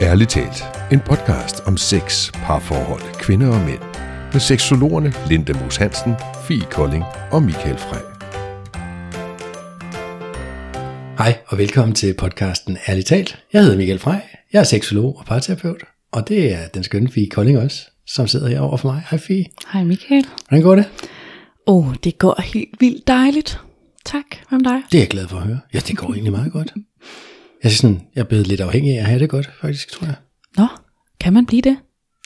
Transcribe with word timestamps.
Ærligt 0.00 0.30
talt, 0.30 0.64
en 0.92 1.00
podcast 1.00 1.60
om 1.66 1.76
sex, 1.76 2.32
parforhold, 2.32 3.14
kvinder 3.20 3.48
og 3.48 3.60
mænd. 3.60 3.80
Med 4.32 4.40
seksologerne 4.40 5.12
Linda 5.28 5.52
Moos 5.52 5.76
Hansen, 5.76 6.14
Fie 6.48 6.66
Kolding 6.70 7.04
og 7.30 7.42
Michael 7.42 7.78
Frey. 7.78 8.00
Hej 11.18 11.38
og 11.46 11.58
velkommen 11.58 11.94
til 11.94 12.14
podcasten 12.14 12.76
Ærligt 12.88 13.06
talt. 13.06 13.44
Jeg 13.52 13.62
hedder 13.62 13.76
Michael 13.76 13.98
Frey, 13.98 14.18
jeg 14.52 14.60
er 14.60 14.64
seksolog 14.64 15.16
og 15.18 15.24
parterapeut, 15.24 15.84
og 16.12 16.28
det 16.28 16.52
er 16.52 16.68
den 16.68 16.82
skønne 16.82 17.08
Fie 17.08 17.28
Kolding 17.28 17.58
også, 17.58 17.90
som 18.06 18.26
sidder 18.26 18.48
her 18.48 18.60
over 18.60 18.76
for 18.76 18.92
mig. 18.92 19.02
Hej 19.10 19.18
Fie. 19.18 19.44
Hej 19.72 19.84
Michael. 19.84 20.26
Hvordan 20.48 20.62
går 20.62 20.74
det? 20.74 20.84
Åh, 21.66 21.88
oh, 21.88 21.94
det 22.04 22.18
går 22.18 22.42
helt 22.42 22.80
vildt 22.80 23.08
dejligt. 23.08 23.60
Tak. 24.04 24.24
Hvad 24.48 24.58
med 24.58 24.64
dig? 24.64 24.82
Det 24.92 24.98
er 24.98 25.02
jeg 25.02 25.08
glad 25.08 25.28
for 25.28 25.36
at 25.36 25.42
høre. 25.42 25.60
Ja, 25.74 25.78
det 25.78 25.96
går 25.96 26.12
egentlig 26.14 26.32
meget 26.32 26.52
godt. 26.52 26.72
Jeg 27.62 27.68
er, 27.68 27.72
sådan, 27.74 28.00
jeg 28.14 28.20
er 28.20 28.24
blevet 28.24 28.46
lidt 28.46 28.60
afhængig 28.60 28.94
af 28.94 28.98
at 29.00 29.06
have 29.06 29.20
det 29.20 29.30
godt, 29.30 29.50
faktisk, 29.60 29.90
tror 29.90 30.06
jeg. 30.06 30.14
Nå, 30.56 30.66
kan 31.20 31.32
man 31.32 31.46
blive 31.46 31.62
det? 31.62 31.76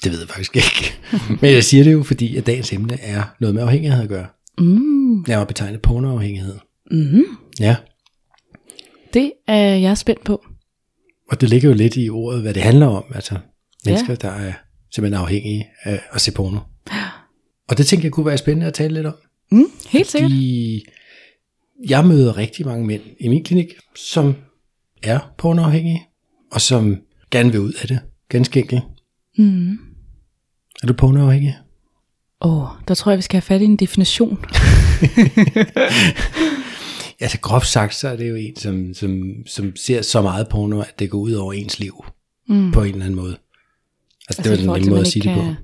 Det 0.04 0.12
ved 0.12 0.18
jeg 0.18 0.28
faktisk 0.28 0.56
ikke. 0.56 0.94
Men 1.40 1.52
jeg 1.52 1.64
siger 1.64 1.84
det 1.84 1.92
jo, 1.92 2.02
fordi 2.02 2.36
at 2.36 2.46
dagens 2.46 2.72
emne 2.72 3.00
er 3.00 3.22
noget 3.40 3.54
med 3.54 3.62
afhængighed 3.62 4.02
at 4.02 4.08
gøre. 4.08 4.26
Mm. 4.58 5.24
Jeg 5.28 5.38
har 5.38 5.44
betegnet 5.44 5.82
pornoafhængighed. 5.82 6.54
Mm-hmm. 6.90 7.24
Ja, 7.60 7.76
Det 9.14 9.32
er 9.48 9.54
jeg 9.76 9.98
spændt 9.98 10.24
på. 10.24 10.44
og 11.30 11.40
det 11.40 11.48
ligger 11.50 11.68
jo 11.68 11.74
lidt 11.74 11.96
i 11.96 12.08
ordet, 12.10 12.42
hvad 12.42 12.54
det 12.54 12.62
handler 12.62 12.86
om. 12.86 13.04
Altså 13.14 13.38
mennesker, 13.86 14.08
ja. 14.12 14.14
der 14.14 14.30
er 14.30 14.52
simpelthen 14.94 15.22
afhængige 15.22 15.66
af 15.82 16.00
at 16.12 16.20
se 16.20 16.32
porno. 16.32 16.58
Og 17.68 17.78
det 17.78 17.86
tænker 17.86 18.04
jeg 18.06 18.12
kunne 18.12 18.26
være 18.26 18.38
spændende 18.38 18.66
at 18.66 18.74
tale 18.74 18.94
lidt 18.94 19.06
om. 19.06 19.14
Mm, 19.52 19.64
helt 19.88 20.10
sikkert. 20.10 20.30
Fordi 20.30 20.84
jeg 21.88 22.06
møder 22.06 22.36
rigtig 22.36 22.66
mange 22.66 22.86
mænd 22.86 23.02
i 23.20 23.28
min 23.28 23.44
klinik, 23.44 23.66
som 23.96 24.34
er 25.02 25.18
pornoafhængige, 25.38 26.02
og 26.52 26.60
som 26.60 26.96
gerne 27.30 27.52
vil 27.52 27.60
ud 27.60 27.72
af 27.72 27.88
det. 27.88 28.00
Ganske 28.28 28.60
enkelt. 28.60 28.82
Mm. 29.38 29.72
Er 30.82 30.86
du 30.86 30.92
pornoafhængig? 30.92 31.58
Åh, 32.40 32.62
oh, 32.62 32.68
der 32.88 32.94
tror 32.94 33.12
jeg, 33.12 33.16
vi 33.16 33.22
skal 33.22 33.36
have 33.36 33.42
fat 33.42 33.60
i 33.60 33.64
en 33.64 33.76
definition. 33.76 34.38
Altså 37.22 37.38
groft 37.40 37.66
sagt, 37.66 37.94
så 37.94 38.08
er 38.08 38.16
det 38.16 38.30
jo 38.30 38.34
en, 38.34 38.56
som, 38.56 38.94
som, 38.94 39.32
som 39.46 39.76
ser 39.76 40.02
så 40.02 40.22
meget 40.22 40.48
porno, 40.48 40.80
at 40.80 40.98
det 40.98 41.10
går 41.10 41.18
ud 41.18 41.32
over 41.32 41.52
ens 41.52 41.78
liv. 41.78 42.04
Mm. 42.48 42.72
På 42.72 42.82
en 42.82 42.88
eller 42.88 43.04
anden 43.04 43.20
måde. 43.20 43.36
Altså, 44.28 44.42
det 44.42 44.50
Altså, 44.50 44.64
i 44.64 44.66
var 44.66 44.74
den 44.74 44.82
nemme 44.82 44.90
måde 44.90 45.00
at 45.00 45.06
sige 45.06 45.28
det 45.28 45.34
på. 45.34 45.54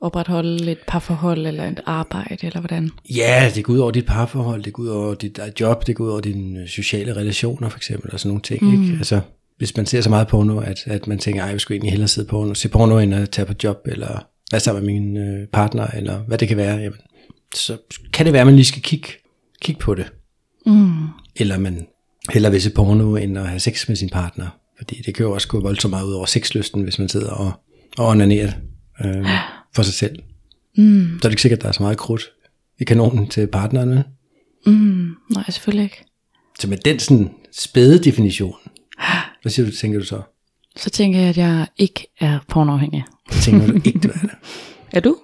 Opretholde 0.00 0.72
et 0.72 0.78
parforhold 0.86 1.46
eller 1.46 1.64
et 1.64 1.80
arbejde, 1.86 2.46
eller 2.46 2.60
hvordan? 2.60 2.90
Ja, 3.14 3.50
det 3.54 3.64
går 3.64 3.72
ud 3.72 3.78
over 3.78 3.90
dit 3.90 4.06
parforhold, 4.06 4.62
det 4.62 4.72
går 4.72 4.82
ud 4.82 4.88
over 4.88 5.14
dit 5.14 5.38
eget 5.38 5.60
job, 5.60 5.86
det 5.86 5.96
går 5.96 6.04
ud 6.04 6.10
over 6.10 6.20
dine 6.20 6.68
sociale 6.68 7.16
relationer 7.16 7.68
for 7.68 7.78
eksempel, 7.78 8.12
og 8.12 8.20
sådan 8.20 8.28
nogle 8.28 8.42
ting. 8.42 8.64
Mm. 8.64 8.82
Ikke? 8.82 8.96
Altså, 8.96 9.20
hvis 9.58 9.76
man 9.76 9.86
ser 9.86 10.00
så 10.00 10.10
meget 10.10 10.28
porno, 10.28 10.58
at, 10.58 10.78
at 10.86 11.06
man 11.06 11.18
tænker, 11.18 11.42
ej, 11.42 11.48
jeg 11.48 11.60
skulle 11.60 11.76
egentlig 11.76 11.90
hellere 11.90 12.08
sidde 12.08 12.28
porno, 12.28 12.54
se 12.54 12.68
porno, 12.68 12.98
end 12.98 13.14
at 13.14 13.30
tage 13.30 13.46
på 13.46 13.54
job, 13.64 13.76
eller 13.86 14.26
være 14.52 14.60
sammen 14.60 14.86
med 14.86 14.92
min 14.92 15.16
øh, 15.16 15.46
partner, 15.52 15.86
eller 15.86 16.18
hvad 16.18 16.38
det 16.38 16.48
kan 16.48 16.56
være, 16.56 16.76
jamen, 16.76 16.98
så 17.54 17.76
kan 18.12 18.26
det 18.26 18.32
være, 18.32 18.40
at 18.40 18.46
man 18.46 18.56
lige 18.56 18.66
skal 18.66 18.82
kigge, 18.82 19.08
kigge 19.62 19.80
på 19.80 19.94
det. 19.94 20.12
Mm. 20.66 20.92
Eller 21.36 21.58
man 21.58 21.86
hellere 22.30 22.52
vil 22.52 22.62
se 22.62 22.70
porno, 22.70 23.16
end 23.16 23.38
at 23.38 23.48
have 23.48 23.60
sex 23.60 23.88
med 23.88 23.96
sin 23.96 24.08
partner. 24.08 24.46
Fordi 24.78 25.02
det 25.06 25.14
kan 25.14 25.26
jo 25.26 25.32
også 25.32 25.48
gå 25.48 25.60
voldsomt 25.60 25.90
meget 25.90 26.06
ud 26.06 26.12
over 26.12 26.26
sexlysten, 26.26 26.82
hvis 26.82 26.98
man 26.98 27.08
sidder 27.08 27.30
og, 27.30 27.52
og 27.98 28.06
onanerer 28.06 28.52
øh, 29.04 29.26
for 29.72 29.82
sig 29.82 29.94
selv. 29.94 30.22
Mm. 30.76 31.18
Så 31.22 31.28
er 31.28 31.28
det 31.28 31.32
ikke 31.32 31.42
sikkert, 31.42 31.58
at 31.58 31.62
der 31.62 31.68
er 31.68 31.72
så 31.72 31.82
meget 31.82 31.98
krudt 31.98 32.32
i 32.80 32.84
kanonen 32.84 33.28
til 33.28 33.46
partneren. 33.46 33.90
vel? 33.90 34.04
Mm. 34.66 35.14
Nej, 35.34 35.44
selvfølgelig 35.50 35.84
ikke. 35.84 36.04
Så 36.60 36.68
med 36.68 36.78
den 36.78 36.98
sådan 36.98 37.30
spæde 37.52 37.98
definition, 37.98 38.54
hvad 39.42 39.52
siger 39.52 39.66
du, 39.66 39.72
tænker 39.76 39.98
du 39.98 40.04
så? 40.04 40.22
Så 40.76 40.90
tænker 40.90 41.20
jeg, 41.20 41.28
at 41.28 41.36
jeg 41.36 41.66
ikke 41.76 42.06
er 42.20 42.38
pornoafhængig. 42.48 43.04
Så 43.30 43.42
tænker 43.42 43.66
du 43.66 43.74
ikke, 43.74 43.98
du 43.98 44.08
er 44.08 44.12
det? 44.12 44.30
Er 44.92 45.00
du? 45.00 45.16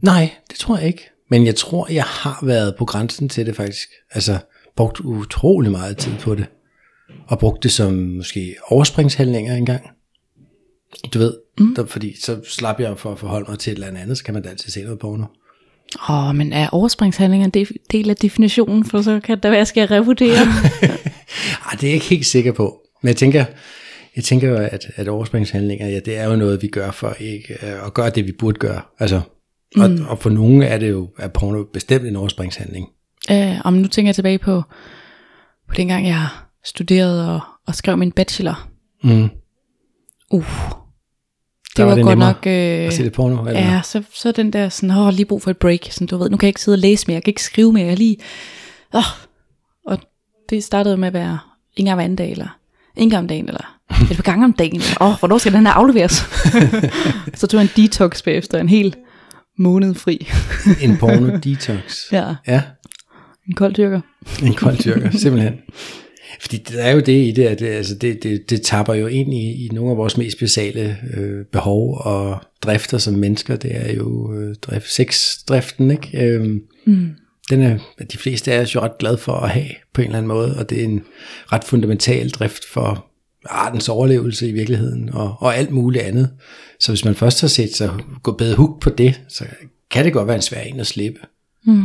Nej, 0.00 0.30
det 0.50 0.58
tror 0.58 0.78
jeg 0.78 0.86
ikke. 0.86 1.10
Men 1.30 1.46
jeg 1.46 1.56
tror, 1.56 1.92
jeg 1.92 2.04
har 2.04 2.46
været 2.46 2.74
på 2.78 2.84
grænsen 2.84 3.28
til 3.28 3.46
det 3.46 3.56
faktisk. 3.56 3.88
Altså, 4.10 4.38
brugt 4.76 5.00
utrolig 5.00 5.70
meget 5.70 5.96
tid 5.96 6.12
på 6.20 6.34
det. 6.34 6.46
Og 7.26 7.38
brugt 7.38 7.62
det 7.62 7.72
som 7.72 7.92
måske 7.92 8.54
overspringshandlinger 8.68 9.54
engang. 9.56 9.86
Du 11.14 11.18
ved, 11.18 11.34
mm. 11.58 11.74
der, 11.74 11.86
fordi 11.86 12.20
så 12.20 12.40
slap 12.48 12.80
jeg 12.80 12.98
for 12.98 13.12
at 13.12 13.18
forholde 13.18 13.50
mig 13.50 13.58
til 13.58 13.70
et 13.70 13.74
eller 13.74 14.00
andet, 14.00 14.18
så 14.18 14.24
kan 14.24 14.34
man 14.34 14.42
da 14.42 14.48
altid 14.48 14.70
se 14.70 14.82
noget 14.82 14.98
porno. 14.98 15.24
Åh, 16.08 16.28
oh, 16.28 16.36
men 16.36 16.52
er 16.52 16.68
overspringshandlinger 16.68 17.48
en 17.54 17.66
del 17.90 18.10
af 18.10 18.16
definitionen, 18.16 18.84
for 18.84 19.02
så 19.02 19.20
kan 19.20 19.36
det 19.36 19.44
være, 19.44 19.52
at 19.52 19.58
jeg 19.58 19.66
skal 19.66 19.88
revurdere. 19.88 20.38
Ej, 21.66 21.72
det 21.72 21.82
er 21.82 21.88
jeg 21.88 21.94
ikke 21.94 22.06
helt 22.06 22.26
sikker 22.26 22.52
på. 22.52 22.80
Men 23.02 23.08
jeg 23.08 23.16
tænker, 23.16 23.44
jeg 24.16 24.24
tænker 24.24 24.48
jo, 24.48 24.56
at, 24.56 24.86
at 24.96 25.08
overspringshandlinger, 25.08 25.88
ja, 25.88 26.00
det 26.00 26.18
er 26.18 26.24
jo 26.24 26.36
noget, 26.36 26.62
vi 26.62 26.68
gør 26.68 26.90
for 26.90 27.16
ikke 27.20 27.64
at 27.64 27.94
gøre 27.94 28.10
det, 28.10 28.26
vi 28.26 28.32
burde 28.38 28.58
gøre. 28.58 28.80
Altså, 28.98 29.20
og, 29.76 29.90
mm. 29.90 30.06
og 30.08 30.18
for 30.18 30.30
nogle 30.30 30.66
er 30.66 30.78
det 30.78 30.90
jo, 30.90 31.08
er 31.18 31.28
porno 31.28 31.64
bestemt 31.72 32.06
en 32.06 32.16
overspringshandling. 32.16 32.88
Øh, 33.30 33.60
om 33.64 33.74
nu 33.74 33.88
tænker 33.88 34.08
jeg 34.08 34.14
tilbage 34.14 34.38
på, 34.38 34.62
på 35.68 35.74
dengang 35.76 36.06
jeg 36.06 36.26
studerede 36.64 37.34
og, 37.34 37.40
og 37.66 37.74
skrev 37.74 37.96
min 37.96 38.12
bachelor. 38.12 38.68
Mm. 39.04 39.28
Uh, 40.30 40.72
det 41.76 41.84
var, 41.84 41.90
var 41.90 41.94
det 41.94 42.04
godt 42.04 42.18
nok... 42.18 42.36
Øh, 42.46 42.52
At 42.86 42.92
se 42.92 43.04
det 43.04 43.12
porno, 43.12 43.46
eller? 43.46 43.60
ja, 43.60 43.80
så, 43.84 44.02
så 44.14 44.32
den 44.32 44.52
der 44.52 44.68
sådan, 44.68 44.96
åh, 44.96 45.12
lige 45.12 45.26
brug 45.26 45.42
for 45.42 45.50
et 45.50 45.56
break. 45.56 45.80
Sådan, 45.90 46.06
du 46.06 46.16
ved, 46.16 46.30
nu 46.30 46.36
kan 46.36 46.46
jeg 46.46 46.48
ikke 46.50 46.60
sidde 46.60 46.74
og 46.74 46.78
læse 46.80 47.04
mere, 47.06 47.14
jeg 47.14 47.22
kan 47.24 47.30
ikke 47.30 47.42
skrive 47.42 47.72
mere, 47.72 47.86
jeg 47.86 47.98
lige... 47.98 48.16
Åh. 48.94 49.02
Og 49.86 49.98
det 50.50 50.64
startede 50.64 50.96
med 50.96 51.08
at 51.08 51.14
være 51.14 51.38
en 51.76 51.84
gang 51.84 51.96
hver 51.96 52.04
anden 52.04 52.16
dag, 52.16 52.30
eller 52.30 52.58
en 52.96 53.10
gang 53.10 53.20
om 53.22 53.28
dagen, 53.28 53.48
eller 53.48 53.78
et 54.10 54.16
par 54.16 54.22
gange 54.22 54.44
om 54.44 54.52
dagen. 54.52 54.80
Åh, 55.00 55.08
oh, 55.08 55.18
hvornår 55.18 55.38
skal 55.38 55.52
den 55.52 55.66
her 55.66 55.72
afleveres? 55.72 56.12
så 57.40 57.46
tog 57.46 57.60
jeg 57.60 57.62
en 57.76 57.82
detox 57.84 58.22
bagefter, 58.22 58.58
en 58.58 58.68
hel 58.68 58.94
måned 59.58 59.94
fri. 59.94 60.28
En 60.82 60.96
porno 60.96 61.36
detox. 61.44 62.12
ja, 62.12 62.34
Ja, 62.46 62.62
en 63.48 63.54
kold 63.54 63.74
tyrker. 63.74 64.00
en 64.42 64.54
kold 64.54 64.76
tyrker, 64.78 65.10
simpelthen. 65.10 65.54
Fordi 66.40 66.56
der 66.56 66.82
er 66.82 66.90
jo 66.90 67.00
det 67.00 67.26
i 67.26 67.32
det, 67.32 67.44
at 67.46 67.58
det, 67.60 67.66
altså 67.66 67.94
det, 67.94 68.22
det, 68.22 68.50
det 68.50 68.62
tapper 68.62 68.94
jo 68.94 69.06
ind 69.06 69.34
i, 69.34 69.64
i 69.66 69.68
nogle 69.72 69.90
af 69.90 69.96
vores 69.96 70.16
mest 70.16 70.38
basale 70.38 70.98
øh, 71.16 71.44
behov 71.52 71.98
og 71.98 72.40
drifter 72.62 72.98
som 72.98 73.14
mennesker. 73.14 73.56
Det 73.56 73.76
er 73.76 73.92
jo 73.92 74.34
øh, 74.34 74.54
drift, 74.54 74.92
sexdriften, 74.92 75.90
ikke? 75.90 76.26
Øhm, 76.26 76.62
Mm. 76.86 77.10
den 77.50 77.62
er 77.62 77.78
de 78.12 78.18
fleste 78.18 78.52
af 78.52 78.60
os 78.60 78.74
jo 78.74 78.80
ret 78.80 78.98
glade 78.98 79.18
for 79.18 79.32
at 79.32 79.50
have 79.50 79.68
på 79.94 80.00
en 80.00 80.06
eller 80.06 80.18
anden 80.18 80.28
måde, 80.28 80.58
og 80.58 80.70
det 80.70 80.80
er 80.80 80.84
en 80.84 81.02
ret 81.52 81.64
fundamental 81.64 82.30
drift 82.30 82.64
for 82.72 83.06
artens 83.46 83.88
overlevelse 83.88 84.48
i 84.48 84.52
virkeligheden, 84.52 85.10
og, 85.12 85.36
og 85.38 85.56
alt 85.56 85.70
muligt 85.70 86.04
andet. 86.04 86.30
Så 86.80 86.92
hvis 86.92 87.04
man 87.04 87.14
først 87.14 87.40
har 87.40 87.48
set 87.48 87.76
sig 87.76 87.90
gå 88.22 88.32
bedre 88.32 88.56
hook 88.56 88.80
på 88.80 88.90
det, 88.90 89.20
så 89.28 89.44
kan 89.90 90.04
det 90.04 90.12
godt 90.12 90.26
være 90.26 90.36
en 90.36 90.42
svær 90.42 90.60
en 90.60 90.80
at 90.80 90.86
slippe. 90.86 91.20
Mm. 91.66 91.84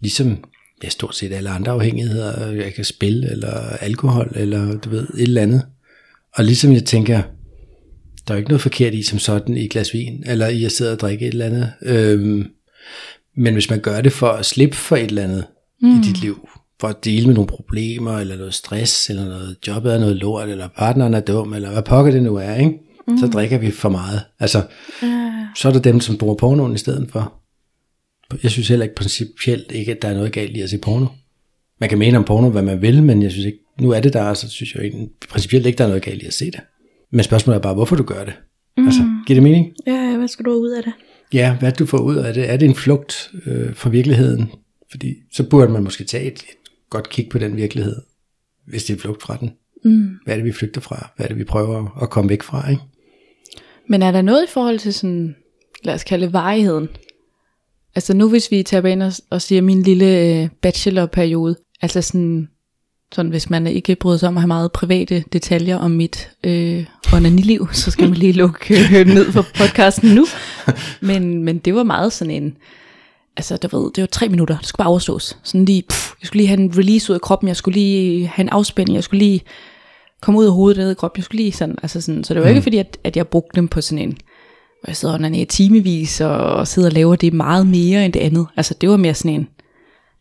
Ligesom 0.00 0.44
ja, 0.84 0.88
stort 0.88 1.16
set 1.16 1.32
alle 1.32 1.50
andre 1.50 1.72
afhængigheder, 1.72 2.52
jeg 2.52 2.74
kan 2.74 2.84
spille, 2.84 3.30
eller 3.30 3.52
alkohol, 3.80 4.32
eller 4.36 4.78
du 4.78 4.90
ved, 4.90 5.02
et 5.02 5.22
eller 5.22 5.42
andet. 5.42 5.62
Og 6.34 6.44
ligesom 6.44 6.72
jeg 6.72 6.84
tænker, 6.84 7.22
der 8.28 8.34
er 8.34 8.34
jo 8.34 8.38
ikke 8.38 8.50
noget 8.50 8.60
forkert 8.60 8.94
i 8.94 9.02
som 9.02 9.18
sådan 9.18 9.56
i 9.56 9.64
et 9.64 9.70
glas 9.70 9.94
vin, 9.94 10.24
eller 10.26 10.48
i 10.48 10.64
at 10.64 10.72
sidde 10.72 10.92
og 10.92 11.00
drikke 11.00 11.26
et 11.26 11.32
eller 11.32 11.46
andet. 11.46 11.72
Øhm, 11.82 12.46
men 13.36 13.52
hvis 13.52 13.70
man 13.70 13.80
gør 13.80 14.00
det 14.00 14.12
for 14.12 14.28
at 14.28 14.46
slippe 14.46 14.76
for 14.76 14.96
et 14.96 15.02
eller 15.02 15.22
andet 15.22 15.44
mm. 15.82 15.90
i 15.90 16.02
dit 16.04 16.20
liv, 16.20 16.48
for 16.80 16.88
at 16.88 17.04
dele 17.04 17.26
med 17.26 17.34
nogle 17.34 17.48
problemer, 17.48 18.18
eller 18.18 18.36
noget 18.36 18.54
stress, 18.54 19.10
eller 19.10 19.24
noget 19.24 19.56
jobbet 19.66 19.94
er 19.94 19.98
noget 19.98 20.16
lort, 20.16 20.48
eller 20.48 20.68
partneren 20.78 21.14
er 21.14 21.20
dum, 21.20 21.54
eller 21.54 21.72
hvad 21.72 21.82
pokker 21.82 22.12
det 22.12 22.22
nu 22.22 22.36
er, 22.36 22.54
ikke? 22.54 22.72
Mm. 23.08 23.18
så 23.18 23.26
drikker 23.26 23.58
vi 23.58 23.70
for 23.70 23.88
meget. 23.88 24.20
Altså, 24.40 24.62
Uh, 25.02 25.08
så 25.56 25.68
er 25.68 25.72
der 25.72 25.80
dem, 25.80 26.00
som 26.00 26.18
bruger 26.18 26.34
pornoen 26.34 26.74
i 26.74 26.78
stedet 26.78 27.08
for. 27.12 27.41
Jeg 28.42 28.50
synes 28.50 28.68
heller 28.68 28.84
ikke 28.84 28.94
principielt 28.94 29.72
ikke, 29.72 29.92
at 29.92 30.02
der 30.02 30.08
er 30.08 30.14
noget 30.14 30.32
galt 30.32 30.56
i 30.56 30.60
at 30.60 30.70
se 30.70 30.78
porno. 30.78 31.06
Man 31.80 31.88
kan 31.88 31.98
mene 31.98 32.18
om 32.18 32.24
porno, 32.24 32.50
hvad 32.50 32.62
man 32.62 32.82
vil, 32.82 33.02
men 33.02 33.22
jeg 33.22 33.30
synes 33.30 33.46
ikke, 33.46 33.58
nu 33.80 33.90
er 33.90 34.00
det 34.00 34.12
der, 34.12 34.34
så 34.34 34.48
synes 34.48 34.74
jeg 34.74 34.84
ikke, 34.84 35.08
principielt 35.28 35.66
ikke, 35.66 35.78
der 35.78 35.84
er 35.84 35.88
noget 35.88 36.02
galt 36.02 36.22
i 36.22 36.26
at 36.26 36.34
se 36.34 36.44
det. 36.44 36.60
Men 37.12 37.24
spørgsmålet 37.24 37.56
er 37.56 37.62
bare, 37.62 37.74
hvorfor 37.74 37.96
du 37.96 38.02
gør 38.02 38.24
det. 38.24 38.34
Mm. 38.76 38.86
Altså, 38.86 39.02
giver 39.26 39.34
det 39.36 39.42
mening? 39.42 39.72
ja, 39.86 40.16
hvad 40.16 40.28
skal 40.28 40.44
du 40.44 40.50
ud 40.50 40.70
af 40.70 40.82
det? 40.82 40.92
Ja, 41.32 41.56
hvad 41.60 41.72
du 41.72 41.86
får 41.86 41.98
ud 41.98 42.16
af 42.16 42.34
det. 42.34 42.50
Er 42.50 42.56
det 42.56 42.68
en 42.68 42.74
flugt 42.74 43.30
øh, 43.46 43.74
fra 43.74 43.90
virkeligheden? 43.90 44.50
Fordi 44.90 45.14
så 45.32 45.48
burde 45.48 45.72
man 45.72 45.82
måske 45.82 46.04
tage 46.04 46.24
et, 46.24 46.32
et 46.32 46.44
godt 46.90 47.08
kig 47.08 47.28
på 47.28 47.38
den 47.38 47.56
virkelighed, 47.56 47.96
hvis 48.66 48.84
det 48.84 48.96
er 48.96 49.00
flugt 49.00 49.22
fra 49.22 49.36
den. 49.40 49.52
Mm. 49.84 50.10
Hvad 50.24 50.34
er 50.34 50.38
det, 50.38 50.44
vi 50.44 50.52
flygter 50.52 50.80
fra? 50.80 51.12
Hvad 51.16 51.26
er 51.26 51.28
det, 51.28 51.38
vi 51.38 51.44
prøver 51.44 52.02
at 52.02 52.10
komme 52.10 52.28
væk 52.28 52.42
fra? 52.42 52.70
Ikke? 52.70 52.82
Men 53.88 54.02
er 54.02 54.10
der 54.10 54.22
noget 54.22 54.44
i 54.44 54.50
forhold 54.50 54.78
til 54.78 54.94
sådan, 54.94 55.34
lad 55.84 55.94
os 55.94 56.04
kalde 56.04 56.24
det 56.24 56.32
varigheden? 56.32 56.88
Altså 57.94 58.14
nu 58.14 58.28
hvis 58.28 58.50
vi 58.50 58.62
tager 58.62 58.86
ind 58.86 59.02
og, 59.02 59.12
og 59.30 59.42
siger 59.42 59.62
min 59.62 59.82
lille 59.82 60.18
øh, 60.18 60.48
bachelorperiode, 60.62 61.56
altså 61.82 62.02
sådan, 62.02 62.48
sådan 63.12 63.30
hvis 63.30 63.50
man 63.50 63.66
ikke 63.66 63.96
bryder 63.96 64.18
sig 64.18 64.28
om 64.28 64.36
at 64.36 64.40
have 64.40 64.48
meget 64.48 64.72
private 64.72 65.24
detaljer 65.32 65.76
om 65.76 65.90
mit 65.90 66.30
øh, 66.44 66.86
onaniliv, 67.14 67.68
så 67.72 67.90
skal 67.90 68.08
man 68.08 68.18
lige 68.18 68.32
lukke 68.32 68.98
øh, 69.00 69.06
ned 69.06 69.32
for 69.32 69.46
podcasten 69.58 70.14
nu. 70.14 70.26
Men, 71.00 71.44
men 71.44 71.58
det 71.58 71.74
var 71.74 71.82
meget 71.82 72.12
sådan 72.12 72.30
en, 72.30 72.56
altså 73.36 73.56
du 73.56 73.78
ved, 73.78 73.92
det 73.92 74.02
var 74.02 74.06
tre 74.06 74.28
minutter, 74.28 74.58
det 74.58 74.66
skulle 74.66 74.84
bare 74.84 74.88
overstås. 74.88 75.38
Sådan 75.42 75.64
lige, 75.64 75.82
pff, 75.88 76.10
jeg 76.20 76.26
skulle 76.26 76.40
lige 76.40 76.48
have 76.48 76.60
en 76.60 76.78
release 76.78 77.12
ud 77.12 77.14
af 77.14 77.20
kroppen, 77.20 77.48
jeg 77.48 77.56
skulle 77.56 77.74
lige 77.74 78.26
have 78.26 78.44
en 78.44 78.48
afspænding, 78.48 78.94
jeg 78.94 79.04
skulle 79.04 79.24
lige 79.24 79.40
kom 80.20 80.36
ud 80.36 80.44
af 80.44 80.52
hovedet 80.52 80.78
ned 80.78 80.90
i 80.90 80.94
krop. 80.94 81.16
Jeg 81.16 81.24
skulle 81.24 81.42
lige 81.42 81.52
sådan, 81.52 81.76
altså 81.82 82.00
sådan, 82.00 82.24
så 82.24 82.34
det 82.34 82.42
var 82.42 82.48
mm. 82.48 82.54
ikke 82.54 82.62
fordi, 82.62 82.78
at, 82.78 82.98
at 83.04 83.16
jeg 83.16 83.28
brugte 83.28 83.56
dem 83.56 83.68
på 83.68 83.80
sådan 83.80 84.08
en, 84.08 84.16
hvor 84.82 84.90
jeg 84.90 84.96
sidder 84.96 85.14
under 85.14 85.30
i 85.30 85.44
timevis 85.44 86.20
og, 86.20 86.36
og 86.36 86.68
sidder 86.68 86.88
og 86.88 86.92
laver 86.92 87.16
det 87.16 87.32
meget 87.32 87.66
mere 87.66 88.04
end 88.04 88.12
det 88.12 88.20
andet. 88.20 88.46
Altså 88.56 88.74
det 88.80 88.88
var 88.88 88.96
mere 88.96 89.14
sådan 89.14 89.34
en, 89.34 89.48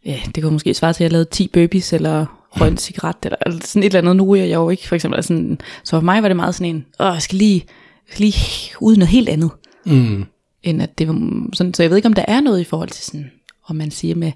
ja, 0.05 0.19
det 0.35 0.43
kunne 0.43 0.53
måske 0.53 0.73
svare 0.73 0.93
til, 0.93 1.03
at 1.03 1.05
jeg 1.05 1.11
lavede 1.11 1.29
10 1.29 1.47
burpees, 1.47 1.93
eller 1.93 2.25
røg 2.51 2.67
en 2.67 2.77
cigaret, 2.77 3.15
eller, 3.23 3.37
eller 3.45 3.59
sådan 3.63 3.83
et 3.83 3.85
eller 3.85 3.99
andet. 3.99 4.15
Nu 4.15 4.31
er 4.31 4.35
jeg 4.35 4.55
jo 4.55 4.69
ikke, 4.69 4.87
for 4.87 4.95
eksempel. 4.95 5.23
Sådan, 5.23 5.59
så 5.83 5.91
for 5.91 6.01
mig 6.01 6.21
var 6.21 6.27
det 6.29 6.37
meget 6.37 6.55
sådan 6.55 6.75
en, 6.75 6.85
åh, 6.99 7.13
jeg 7.13 7.21
skal 7.21 7.37
lige, 7.37 7.63
jeg 8.07 8.13
skal 8.13 8.23
lige 8.23 8.75
ud 8.81 8.95
noget 8.95 9.09
helt 9.09 9.29
andet. 9.29 9.49
Mm. 9.85 10.25
End 10.63 10.81
at 10.81 10.97
det 10.97 11.07
var 11.07 11.13
sådan, 11.53 11.73
så 11.73 11.83
jeg 11.83 11.89
ved 11.89 11.97
ikke, 11.97 12.07
om 12.07 12.13
der 12.13 12.25
er 12.27 12.41
noget 12.41 12.59
i 12.59 12.63
forhold 12.63 12.89
til 12.89 13.05
sådan, 13.05 13.31
om 13.65 13.75
man 13.75 13.91
siger 13.91 14.15
med 14.15 14.31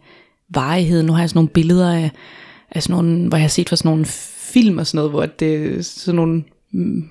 varighed. 0.50 1.04
Nu 1.04 1.13
har 1.13 1.19
jeg 1.19 1.30
sådan 1.30 1.38
nogle 1.38 1.50
billeder 1.50 1.94
af, 1.94 2.12
af 2.72 2.83
sådan 2.83 2.94
nogle, 2.94 3.27
hvor 3.27 3.38
jeg 3.38 3.44
har 3.44 3.50
set 3.50 3.69
fra 3.69 3.75
sådan 3.75 3.89
nogle 3.89 4.06
film 4.06 4.77
og 4.77 4.88
sådan 4.88 4.98
noget, 4.98 5.12
hvor 5.12 5.25
det 5.25 5.77
er 5.77 5.81
sådan 5.81 6.16
nogle 6.16 6.44
mm, 6.72 7.10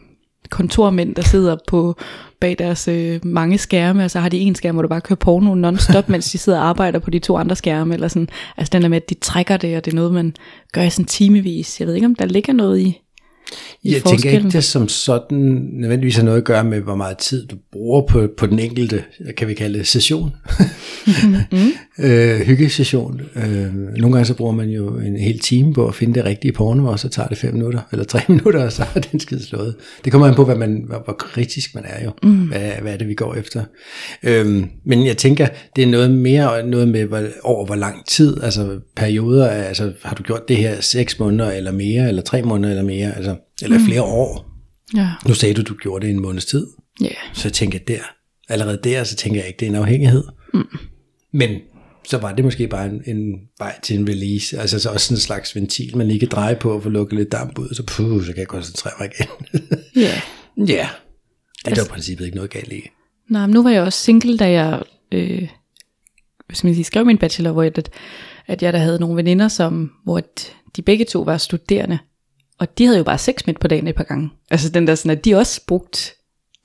kontormænd, 0.50 1.14
der 1.14 1.22
sidder 1.22 1.56
på 1.68 1.96
bag 2.40 2.56
deres 2.58 2.88
øh, 2.88 3.20
mange 3.24 3.58
skærme, 3.58 4.04
og 4.04 4.10
så 4.10 4.20
har 4.20 4.28
de 4.28 4.38
en 4.38 4.54
skærm, 4.54 4.74
hvor 4.74 4.82
du 4.82 4.88
bare 4.88 5.00
kører 5.00 5.16
porno 5.16 5.54
non-stop, 5.54 6.08
mens 6.12 6.30
de 6.30 6.38
sidder 6.38 6.58
og 6.58 6.68
arbejder 6.68 6.98
på 6.98 7.10
de 7.10 7.18
to 7.18 7.36
andre 7.36 7.56
skærme, 7.56 7.94
eller 7.94 8.08
sådan. 8.08 8.28
Altså 8.56 8.70
den 8.72 8.82
der 8.82 8.88
med, 8.88 8.96
at 8.96 9.10
de 9.10 9.14
trækker 9.14 9.56
det, 9.56 9.76
og 9.76 9.84
det 9.84 9.90
er 9.90 9.96
noget, 9.96 10.12
man 10.12 10.34
gør 10.72 10.82
i 10.82 10.90
sådan 10.90 11.04
timevis. 11.04 11.80
Jeg 11.80 11.88
ved 11.88 11.94
ikke, 11.94 12.06
om 12.06 12.14
der 12.14 12.26
ligger 12.26 12.52
noget 12.52 12.80
i, 12.80 13.00
Jeg 13.84 14.02
tænker 14.02 14.30
ikke, 14.30 14.50
det 14.50 14.64
som 14.64 14.88
sådan 14.88 15.38
nødvendigvis 15.72 16.16
har 16.16 16.22
noget 16.22 16.38
at 16.38 16.44
gøre 16.44 16.64
med, 16.64 16.80
hvor 16.80 16.94
meget 16.94 17.18
tid 17.18 17.46
du 17.46 17.56
bruger 17.72 18.02
på, 18.06 18.28
på 18.36 18.46
den 18.46 18.58
enkelte, 18.58 19.04
kan 19.36 19.48
vi 19.48 19.54
kalde 19.54 19.78
det, 19.78 19.86
session. 19.86 20.30
mm. 21.52 21.72
øh, 22.04 22.40
hyggesession. 22.40 23.20
Øh, 23.36 23.74
nogle 23.74 24.12
gange 24.12 24.24
så 24.24 24.34
bruger 24.34 24.52
man 24.52 24.68
jo 24.68 24.98
en 24.98 25.16
hel 25.16 25.38
time 25.38 25.74
på 25.74 25.86
at 25.86 25.94
finde 25.94 26.14
det 26.14 26.24
rigtige 26.24 26.52
porno, 26.52 26.86
og 26.86 26.98
så 26.98 27.08
tager 27.08 27.28
det 27.28 27.38
fem 27.38 27.54
minutter, 27.54 27.80
eller 27.92 28.04
tre 28.04 28.20
minutter, 28.32 28.64
og 28.64 28.72
så 28.72 28.84
er 28.94 29.00
den 29.00 29.20
skid 29.20 29.40
slået. 29.40 29.74
Det 30.04 30.12
kommer 30.12 30.28
an 30.28 30.34
på, 30.34 30.44
hvad 30.44 30.56
man, 30.56 30.84
hvor, 30.86 31.02
hvor 31.04 31.12
kritisk 31.12 31.74
man 31.74 31.84
er 31.86 32.04
jo. 32.04 32.12
Mm. 32.22 32.48
Hvad, 32.48 32.70
hvad 32.82 32.92
er 32.92 32.96
det, 32.96 33.08
vi 33.08 33.14
går 33.14 33.34
efter? 33.34 33.64
Øh, 34.22 34.64
men 34.84 35.06
jeg 35.06 35.16
tænker, 35.16 35.48
det 35.76 35.84
er 35.84 35.88
noget 35.88 36.10
mere 36.10 36.66
noget 36.66 36.88
med, 36.88 37.04
hvor, 37.04 37.22
over 37.42 37.66
hvor 37.66 37.74
lang 37.74 38.06
tid, 38.06 38.42
altså 38.42 38.78
perioder, 38.96 39.48
altså 39.48 39.92
har 40.02 40.14
du 40.14 40.22
gjort 40.22 40.48
det 40.48 40.56
her 40.56 40.80
seks 40.80 41.18
måneder 41.18 41.50
eller 41.50 41.72
mere, 41.72 42.08
eller 42.08 42.22
tre 42.22 42.42
måneder 42.42 42.70
eller 42.70 42.84
mere, 42.84 43.16
altså, 43.16 43.33
eller 43.62 43.78
flere 43.86 44.02
år. 44.02 44.50
Ja. 44.96 45.08
Nu 45.28 45.34
sagde 45.34 45.54
du, 45.54 45.62
du 45.62 45.74
gjorde 45.82 46.06
det 46.06 46.12
i 46.12 46.14
en 46.14 46.22
måneds 46.22 46.44
tid. 46.44 46.66
Ja. 47.00 47.08
Så 47.32 47.48
jeg 47.48 47.52
tænker 47.52 47.78
der, 47.78 47.98
allerede 48.48 48.80
der, 48.84 49.04
så 49.04 49.16
tænker 49.16 49.40
jeg 49.40 49.46
ikke, 49.48 49.60
det 49.60 49.66
er 49.66 49.70
en 49.70 49.76
afhængighed. 49.76 50.24
Mm. 50.54 50.64
Men 51.32 51.50
så 52.08 52.18
var 52.18 52.32
det 52.32 52.44
måske 52.44 52.68
bare 52.68 52.86
en, 52.86 53.02
en 53.06 53.34
vej 53.58 53.80
til 53.82 53.98
en 53.98 54.08
release, 54.08 54.58
altså 54.58 54.78
så 54.80 54.90
også 54.90 55.06
sådan 55.06 55.16
en 55.16 55.20
slags 55.20 55.54
ventil, 55.56 55.96
man 55.96 56.08
lige 56.08 56.18
kan 56.18 56.28
dreje 56.28 56.56
på 56.56 56.72
og 56.74 56.82
få 56.82 56.88
lukket 56.88 57.18
lidt 57.18 57.32
damp 57.32 57.58
ud, 57.58 57.74
så, 57.74 57.82
puh, 57.86 58.20
så 58.24 58.32
kan 58.32 58.38
jeg 58.38 58.48
koncentrere 58.48 58.92
mig 59.00 59.10
igen. 59.14 59.28
Ja. 60.02 60.20
ja, 60.56 60.62
det 60.66 60.80
er 60.80 60.88
Altså- 61.66 61.84
i 61.84 61.88
princippet 61.88 62.24
ikke 62.24 62.36
noget 62.36 62.50
galt 62.50 62.72
i. 62.72 62.82
Nej, 63.30 63.46
men 63.46 63.54
nu 63.54 63.62
var 63.62 63.70
jeg 63.70 63.82
også 63.82 63.98
single, 63.98 64.38
da 64.38 64.50
jeg 64.50 64.82
øh, 65.12 65.48
hvis 66.46 66.64
man 66.64 66.74
sige, 66.74 66.84
skrev 66.84 67.06
min 67.06 67.18
bachelor, 67.18 67.52
hvor 67.52 67.62
jeg, 67.62 67.78
at, 67.78 67.90
at 68.46 68.62
jeg 68.62 68.72
der 68.72 68.78
havde 68.78 68.98
nogle 69.00 69.16
veninder, 69.16 69.48
som, 69.48 69.90
hvor 70.04 70.22
de 70.76 70.82
begge 70.82 71.04
to 71.04 71.20
var 71.20 71.38
studerende, 71.38 71.98
og 72.58 72.78
de 72.78 72.84
havde 72.84 72.98
jo 72.98 73.04
bare 73.04 73.18
sex 73.18 73.46
midt 73.46 73.60
på 73.60 73.68
dagen 73.68 73.88
et 73.88 73.94
par 73.94 74.04
gange. 74.04 74.30
Altså 74.50 74.68
den 74.68 74.86
der 74.86 74.94
sådan, 74.94 75.18
at 75.18 75.24
de 75.24 75.34
også 75.34 75.60
brugt 75.66 76.14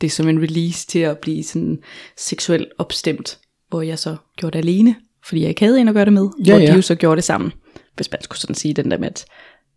det 0.01 0.11
som 0.11 0.29
en 0.29 0.41
release 0.41 0.87
til 0.87 0.99
at 0.99 1.17
blive 1.17 1.43
sådan 1.43 1.79
seksuelt 2.17 2.67
opstemt, 2.77 3.39
hvor 3.69 3.81
jeg 3.81 3.99
så 3.99 4.15
gjorde 4.37 4.57
det 4.57 4.63
alene, 4.63 4.95
fordi 5.25 5.41
jeg 5.41 5.49
ikke 5.49 5.65
havde 5.65 5.81
en 5.81 5.87
at 5.87 5.93
gøre 5.93 6.05
det 6.05 6.13
med, 6.13 6.29
Ja, 6.45 6.51
hvor 6.51 6.59
ja. 6.59 6.71
de 6.71 6.75
jo 6.75 6.81
så 6.81 6.95
gjorde 6.95 7.15
det 7.15 7.23
sammen, 7.23 7.51
hvis 7.95 8.11
man 8.11 8.21
skulle 8.23 8.39
sådan 8.39 8.55
sige 8.55 8.73
den 8.73 8.91
der 8.91 8.97
med, 8.97 9.07
at, 9.07 9.25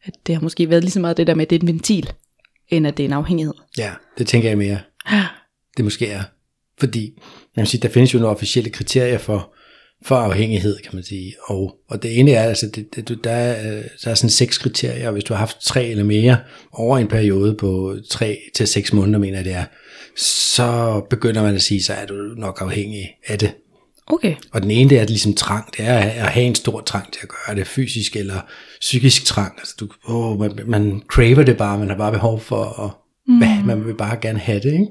at 0.05 0.15
det 0.27 0.35
har 0.35 0.43
måske 0.43 0.71
været 0.71 0.85
lige 0.85 0.91
så 0.93 1.01
meget 1.01 1.17
det 1.17 1.27
der 1.27 1.35
med, 1.35 1.43
at 1.43 1.51
det 1.51 1.57
er 1.57 1.61
en 1.61 1.67
ventil, 1.67 2.13
end 2.69 2.87
at 2.87 2.97
det 2.97 3.03
er 3.03 3.09
en 3.09 3.13
afhængighed. 3.13 3.55
Ja, 3.79 3.93
det 4.19 4.27
tænker 4.27 4.49
jeg 4.49 4.59
mere. 4.59 4.79
Det 5.77 5.85
måske 5.85 6.07
er. 6.07 6.23
Fordi, 6.79 7.13
man 7.57 7.65
kan 7.65 7.67
sige, 7.67 7.81
der 7.81 7.89
findes 7.89 8.15
jo 8.15 8.19
nogle 8.19 8.35
officielle 8.37 8.71
kriterier 8.71 9.19
for, 9.19 9.55
for 10.05 10.17
afhængighed, 10.17 10.79
kan 10.79 10.91
man 10.95 11.05
sige. 11.05 11.35
Og, 11.45 11.77
og 11.89 12.03
det 12.03 12.19
ene 12.19 12.31
er, 12.31 12.43
altså, 12.43 12.67
det, 12.67 13.09
det, 13.09 13.19
der, 13.25 13.31
er, 13.31 13.83
der 14.05 14.11
er 14.11 14.15
sådan 14.15 14.31
seks 14.31 14.59
kriterier, 14.59 15.07
og 15.07 15.13
hvis 15.13 15.25
du 15.25 15.35
har 15.35 15.39
haft 15.39 15.61
tre 15.61 15.87
eller 15.87 16.05
mere 16.05 16.37
over 16.73 16.99
en 16.99 17.09
periode 17.09 17.55
på 17.55 17.97
tre 18.11 18.39
til 18.55 18.67
seks 18.67 18.93
måneder, 18.93 19.19
mener 19.19 19.37
jeg 19.37 19.45
det 19.45 19.55
er, 19.55 19.65
så 20.17 21.01
begynder 21.11 21.43
man 21.43 21.55
at 21.55 21.63
sige, 21.63 21.83
så 21.83 21.93
er 21.93 22.07
du 22.07 22.15
nok 22.15 22.59
afhængig 22.61 23.11
af 23.27 23.39
det. 23.39 23.55
Okay. 24.07 24.35
Og 24.53 24.63
den 24.63 24.71
ene, 24.71 24.91
det 24.91 24.99
er 24.99 25.07
ligesom 25.07 25.35
trang, 25.35 25.77
det 25.77 25.85
er 25.85 25.99
at 25.99 26.29
have 26.29 26.47
en 26.47 26.55
stor 26.55 26.81
trang 26.81 27.13
til 27.13 27.21
at 27.23 27.29
gøre 27.29 27.57
det, 27.57 27.67
fysisk 27.67 28.17
eller 28.17 28.41
psykisk 28.81 29.25
trang. 29.25 29.55
Altså 29.59 29.75
du, 29.81 29.89
åh, 30.09 30.41
man, 30.41 30.59
man 30.67 31.03
craver 31.09 31.43
det 31.43 31.57
bare, 31.57 31.79
man 31.79 31.89
har 31.89 31.97
bare 31.97 32.13
behov 32.13 32.41
for 32.41 32.81
at, 32.85 32.91
mm. 33.29 33.67
man 33.67 33.87
vil 33.87 33.95
bare 33.95 34.19
gerne 34.23 34.39
have 34.39 34.61
det, 34.61 34.73
ikke? 34.73 34.87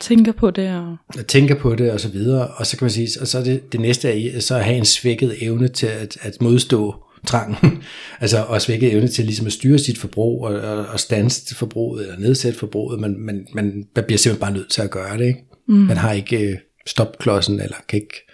Tænker 0.00 0.32
på 0.32 0.50
det, 0.50 0.70
og 0.70 0.96
og 1.18 1.26
tænker 1.26 1.54
på 1.54 1.74
det 1.74 1.92
og 1.92 2.00
så 2.00 2.08
videre, 2.08 2.48
og 2.48 2.66
så 2.66 2.76
kan 2.76 2.84
man 2.84 2.90
sige, 2.90 3.08
og 3.20 3.26
så 3.28 3.38
er 3.38 3.44
det, 3.44 3.72
det 3.72 3.80
næste 3.80 4.28
er 4.30 4.40
så 4.40 4.56
at 4.56 4.64
have 4.64 4.76
en 4.76 4.84
svækket 4.84 5.42
evne 5.42 5.68
til 5.68 5.86
at, 5.86 6.18
at 6.20 6.40
modstå 6.40 6.94
trangen, 7.26 7.82
altså 8.20 8.44
og 8.44 8.62
svækket 8.62 8.92
evne 8.92 9.08
til 9.08 9.24
ligesom 9.24 9.46
at 9.46 9.52
styre 9.52 9.78
sit 9.78 9.98
forbrug 9.98 10.44
og, 10.44 10.60
og, 10.60 10.86
og 10.86 11.00
stanse 11.00 11.54
forbruget 11.54 12.02
eller 12.02 12.18
nedsætte 12.18 12.58
forbruget, 12.58 13.00
men 13.00 13.26
man, 13.26 13.46
man, 13.54 13.86
man 13.94 14.04
bliver 14.04 14.18
simpelthen 14.18 14.40
bare 14.40 14.52
nødt 14.52 14.70
til 14.70 14.82
at 14.82 14.90
gøre 14.90 15.18
det, 15.18 15.26
ikke? 15.26 15.44
Mm. 15.68 15.74
Man 15.74 15.96
har 15.96 16.12
ikke 16.12 16.50
øh, 16.50 16.58
stopklodsen, 16.86 17.60
eller 17.60 17.76
kan 17.88 17.96
ikke 17.96 18.26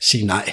sige 0.00 0.26
nej, 0.26 0.52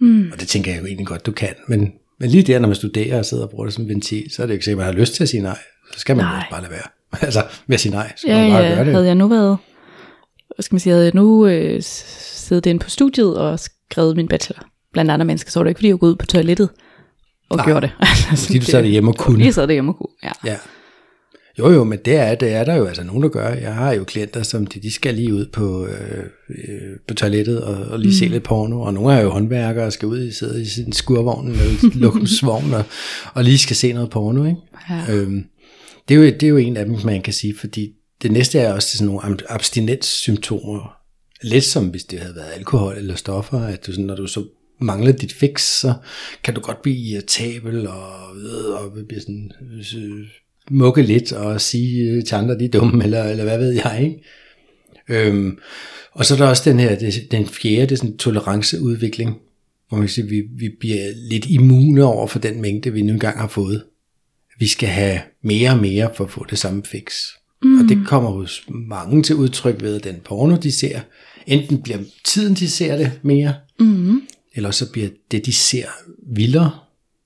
mm. 0.00 0.30
og 0.32 0.40
det 0.40 0.48
tænker 0.48 0.72
jeg 0.72 0.80
jo 0.80 0.86
egentlig 0.86 1.06
godt, 1.06 1.26
du 1.26 1.32
kan, 1.32 1.54
men, 1.68 1.92
men 2.20 2.30
lige 2.30 2.42
der, 2.42 2.58
når 2.58 2.68
man 2.68 2.76
studerer 2.76 3.18
og 3.18 3.26
sidder 3.26 3.42
og 3.42 3.50
bruger 3.50 3.64
det 3.64 3.74
som 3.74 3.88
ventil, 3.88 4.30
så 4.30 4.42
er 4.42 4.46
det 4.46 4.54
ikke 4.54 4.64
sikkert, 4.64 4.80
at 4.80 4.86
man 4.86 4.94
har 4.94 5.00
lyst 5.00 5.14
til 5.14 5.22
at 5.22 5.28
sige 5.28 5.42
nej, 5.42 5.58
så 5.92 6.00
skal 6.00 6.16
man 6.16 6.24
Nej. 6.24 6.36
jo 6.36 6.42
bare 6.50 6.62
lade 6.62 6.72
være. 6.72 6.97
altså, 7.22 7.44
med 7.66 7.74
at 7.74 7.80
sige 7.80 7.92
nej, 7.92 8.12
så 8.16 8.26
Ja, 8.28 8.40
man 8.40 8.50
bare 8.50 8.62
ja, 8.62 8.74
gøre 8.74 8.84
det. 8.84 8.92
havde 8.92 9.06
jeg 9.06 9.14
nu 9.14 9.28
været, 9.28 9.58
hvad 10.56 10.62
skal 10.62 10.74
man 10.74 10.80
sige, 10.80 10.92
havde 10.92 11.04
jeg 11.04 11.14
nu 11.14 11.46
øh, 11.46 11.82
siddet 11.82 12.66
inde 12.66 12.80
på 12.80 12.90
studiet 12.90 13.38
og 13.38 13.60
skrevet 13.60 14.16
min 14.16 14.28
bachelor, 14.28 14.62
blandt 14.92 15.10
andre 15.10 15.26
mennesker, 15.26 15.50
så 15.50 15.58
var 15.58 15.64
det 15.64 15.70
ikke 15.70 15.78
fordi, 15.78 15.88
jeg 15.88 15.98
var 16.00 16.08
ud 16.08 16.16
på 16.16 16.26
toilettet 16.26 16.68
og 17.50 17.56
Nej, 17.56 17.66
gjorde 17.66 17.80
det. 17.80 17.90
Altså, 18.30 18.46
fordi 18.46 18.58
du 18.58 18.64
sad 18.64 18.82
derhjemme 18.82 19.10
og 19.10 19.16
kunne. 19.16 19.44
Jeg 19.44 19.54
sad 19.54 19.66
derhjemme 19.66 19.90
og 19.90 19.96
kunne, 19.96 20.14
ja. 20.24 20.50
Ja. 20.50 20.56
Jo 21.58 21.70
jo, 21.70 21.84
men 21.84 21.98
det 22.04 22.16
er, 22.16 22.34
det 22.34 22.52
er 22.52 22.64
der 22.64 22.74
jo 22.74 22.86
altså 22.86 23.04
nogen, 23.04 23.22
der 23.22 23.28
gør. 23.28 23.48
Jeg 23.48 23.74
har 23.74 23.92
jo 23.92 24.04
klienter, 24.04 24.42
som 24.42 24.66
de, 24.66 24.80
de 24.80 24.92
skal 24.92 25.14
lige 25.14 25.34
ud 25.34 25.46
på, 25.52 25.86
øh, 25.86 26.24
øh, 26.50 26.96
på 27.08 27.14
toilettet 27.14 27.62
og, 27.62 27.74
og 27.74 27.98
lige 27.98 28.10
mm. 28.10 28.14
se 28.14 28.24
lidt 28.24 28.42
porno, 28.42 28.80
og 28.80 28.94
nogle 28.94 29.14
er 29.14 29.20
jo 29.20 29.30
håndværkere 29.30 29.86
og 29.86 29.92
skal 29.92 30.08
ud 30.08 30.22
i 30.22 30.32
sidde 30.32 30.62
i 30.62 30.64
sin 30.64 30.92
skurvogn 30.92 31.48
eller 31.48 31.90
lokumsvogn 31.94 32.74
og, 32.78 32.84
og 33.34 33.44
lige 33.44 33.58
skal 33.58 33.76
se 33.76 33.92
noget 33.92 34.10
porno, 34.10 34.44
ikke? 34.44 34.60
Ja. 34.90 35.14
Øhm, 35.14 35.44
det, 36.08 36.14
er 36.14 36.18
jo, 36.18 36.24
det 36.24 36.42
er 36.42 36.48
jo 36.48 36.56
en 36.56 36.76
af 36.76 36.84
dem, 36.84 36.96
man 37.04 37.22
kan 37.22 37.32
sige, 37.32 37.56
fordi 37.56 37.92
det 38.22 38.32
næste 38.32 38.58
er 38.58 38.72
også 38.72 38.96
sådan 38.96 39.06
nogle 39.06 39.50
abstinenssymptomer. 39.52 40.94
Lidt 41.42 41.64
som 41.64 41.86
hvis 41.86 42.04
det 42.04 42.18
havde 42.18 42.36
været 42.36 42.52
alkohol 42.56 42.96
eller 42.96 43.14
stoffer, 43.14 43.60
at 43.60 43.86
du 43.86 43.92
sådan, 43.92 44.04
når 44.04 44.16
du 44.16 44.26
så 44.26 44.44
mangler 44.80 45.12
dit 45.12 45.32
fix, 45.32 45.62
så 45.80 45.94
kan 46.44 46.54
du 46.54 46.60
godt 46.60 46.82
blive 46.82 46.96
irritabel 46.96 47.86
og, 47.86 48.36
øh, 48.36 48.82
og 48.82 48.92
blive 49.08 49.20
sådan, 49.20 49.52
øh, 49.62 50.26
mukke 50.70 51.02
lidt 51.02 51.32
og 51.32 51.60
sige 51.60 52.10
øh, 52.10 52.24
til 52.24 52.34
andre, 52.34 52.58
de 52.58 52.64
er 52.64 52.68
dumme, 52.68 53.04
eller, 53.04 53.24
eller 53.24 53.44
hvad 53.44 53.58
ved 53.58 53.72
jeg, 53.72 54.00
ikke? 54.02 54.22
Øhm, 55.08 55.58
og 56.12 56.26
så 56.26 56.34
er 56.34 56.38
der 56.38 56.46
også 56.46 56.70
den 56.70 56.80
her, 56.80 57.12
den 57.30 57.46
fjerde, 57.46 57.86
det 57.86 57.92
er 57.92 57.96
sådan 57.96 58.10
en 58.10 58.18
toleranceudvikling, 58.18 59.36
hvor 59.88 59.98
man 59.98 60.06
kan 60.06 60.14
sige, 60.14 60.26
vi, 60.26 60.42
vi 60.58 60.68
bliver 60.80 61.06
lidt 61.30 61.46
immune 61.46 62.04
over 62.04 62.26
for 62.26 62.38
den 62.38 62.60
mængde, 62.60 62.92
vi 62.92 63.02
nu 63.02 63.12
engang 63.12 63.38
har 63.38 63.48
fået. 63.48 63.84
Vi 64.58 64.66
skal 64.66 64.88
have 64.88 65.20
mere 65.44 65.70
og 65.70 65.78
mere 65.78 66.10
for 66.14 66.24
at 66.24 66.30
få 66.30 66.46
det 66.50 66.58
samme 66.58 66.82
fix. 66.84 67.12
Mm. 67.62 67.78
Og 67.78 67.88
det 67.88 67.98
kommer 68.06 68.30
hos 68.30 68.64
mange 68.68 69.22
til 69.22 69.34
udtryk 69.36 69.82
ved, 69.82 70.00
den 70.00 70.16
porno, 70.24 70.56
de 70.56 70.72
ser, 70.72 71.00
enten 71.46 71.82
bliver 71.82 71.98
tiden, 72.24 72.54
de 72.54 72.70
ser 72.70 72.96
det 72.96 73.12
mere, 73.22 73.54
Mm-hmm. 73.80 74.22
eller 74.54 74.70
så 74.70 74.92
bliver 74.92 75.08
det, 75.30 75.46
de 75.46 75.52
ser, 75.52 75.86
vildere. 76.34 76.70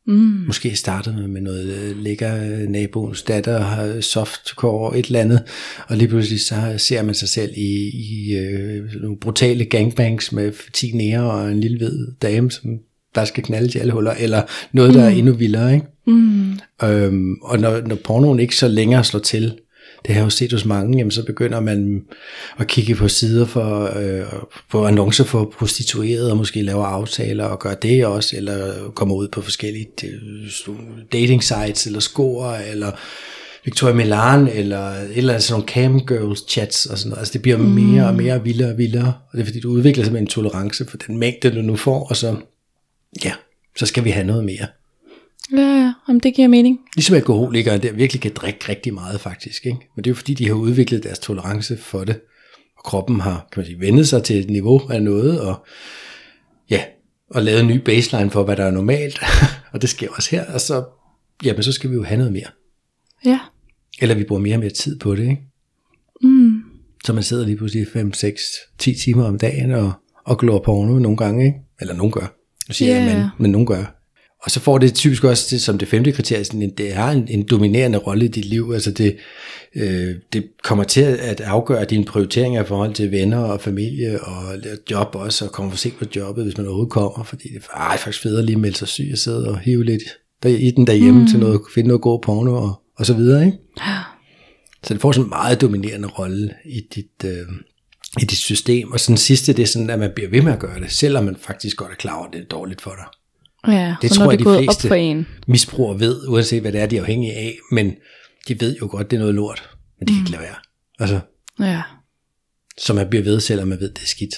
Mm. 0.07 0.45
Måske 0.47 0.77
startede 0.77 1.17
man 1.17 1.31
med 1.31 1.41
noget 1.41 1.75
øh, 1.75 2.03
lækker 2.03 2.37
øh, 2.37 2.69
naboens 2.69 3.23
datter, 3.23 3.61
har 3.61 4.01
softcore 4.01 4.99
et 4.99 5.07
eller 5.07 5.21
andet, 5.21 5.43
og 5.89 5.97
lige 5.97 6.09
pludselig 6.09 6.41
så 6.41 6.75
ser 6.79 7.03
man 7.03 7.15
sig 7.15 7.29
selv 7.29 7.53
i, 7.57 7.91
i 7.95 8.37
øh, 8.37 8.93
nogle 9.03 9.17
brutale 9.17 9.65
gangbangs 9.65 10.33
med 10.33 10.53
10 10.73 10.93
nære 10.93 11.31
og 11.33 11.53
en 11.53 11.61
lille 11.61 11.79
hvid 11.79 12.07
dame, 12.23 12.51
som 12.51 12.79
der 13.15 13.25
skal 13.25 13.43
knalde 13.43 13.69
til 13.69 13.79
alle 13.79 13.93
huller, 13.93 14.15
eller 14.19 14.43
noget, 14.73 14.95
der 14.95 15.03
er 15.03 15.09
endnu 15.09 15.33
vildere. 15.33 15.75
Ikke? 15.75 15.87
Mm. 16.07 16.59
Øhm, 16.83 17.35
og 17.43 17.59
når, 17.59 17.81
når 17.81 17.97
pornoen 18.05 18.41
ikke 18.41 18.57
så 18.57 18.69
længere 18.69 19.05
slår 19.05 19.21
til, 19.21 19.59
det 20.07 20.15
har 20.15 20.21
jeg 20.21 20.25
jo 20.25 20.31
set 20.31 20.53
hos 20.53 20.65
mange, 20.65 20.99
jamen 20.99 21.11
så 21.11 21.25
begynder 21.25 21.61
man 21.61 22.03
at 22.59 22.67
kigge 22.67 22.95
på 22.95 23.09
sider 23.09 23.47
for, 23.47 23.99
øh, 23.99 24.27
på 24.71 24.87
annoncer 24.87 25.25
for 25.25 25.55
prostituerede, 25.59 26.31
og 26.31 26.37
måske 26.37 26.63
lave 26.63 26.85
aftaler 26.85 27.45
og 27.45 27.59
gøre 27.59 27.77
det 27.83 28.07
også, 28.07 28.37
eller 28.37 28.91
kommer 28.95 29.15
ud 29.15 29.29
på 29.29 29.43
forskellige 29.43 29.89
dating 31.13 31.45
sites, 31.45 31.87
eller 31.87 32.01
score, 32.01 32.69
eller 32.69 32.93
Victoria 33.65 33.95
Milan, 33.95 34.49
eller 34.49 34.89
et 34.89 35.17
eller 35.17 35.33
andet 35.33 35.45
sådan 35.45 35.61
nogle 35.61 35.69
camgirls 35.69 36.45
chats 36.49 36.87
og 36.87 36.99
sådan 36.99 37.09
noget. 37.09 37.21
Altså 37.21 37.33
det 37.33 37.43
bliver 37.43 37.59
mere 37.59 38.07
og 38.07 38.15
mere 38.15 38.43
vildere 38.45 38.71
og 38.71 38.79
vildere, 38.79 39.13
og 39.31 39.33
det 39.33 39.41
er 39.41 39.45
fordi 39.45 39.61
du 39.61 39.71
udvikler 39.71 40.05
simpelthen 40.05 40.25
en 40.25 40.31
tolerance 40.31 40.87
for 40.87 40.97
den 40.97 41.19
mængde, 41.19 41.55
du 41.55 41.63
nu 41.63 41.77
får, 41.77 42.07
og 42.09 42.17
så, 42.17 42.37
ja, 43.25 43.33
så 43.77 43.87
skal 43.87 44.05
vi 44.05 44.11
have 44.11 44.27
noget 44.27 44.45
mere. 44.45 44.67
Ja, 45.53 45.93
jamen, 46.09 46.21
det 46.21 46.35
giver 46.35 46.49
mening. 46.49 46.79
Ligesom 46.97 47.17
alkoholikere, 47.17 47.79
der 47.79 47.93
virkelig 47.93 48.23
kan 48.23 48.33
drikke 48.35 48.69
rigtig 48.69 48.95
meget 48.95 49.21
faktisk. 49.21 49.67
Ikke? 49.67 49.79
Men 49.97 50.05
det 50.05 50.11
er 50.11 50.13
jo 50.13 50.15
fordi, 50.15 50.35
de 50.35 50.47
har 50.47 50.55
udviklet 50.55 51.03
deres 51.03 51.19
tolerance 51.19 51.77
for 51.77 52.05
det. 52.05 52.21
Og 52.77 52.85
kroppen 52.85 53.21
har, 53.21 53.49
kan 53.53 53.61
man 53.61 53.67
sige, 53.67 53.81
vendet 53.81 54.09
sig 54.09 54.25
til 54.25 54.39
et 54.41 54.51
niveau 54.51 54.81
af 54.91 55.03
noget, 55.03 55.41
og 55.41 55.67
ja, 56.71 56.85
og 57.31 57.43
lavet 57.43 57.61
en 57.61 57.67
ny 57.67 57.77
baseline 57.77 58.31
for, 58.31 58.45
hvad 58.45 58.57
der 58.57 58.65
er 58.65 58.71
normalt. 58.71 59.21
og 59.73 59.83
det 59.83 59.91
sker 59.91 60.09
også 60.11 60.31
her, 60.31 60.53
og 60.53 60.61
så, 60.61 60.85
jamen, 61.45 61.63
så 61.63 61.73
skal 61.73 61.91
vi 61.91 61.95
jo 61.95 62.03
have 62.03 62.19
noget 62.19 62.33
mere. 62.33 62.49
Ja. 63.25 63.39
Eller 64.01 64.15
vi 64.15 64.25
bruger 64.25 64.43
mere 64.43 64.57
og 64.57 64.61
mere 64.61 64.71
tid 64.71 64.99
på 64.99 65.15
det, 65.15 65.23
ikke? 65.23 65.43
Mm. 66.23 66.63
Så 67.05 67.13
man 67.13 67.23
sidder 67.23 67.47
lige 67.47 67.57
pludselig 67.57 67.87
5, 67.93 68.13
6, 68.13 68.43
10 68.79 68.95
timer 68.95 69.25
om 69.25 69.39
dagen 69.39 69.71
og, 69.71 69.93
og 70.25 70.39
glor 70.39 70.59
porno 70.59 70.99
nogle 70.99 71.17
gange, 71.17 71.47
ikke? 71.47 71.59
Eller 71.81 71.95
nogen 71.95 72.13
gør. 72.13 72.37
Nu 72.69 72.75
siger 72.75 72.97
yeah. 72.97 73.07
jeg, 73.07 73.17
men, 73.17 73.27
men 73.39 73.51
nogen 73.51 73.67
gør. 73.67 74.02
Og 74.43 74.51
så 74.51 74.61
får 74.61 74.79
det 74.79 74.95
typisk 74.95 75.25
også 75.25 75.47
det, 75.51 75.63
som 75.63 75.79
det 75.79 75.89
femte 75.89 76.13
kriterie, 76.13 76.45
sådan 76.45 76.63
en, 76.63 76.71
det 76.71 76.93
har 76.93 77.11
en, 77.11 77.29
en 77.29 77.43
dominerende 77.43 77.99
rolle 77.99 78.25
i 78.25 78.29
dit 78.29 78.45
liv. 78.45 78.71
Altså 78.75 78.91
det, 78.91 79.17
øh, 79.75 80.15
det 80.33 80.45
kommer 80.63 80.85
til 80.85 81.01
at 81.03 81.41
afgøre 81.41 81.85
dine 81.85 82.05
prioriteringer 82.05 82.63
i 82.63 82.67
forhold 82.67 82.95
til 82.95 83.11
venner 83.11 83.39
og 83.39 83.61
familie 83.61 84.21
og 84.23 84.55
job 84.91 85.15
også, 85.15 85.45
og 85.45 85.53
komme 85.53 85.71
for 85.71 85.79
sent 85.79 85.99
på 85.99 86.05
jobbet, 86.17 86.45
hvis 86.45 86.57
man 86.57 86.67
overhovedet 86.67 86.93
kommer, 86.93 87.25
fordi 87.25 87.49
det 87.49 87.63
er 87.75 87.97
faktisk 87.97 88.23
federe 88.23 88.45
lige 88.45 88.57
at 88.57 88.61
melde 88.61 88.77
sig 88.77 88.89
syg 88.89 89.09
og 89.13 89.19
sidde 89.19 89.49
og 89.49 89.59
hive 89.59 89.85
lidt 89.85 90.03
der, 90.43 90.49
i 90.49 90.71
den 90.71 90.87
derhjemme 90.87 91.21
mm. 91.21 91.27
til 91.27 91.39
noget, 91.39 91.61
finde 91.75 91.89
noget 91.89 92.03
god 92.03 92.21
porno 92.23 92.55
og, 92.55 92.83
og 92.97 93.07
så 93.07 93.15
videre, 93.15 93.47
ikke? 93.47 93.59
Så 94.85 94.95
det 94.95 95.01
får 95.01 95.13
sådan 95.13 95.25
en 95.25 95.31
meget 95.31 95.61
dominerende 95.61 96.09
rolle 96.09 96.55
i 96.65 96.81
dit, 96.95 97.25
øh, 97.25 97.47
i 98.21 98.25
dit 98.25 98.39
system. 98.39 98.93
Og 98.93 99.01
sådan 99.01 99.17
sidste, 99.17 99.53
det 99.53 99.63
er 99.63 99.67
sådan, 99.67 99.91
at 99.91 99.99
man 99.99 100.11
bliver 100.15 100.31
ved 100.31 100.43
med 100.43 100.53
at 100.53 100.59
gøre 100.59 100.81
det, 100.81 100.93
selvom 100.93 101.25
man 101.25 101.37
faktisk 101.41 101.77
godt 101.77 101.91
er 101.91 101.97
klar 101.97 102.17
over, 102.17 102.27
at 102.27 102.33
det 102.33 102.41
er 102.41 102.45
dårligt 102.45 102.81
for 102.81 102.91
dig. 102.91 103.22
Ja, 103.69 103.95
Det 104.03 104.11
tror 104.11 104.31
jeg, 104.31 104.39
de 104.39 104.45
fleste- 104.45 104.85
op 104.87 104.89
for 104.89 104.95
en. 104.95 105.27
Misbrugere 105.47 106.01
ved, 106.01 106.29
uanset 106.29 106.61
hvad 106.61 106.73
det 106.73 106.81
er, 106.81 106.87
de 106.87 106.97
er 106.97 107.01
afhængige 107.01 107.33
af, 107.35 107.59
men 107.73 107.95
de 108.49 108.61
ved 108.61 108.77
jo 108.77 108.89
godt, 108.91 109.11
det 109.11 109.17
er 109.17 109.21
noget 109.21 109.35
lort, 109.35 109.71
men 109.99 110.09
de 110.09 110.13
kan 110.13 110.21
ikke 110.21 110.31
lade 110.31 110.43
være. 110.43 110.55
Altså, 110.99 111.21
Ja. 111.61 111.83
så 112.79 112.95
man 112.95 113.09
bliver 113.11 113.23
ved, 113.25 113.41
selvom 113.41 113.69
man 113.69 113.81
ved, 113.81 113.89
det 113.95 114.03
er 114.03 114.07
skidt. 114.07 114.35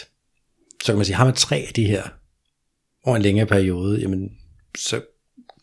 Så 0.85 0.87
kan 0.93 0.97
man 0.97 1.05
sige, 1.05 1.17
har 1.17 1.25
man 1.25 1.35
tre 1.35 1.57
af 1.57 1.73
de 1.77 1.85
her 1.85 2.03
over 3.05 3.17
en 3.17 3.23
længere 3.23 3.47
periode, 3.47 4.01
jamen, 4.01 4.29
så 4.79 5.01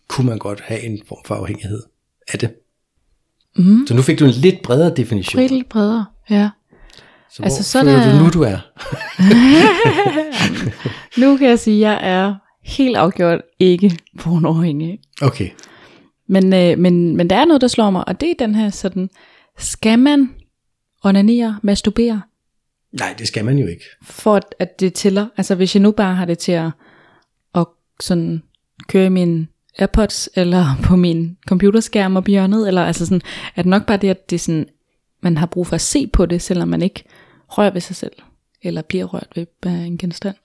kunne 0.07 0.27
man 0.27 0.37
godt 0.39 0.61
have 0.61 0.81
en 0.81 1.01
form 1.07 1.19
for 1.25 1.35
afhængighed 1.35 1.83
af 2.33 2.39
det. 2.39 2.53
Mm. 3.57 3.87
Så 3.87 3.93
nu 3.93 4.01
fik 4.01 4.19
du 4.19 4.25
en 4.25 4.31
lidt 4.31 4.61
bredere 4.63 4.95
definition. 4.95 5.43
Lidt 5.47 5.69
bredere, 5.69 6.05
ja. 6.29 6.49
Så 7.31 7.43
Altså, 7.43 7.57
hvor 7.59 7.63
så 7.63 7.79
er 7.79 7.83
føler 7.83 7.99
der- 8.05 8.17
du 8.19 8.23
nu, 8.23 8.29
du 8.29 8.41
er? 8.41 8.57
Nu 11.21 11.37
kan 11.37 11.47
jeg 11.49 11.59
sige, 11.59 11.75
at 11.87 11.91
jeg 11.91 11.99
er 12.11 12.35
helt 12.63 12.97
afgjort 12.97 13.41
ikke 13.59 13.97
pornoafhængig. 14.19 14.99
Okay. 15.21 15.49
Men, 16.27 16.53
øh, 16.53 16.77
men, 16.79 17.17
men 17.17 17.29
der 17.29 17.35
er 17.35 17.45
noget, 17.45 17.61
der 17.61 17.67
slår 17.67 17.89
mig, 17.89 18.07
og 18.07 18.21
det 18.21 18.31
er 18.31 18.35
den 18.39 18.55
her 18.55 18.69
sådan, 18.69 19.09
skal 19.57 19.99
man 19.99 20.29
onanere, 21.03 21.59
masturbere, 21.63 22.21
Nej, 22.91 23.15
det 23.19 23.27
skal 23.27 23.45
man 23.45 23.57
jo 23.57 23.67
ikke. 23.67 23.83
for 24.03 24.35
at, 24.35 24.55
at 24.59 24.79
det 24.79 24.93
tæller? 24.93 25.27
Altså 25.37 25.55
hvis 25.55 25.75
jeg 25.75 25.81
nu 25.81 25.91
bare 25.91 26.15
har 26.15 26.25
det 26.25 26.37
til 26.37 26.51
at, 26.51 26.71
at 27.55 27.65
sådan 27.99 28.43
køre 28.87 29.05
i 29.05 29.09
min 29.09 29.47
AirPods, 29.77 30.29
eller 30.35 30.65
på 30.87 30.95
min 30.95 31.37
computerskærm 31.47 32.15
op 32.15 32.27
i 32.27 32.31
hjørnet, 32.31 32.67
eller 32.67 32.83
altså 32.83 33.05
sådan, 33.05 33.21
er 33.55 33.61
det 33.61 33.69
nok 33.69 33.85
bare 33.85 33.97
det, 33.97 34.09
at 34.09 34.29
det 34.29 34.41
sådan, 34.41 34.65
man 35.21 35.37
har 35.37 35.45
brug 35.45 35.67
for 35.67 35.75
at 35.75 35.81
se 35.81 36.07
på 36.07 36.25
det, 36.25 36.41
selvom 36.41 36.67
man 36.67 36.81
ikke 36.81 37.03
rører 37.47 37.71
ved 37.71 37.81
sig 37.81 37.95
selv, 37.95 38.13
eller 38.61 38.81
bliver 38.81 39.05
rørt 39.05 39.27
ved 39.35 39.45
af 39.63 39.71
en 39.71 39.97
genstand? 39.97 40.35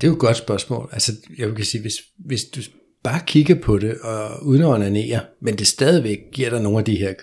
Det 0.00 0.04
er 0.04 0.08
jo 0.08 0.12
et 0.12 0.18
godt 0.18 0.36
spørgsmål. 0.36 0.88
Altså, 0.92 1.12
jeg 1.38 1.54
kan 1.56 1.64
sige, 1.64 1.80
hvis, 1.80 1.94
hvis 2.18 2.44
du 2.44 2.60
bare 3.02 3.20
kigger 3.26 3.54
på 3.54 3.78
det, 3.78 3.98
og 4.00 4.46
uden 4.46 4.62
at 4.62 4.68
onanere, 4.68 5.20
men 5.40 5.58
det 5.58 5.66
stadigvæk 5.66 6.18
giver 6.32 6.50
dig 6.50 6.62
nogle 6.62 6.78
af 6.78 6.84
de 6.84 6.96
her, 6.96 7.14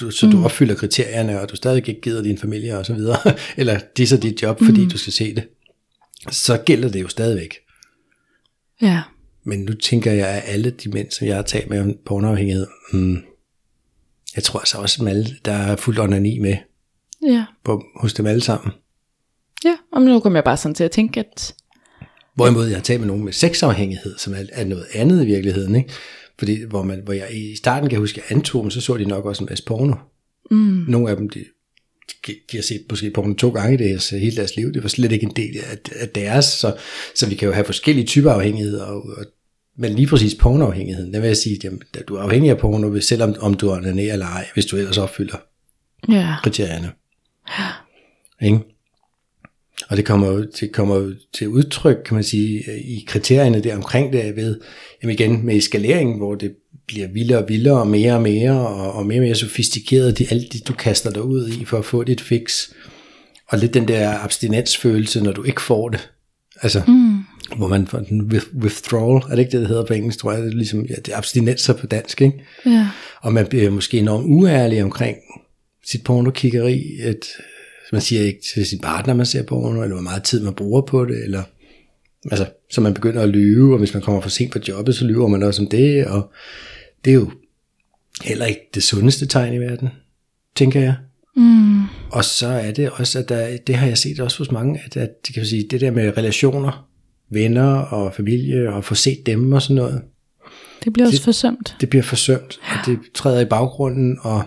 du, 0.00 0.10
så 0.10 0.26
du 0.26 0.44
opfylder 0.44 0.74
kriterierne, 0.74 1.40
og 1.40 1.50
du 1.50 1.56
stadig 1.56 1.88
ikke 1.88 2.00
gider 2.00 2.22
din 2.22 2.38
familie 2.38 2.78
og 2.78 2.86
så 2.86 2.94
videre, 2.94 3.18
eller 3.56 3.80
disser 3.96 4.16
dit 4.16 4.42
job, 4.42 4.58
fordi 4.64 4.88
du 4.88 4.98
skal 4.98 5.12
se 5.12 5.34
det, 5.34 5.48
så 6.30 6.62
gælder 6.66 6.88
det 6.88 7.02
jo 7.02 7.08
stadigvæk. 7.08 7.54
Ja, 8.82 9.02
Men 9.44 9.60
nu 9.60 9.72
tænker 9.72 10.12
jeg, 10.12 10.28
at 10.28 10.42
alle 10.46 10.70
de 10.70 10.90
mænd, 10.90 11.10
som 11.10 11.26
jeg 11.26 11.36
har 11.36 11.42
talt 11.42 11.70
med 11.70 11.80
om 11.80 11.94
pornoafhængighed, 12.06 12.66
hmm, 12.92 13.16
jeg 14.36 14.44
tror 14.44 14.60
altså 14.60 14.78
også, 14.78 15.02
at 15.02 15.08
alle, 15.08 15.26
der 15.44 15.52
er 15.52 15.76
fuldt 15.76 15.98
onani 15.98 16.38
med 16.38 16.56
ja, 17.22 17.44
på, 17.64 17.84
hos 17.96 18.14
dem 18.14 18.26
alle 18.26 18.42
sammen. 18.42 18.72
ja. 19.64 19.76
Og 19.92 20.02
nu 20.02 20.20
kommer 20.20 20.36
jeg 20.36 20.44
bare 20.44 20.56
sådan 20.56 20.74
til 20.74 20.84
at 20.84 20.90
tænke, 20.90 21.20
at 21.20 21.54
Hvorimod 22.34 22.66
jeg 22.66 22.76
har 22.76 22.82
talt 22.82 23.00
med 23.00 23.06
nogen 23.06 23.24
med 23.24 23.32
sexafhængighed, 23.32 24.18
som 24.18 24.34
er, 24.34 24.44
er 24.52 24.64
noget 24.64 24.86
andet 24.94 25.22
i 25.22 25.26
virkeligheden. 25.26 25.76
Ikke? 25.76 25.92
Fordi 26.38 26.64
hvor, 26.64 26.82
man, 26.82 27.00
hvor 27.04 27.12
jeg 27.12 27.28
i 27.34 27.56
starten 27.56 27.88
kan 27.88 27.98
huske, 27.98 28.20
at 28.20 28.30
jeg 28.30 28.36
antog 28.36 28.62
dem, 28.62 28.70
så 28.70 28.80
så 28.80 28.96
de 28.96 29.04
nok 29.04 29.24
også 29.24 29.44
en 29.44 29.48
masse 29.50 29.64
porno. 29.64 29.94
mm, 30.50 30.84
Nogle 30.88 31.10
af 31.10 31.16
dem, 31.16 31.30
de, 31.30 31.44
de, 32.26 32.32
de 32.52 32.56
har 32.56 32.62
set 32.62 32.82
måske 32.90 33.10
porno 33.10 33.34
to 33.34 33.50
gange 33.50 33.74
i 33.74 33.88
deres, 33.88 34.10
hele 34.10 34.36
deres 34.36 34.56
liv. 34.56 34.72
Det 34.72 34.82
var 34.82 34.88
slet 34.88 35.12
ikke 35.12 35.26
en 35.26 35.36
del 35.36 35.56
af, 35.70 35.78
af 36.00 36.08
deres. 36.08 36.44
Så, 36.44 36.76
så 37.14 37.28
vi 37.28 37.34
kan 37.34 37.46
jo 37.46 37.54
have 37.54 37.64
forskellige 37.64 38.06
typer 38.06 38.30
afhængigheder. 38.30 38.84
Og, 38.84 39.02
og, 39.18 39.24
men 39.78 39.92
lige 39.92 40.06
præcis 40.06 40.34
pornoafhængigheden, 40.34 41.14
der 41.14 41.20
vil 41.20 41.26
jeg 41.26 41.36
sige, 41.36 41.70
at 41.98 42.08
du 42.08 42.16
er 42.16 42.20
afhængig 42.20 42.50
af 42.50 42.58
porno, 42.58 43.00
selvom 43.00 43.34
om 43.40 43.54
du 43.54 43.70
onanerer 43.70 44.12
eller 44.12 44.26
ej, 44.26 44.46
hvis 44.54 44.66
du 44.66 44.76
ellers 44.76 44.98
opfylder 44.98 45.36
ja, 46.08 46.34
kriterierne. 46.42 46.92
Ikke? 48.42 48.58
Og 49.92 49.98
det 49.98 50.04
kommer, 50.04 50.26
jo, 50.28 50.46
det 50.60 50.72
kommer 50.72 50.96
jo 50.96 51.14
til 51.34 51.48
udtryk, 51.48 51.96
kan 52.04 52.14
man 52.14 52.24
sige, 52.24 52.64
i 52.80 53.04
kriterierne 53.06 53.62
der 53.62 53.76
omkring 53.76 54.12
det 54.12 54.36
ved, 54.36 54.60
jamen 55.02 55.14
igen 55.14 55.46
med 55.46 55.56
eskaleringen, 55.56 56.16
hvor 56.16 56.34
det 56.34 56.54
bliver 56.86 57.08
vildere 57.08 57.38
og 57.38 57.48
vildere 57.48 57.80
og 57.80 57.86
mere 57.86 58.14
og 58.14 58.22
mere 58.22 58.68
og, 58.68 58.92
og 58.92 59.06
mere 59.06 59.18
og 59.18 59.22
mere 59.22 59.34
sofistikeret, 59.34 60.18
de, 60.18 60.26
alt 60.30 60.52
det 60.52 60.68
du 60.68 60.72
kaster 60.72 61.10
dig 61.10 61.22
ud 61.22 61.48
i 61.48 61.64
for 61.64 61.78
at 61.78 61.84
få 61.84 62.04
dit 62.04 62.20
fix. 62.20 62.68
Og 63.48 63.58
lidt 63.58 63.74
den 63.74 63.88
der 63.88 64.18
abstinensfølelse, 64.18 65.20
når 65.22 65.32
du 65.32 65.42
ikke 65.42 65.62
får 65.62 65.88
det. 65.88 66.10
Altså, 66.62 66.82
mm, 66.88 67.18
hvor 67.56 67.68
man 67.68 67.86
får 67.86 67.98
den 67.98 68.32
with- 68.32 68.56
withdrawal, 68.62 69.22
er 69.22 69.30
det 69.30 69.38
ikke 69.38 69.52
det, 69.52 69.60
det 69.60 69.68
hedder 69.68 69.84
på 69.84 69.94
engelsk, 69.94 70.18
tror 70.18 70.32
jeg, 70.32 70.42
det 70.42 70.52
er 70.52 70.56
ligesom, 70.56 70.84
ja, 70.84 70.94
det 70.94 71.08
er 71.12 71.16
abstinenser 71.16 71.72
på 71.72 71.86
dansk, 71.86 72.22
ikke? 72.22 72.44
ja, 72.66 72.88
Og 73.20 73.32
man 73.32 73.46
bliver 73.46 73.70
måske 73.70 73.98
enormt 73.98 74.26
uærlig 74.28 74.82
omkring 74.82 75.16
sit 75.86 76.04
pornokiggeri. 76.04 76.82
Et, 77.00 77.24
man 77.92 78.00
siger 78.00 78.22
ikke 78.22 78.40
til 78.54 78.66
sin 78.66 78.78
partner, 78.78 79.14
man 79.14 79.26
ser 79.26 79.42
porno, 79.42 79.82
eller 79.82 79.94
hvor 79.94 80.02
meget 80.02 80.22
tid 80.22 80.40
man 80.44 80.54
bruger 80.54 80.80
på 80.82 81.04
det, 81.04 81.24
eller 81.24 81.42
altså, 82.30 82.46
så 82.70 82.80
man 82.80 82.94
begynder 82.94 83.22
at 83.22 83.28
lyve, 83.28 83.72
og 83.72 83.78
hvis 83.78 83.94
man 83.94 84.02
kommer 84.02 84.20
for 84.20 84.28
sent 84.28 84.52
på 84.52 84.58
jobbet, 84.68 84.94
så 84.94 85.04
lyver 85.04 85.28
man 85.28 85.42
også 85.42 85.62
om 85.62 85.68
det, 85.68 86.06
og 86.06 86.32
det 87.04 87.10
er 87.10 87.14
jo 87.14 87.30
heller 88.22 88.46
ikke 88.46 88.60
det 88.74 88.82
sundeste 88.82 89.26
tegn 89.26 89.54
i 89.54 89.58
verden, 89.58 89.88
tænker 90.56 90.80
jeg. 90.80 90.94
mm, 91.36 91.82
Og 92.10 92.24
så 92.24 92.46
er 92.46 92.70
det 92.72 92.90
også, 92.90 93.18
at 93.18 93.28
der, 93.28 93.56
det 93.66 93.74
har 93.74 93.86
jeg 93.86 93.98
set 93.98 94.20
også 94.20 94.38
hos 94.38 94.50
mange, 94.50 94.80
at, 94.84 94.96
at 94.96 95.10
det, 95.26 95.34
kan 95.34 95.40
man 95.40 95.46
sige, 95.46 95.66
det 95.70 95.80
der 95.80 95.90
med 95.90 96.16
relationer, 96.18 96.88
venner 97.30 97.74
og 97.74 98.14
familie, 98.14 98.72
og 98.72 98.84
få 98.84 98.94
set 98.94 99.26
dem 99.26 99.52
og 99.52 99.62
sådan 99.62 99.76
noget, 99.76 100.02
det 100.84 100.92
bliver 100.92 101.06
også 101.06 101.16
Det- 101.16 101.24
forsømt. 101.24 101.76
det 101.80 101.88
bliver 101.90 102.02
forsømt, 102.02 102.58
og 102.62 102.86
det 102.86 102.98
træder 103.14 103.40
i 103.40 103.44
baggrunden, 103.44 104.18
og, 104.22 104.42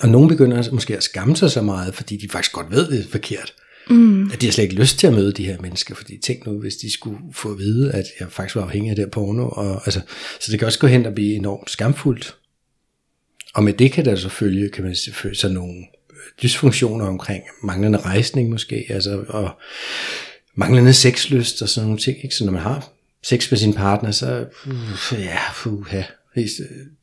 og 0.00 0.08
nogen 0.08 0.28
begynder 0.28 0.70
måske 0.72 0.96
at 0.96 1.02
skamme 1.02 1.36
sig 1.36 1.50
så 1.50 1.62
meget, 1.62 1.94
fordi 1.94 2.16
de 2.16 2.28
faktisk 2.28 2.52
godt 2.52 2.70
ved, 2.70 2.90
det 2.90 3.00
er 3.00 3.08
forkert. 3.10 3.54
Mm, 3.90 4.30
At 4.32 4.40
de 4.40 4.46
har 4.46 4.52
slet 4.52 4.64
ikke 4.64 4.76
lyst 4.76 4.98
til 4.98 5.06
at 5.06 5.12
møde 5.12 5.32
de 5.32 5.46
her 5.46 5.60
mennesker, 5.60 5.94
fordi 5.94 6.18
tænk 6.22 6.46
nu, 6.46 6.58
hvis 6.60 6.76
de 6.76 6.92
skulle 6.92 7.18
få 7.32 7.50
at 7.50 7.58
vide, 7.58 7.92
at 7.92 8.04
jeg 8.20 8.28
faktisk 8.30 8.56
var 8.56 8.62
afhængig 8.62 8.90
af 8.90 8.96
det 8.96 9.04
her 9.04 9.10
porno. 9.10 9.48
Og, 9.48 9.82
altså, 9.84 10.00
så 10.40 10.52
det 10.52 10.58
kan 10.58 10.66
også 10.66 10.78
gå 10.78 10.86
hen 10.86 11.06
og 11.06 11.14
blive 11.14 11.34
enormt 11.34 11.70
skamfuldt. 11.70 12.36
Og 13.54 13.64
med 13.64 13.72
det 13.72 13.92
kan 13.92 14.04
der 14.04 14.16
så 14.16 14.28
følge, 14.28 14.68
kan 14.68 14.84
man 14.84 14.96
følge 15.12 15.36
sådan 15.36 15.54
nogle 15.54 15.84
dysfunktioner 16.42 17.06
omkring 17.06 17.42
manglende 17.62 17.98
rejsning 17.98 18.50
måske, 18.50 18.86
altså, 18.88 19.24
og 19.28 19.50
manglende 20.54 20.92
sexlyst 20.92 21.62
og 21.62 21.68
sådan 21.68 21.86
nogle 21.86 22.00
ting. 22.00 22.24
Ikke? 22.24 22.34
Så 22.34 22.44
når 22.44 22.52
man 22.52 22.62
har 22.62 22.88
sex 23.22 23.50
med 23.50 23.58
sin 23.58 23.74
partner, 23.74 24.10
så 24.10 24.46
uh, 24.66 25.20
ja, 25.20 25.38
puha. 25.54 26.02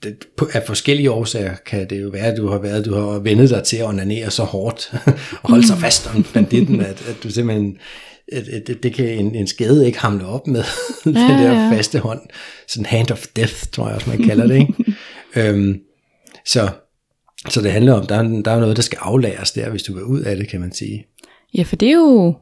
Det, 0.04 0.26
på- 0.38 0.50
af 0.54 0.64
forskellige 0.68 1.12
årsager 1.12 1.56
kan 1.66 1.90
det 1.90 2.02
jo 2.02 2.10
være, 2.10 2.26
at 2.26 2.38
du 2.38 2.48
har 2.48 2.58
været, 2.60 2.86
du 2.86 2.94
har 2.96 3.20
vendet 3.20 3.50
dig 3.50 3.64
til 3.64 3.78
at 3.78 3.86
onanere 3.86 4.32
så 4.32 4.44
hårdt 4.44 4.92
og 5.44 5.50
holde 5.50 5.68
sig 5.68 5.78
fast 5.78 6.10
om 6.16 6.26
banditten, 6.34 6.82
at, 6.82 7.08
at 7.10 7.16
du 7.24 7.30
simpelthen 7.30 7.78
at, 8.32 8.48
at, 8.48 8.70
at 8.70 8.84
det 8.84 8.94
kan 8.94 9.06
en, 9.10 9.36
en 9.36 9.48
skade 9.48 9.86
ikke 9.86 10.00
hamle 10.00 10.26
op 10.26 10.48
med 10.48 10.64
den 11.04 11.14
Ja, 11.16 11.20
der 11.22 11.52
ja. 11.64 11.72
faste 11.72 12.00
hånd. 12.00 12.22
Sådan 12.68 12.86
hand 12.86 13.12
of 13.12 13.26
death, 13.36 13.54
tror 13.72 13.86
jeg 13.88 13.96
også, 13.96 14.10
man 14.10 14.24
kalder 14.24 14.48
det. 14.48 14.56
Ikke? 14.60 14.74
øhm, 15.50 15.80
så, 16.46 16.70
så 17.50 17.62
det 17.62 17.72
handler 17.72 17.94
om, 17.94 18.08
der 18.08 18.16
er, 18.16 18.24
der 18.46 18.52
er 18.52 18.60
noget, 18.60 18.76
der 18.76 18.82
skal 18.84 19.00
aflæres 19.02 19.52
der, 19.52 19.70
hvis 19.70 19.84
du 19.84 19.94
vil 19.94 20.04
ud 20.04 20.20
af 20.20 20.36
det, 20.36 20.48
kan 20.48 20.60
man 20.62 20.72
sige. 20.74 21.06
Ja, 21.58 21.64
for 21.64 21.76
det 21.76 21.90
er 21.90 21.94
jo, 21.94 22.36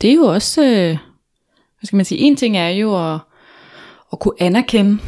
det 0.00 0.10
er 0.10 0.14
jo 0.14 0.22
også, 0.24 0.62
øh, 0.62 0.88
hvad 1.78 1.86
skal 1.86 1.96
man 1.96 2.04
sige, 2.04 2.20
en 2.20 2.36
ting 2.36 2.56
er 2.56 2.68
jo 2.68 3.12
at, 3.14 3.20
at 4.12 4.18
kunne 4.20 4.34
anerkende, 4.42 4.98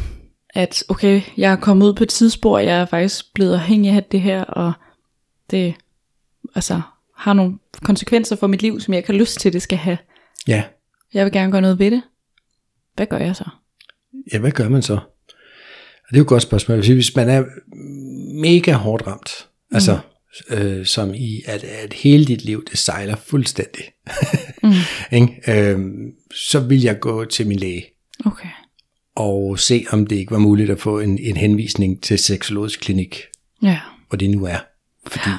at 0.53 0.83
okay, 0.89 1.21
jeg 1.37 1.51
er 1.51 1.55
kommet 1.55 1.87
ud 1.87 1.93
på 1.93 2.03
et 2.03 2.09
tidsspor, 2.09 2.59
jeg 2.59 2.81
er 2.81 2.85
faktisk 2.85 3.33
blevet 3.33 3.53
afhængig 3.53 3.91
af 3.91 4.03
det 4.03 4.21
her, 4.21 4.43
og 4.43 4.73
det 5.51 5.73
altså, 6.55 6.81
har 7.17 7.33
nogle 7.33 7.57
konsekvenser 7.83 8.35
for 8.35 8.47
mit 8.47 8.61
liv, 8.61 8.79
som 8.79 8.93
jeg 8.93 8.99
ikke 8.99 9.11
har 9.11 9.19
lyst 9.19 9.39
til, 9.39 9.53
det 9.53 9.61
skal 9.61 9.77
have. 9.77 9.97
Ja, 10.47 10.63
Jeg 11.13 11.25
vil 11.25 11.33
gerne 11.33 11.51
gøre 11.51 11.61
noget 11.61 11.79
ved 11.79 11.91
det. 11.91 12.01
Hvad 12.95 13.05
gør 13.05 13.17
jeg 13.17 13.35
så? 13.35 13.45
ja 14.33 14.39
hvad 14.39 14.51
gør 14.51 14.69
man 14.69 14.81
så? 14.81 14.99
det 16.11 16.17
er 16.17 16.19
jo 16.19 16.23
et 16.23 16.27
godt 16.27 16.43
spørgsmål. 16.43 16.77
Hvis 16.77 17.15
man 17.15 17.29
er 17.29 17.43
mega 18.41 18.73
hårdt 18.73 19.07
ramt, 19.07 19.47
mm. 19.69 19.75
altså 19.75 19.99
øh, 20.49 20.85
som 20.85 21.13
i, 21.13 21.41
at, 21.45 21.63
at 21.63 21.93
hele 21.93 22.25
dit 22.25 22.45
liv, 22.45 22.65
det 22.71 22.77
sejler 22.77 23.15
fuldstændig, 23.15 23.83
mm. 24.63 24.71
ikke? 25.17 25.41
Øh, 25.47 25.79
så 26.35 26.59
vil 26.59 26.81
jeg 26.81 26.99
gå 26.99 27.25
til 27.25 27.47
min 27.47 27.59
læge. 27.59 27.85
Okay. 28.25 28.49
Og 29.15 29.59
se, 29.59 29.85
om 29.91 30.05
det 30.07 30.15
ikke 30.15 30.31
var 30.31 30.37
muligt 30.39 30.69
at 30.69 30.79
få 30.79 30.99
en, 30.99 31.17
en 31.19 31.37
henvisning 31.37 32.03
til 32.03 32.19
seksologisk 32.19 32.79
klinik, 32.79 33.21
Ja. 33.63 33.79
hvor 34.09 34.17
det 34.17 34.29
nu 34.29 34.45
er. 34.45 34.57
Fordi 35.07 35.29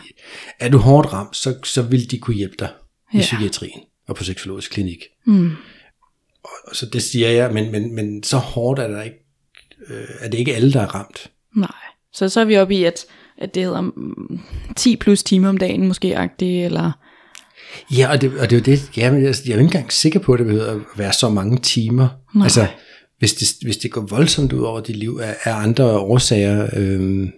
er 0.61 0.69
du 0.69 0.79
hårdt 0.79 1.13
ramt, 1.13 1.37
så, 1.37 1.55
så 1.65 1.83
vil 1.83 2.11
de 2.11 2.19
kunne 2.19 2.37
hjælpe 2.37 2.57
dig 2.59 2.69
i 3.13 3.17
Ja. 3.17 3.21
psykiatrien 3.23 3.81
og 4.09 4.17
på 4.17 4.25
seksologisk 4.25 4.71
klinik. 4.71 4.99
Mm. 5.27 5.51
Og, 6.45 6.51
og 6.67 6.77
så 6.77 6.87
det 6.87 7.03
siger 7.03 7.29
jeg, 7.29 7.53
men, 7.53 7.73
men, 7.73 7.95
men 7.95 8.23
så 8.23 8.37
hårdt 8.37 8.81
er 8.81 8.89
der 8.89 9.03
ikke, 9.03 9.17
øh, 9.89 10.05
er 10.21 10.29
det 10.29 10.39
ikke 10.39 10.55
alle, 10.55 10.73
der 10.73 10.81
er 10.81 10.87
ramt. 10.95 11.31
Nej. 11.57 11.69
Så 12.13 12.29
så 12.29 12.41
er 12.41 12.45
vi 12.45 12.57
oppe 12.57 12.75
i, 12.75 12.85
at, 12.85 13.05
at 13.39 13.55
det 13.55 13.63
hedder 13.63 13.81
mm, 13.81 14.41
10 14.77 14.97
plus 14.97 15.23
timer 15.23 15.49
om 15.49 15.57
dagen 15.57 15.87
måske 15.89 16.17
agtigt, 16.17 16.65
eller... 16.65 16.93
Ja, 17.91 18.11
og 18.11 18.21
det, 18.21 18.39
og 18.39 18.51
det 18.51 18.57
er 18.57 18.61
jo 18.73 18.77
det, 18.77 18.97
ja, 18.97 19.13
men 19.13 19.25
jeg, 19.25 19.35
jeg 19.45 19.51
er 19.53 19.55
jo 19.57 19.61
ikke 19.61 19.77
engang 19.77 19.93
sikker 19.93 20.21
på, 20.21 20.33
at 20.33 20.39
det 20.39 20.47
behøver 20.47 20.67
at 20.75 20.81
være 20.97 21.13
så 21.13 21.29
mange 21.29 21.59
timer. 21.59 22.09
Nej. 22.35 22.45
Altså, 22.45 22.67
hvis 23.23 23.35
det, 23.35 23.49
hvis 23.63 23.77
det 23.77 23.91
går 23.91 24.01
voldsomt 24.01 24.53
ud 24.53 24.63
over 24.63 24.81
dit 24.81 24.97
liv 24.97 25.21
af, 25.23 25.37
af 25.45 25.53
andre 25.53 25.99
årsager, 25.99 26.69
øh, 26.77 27.29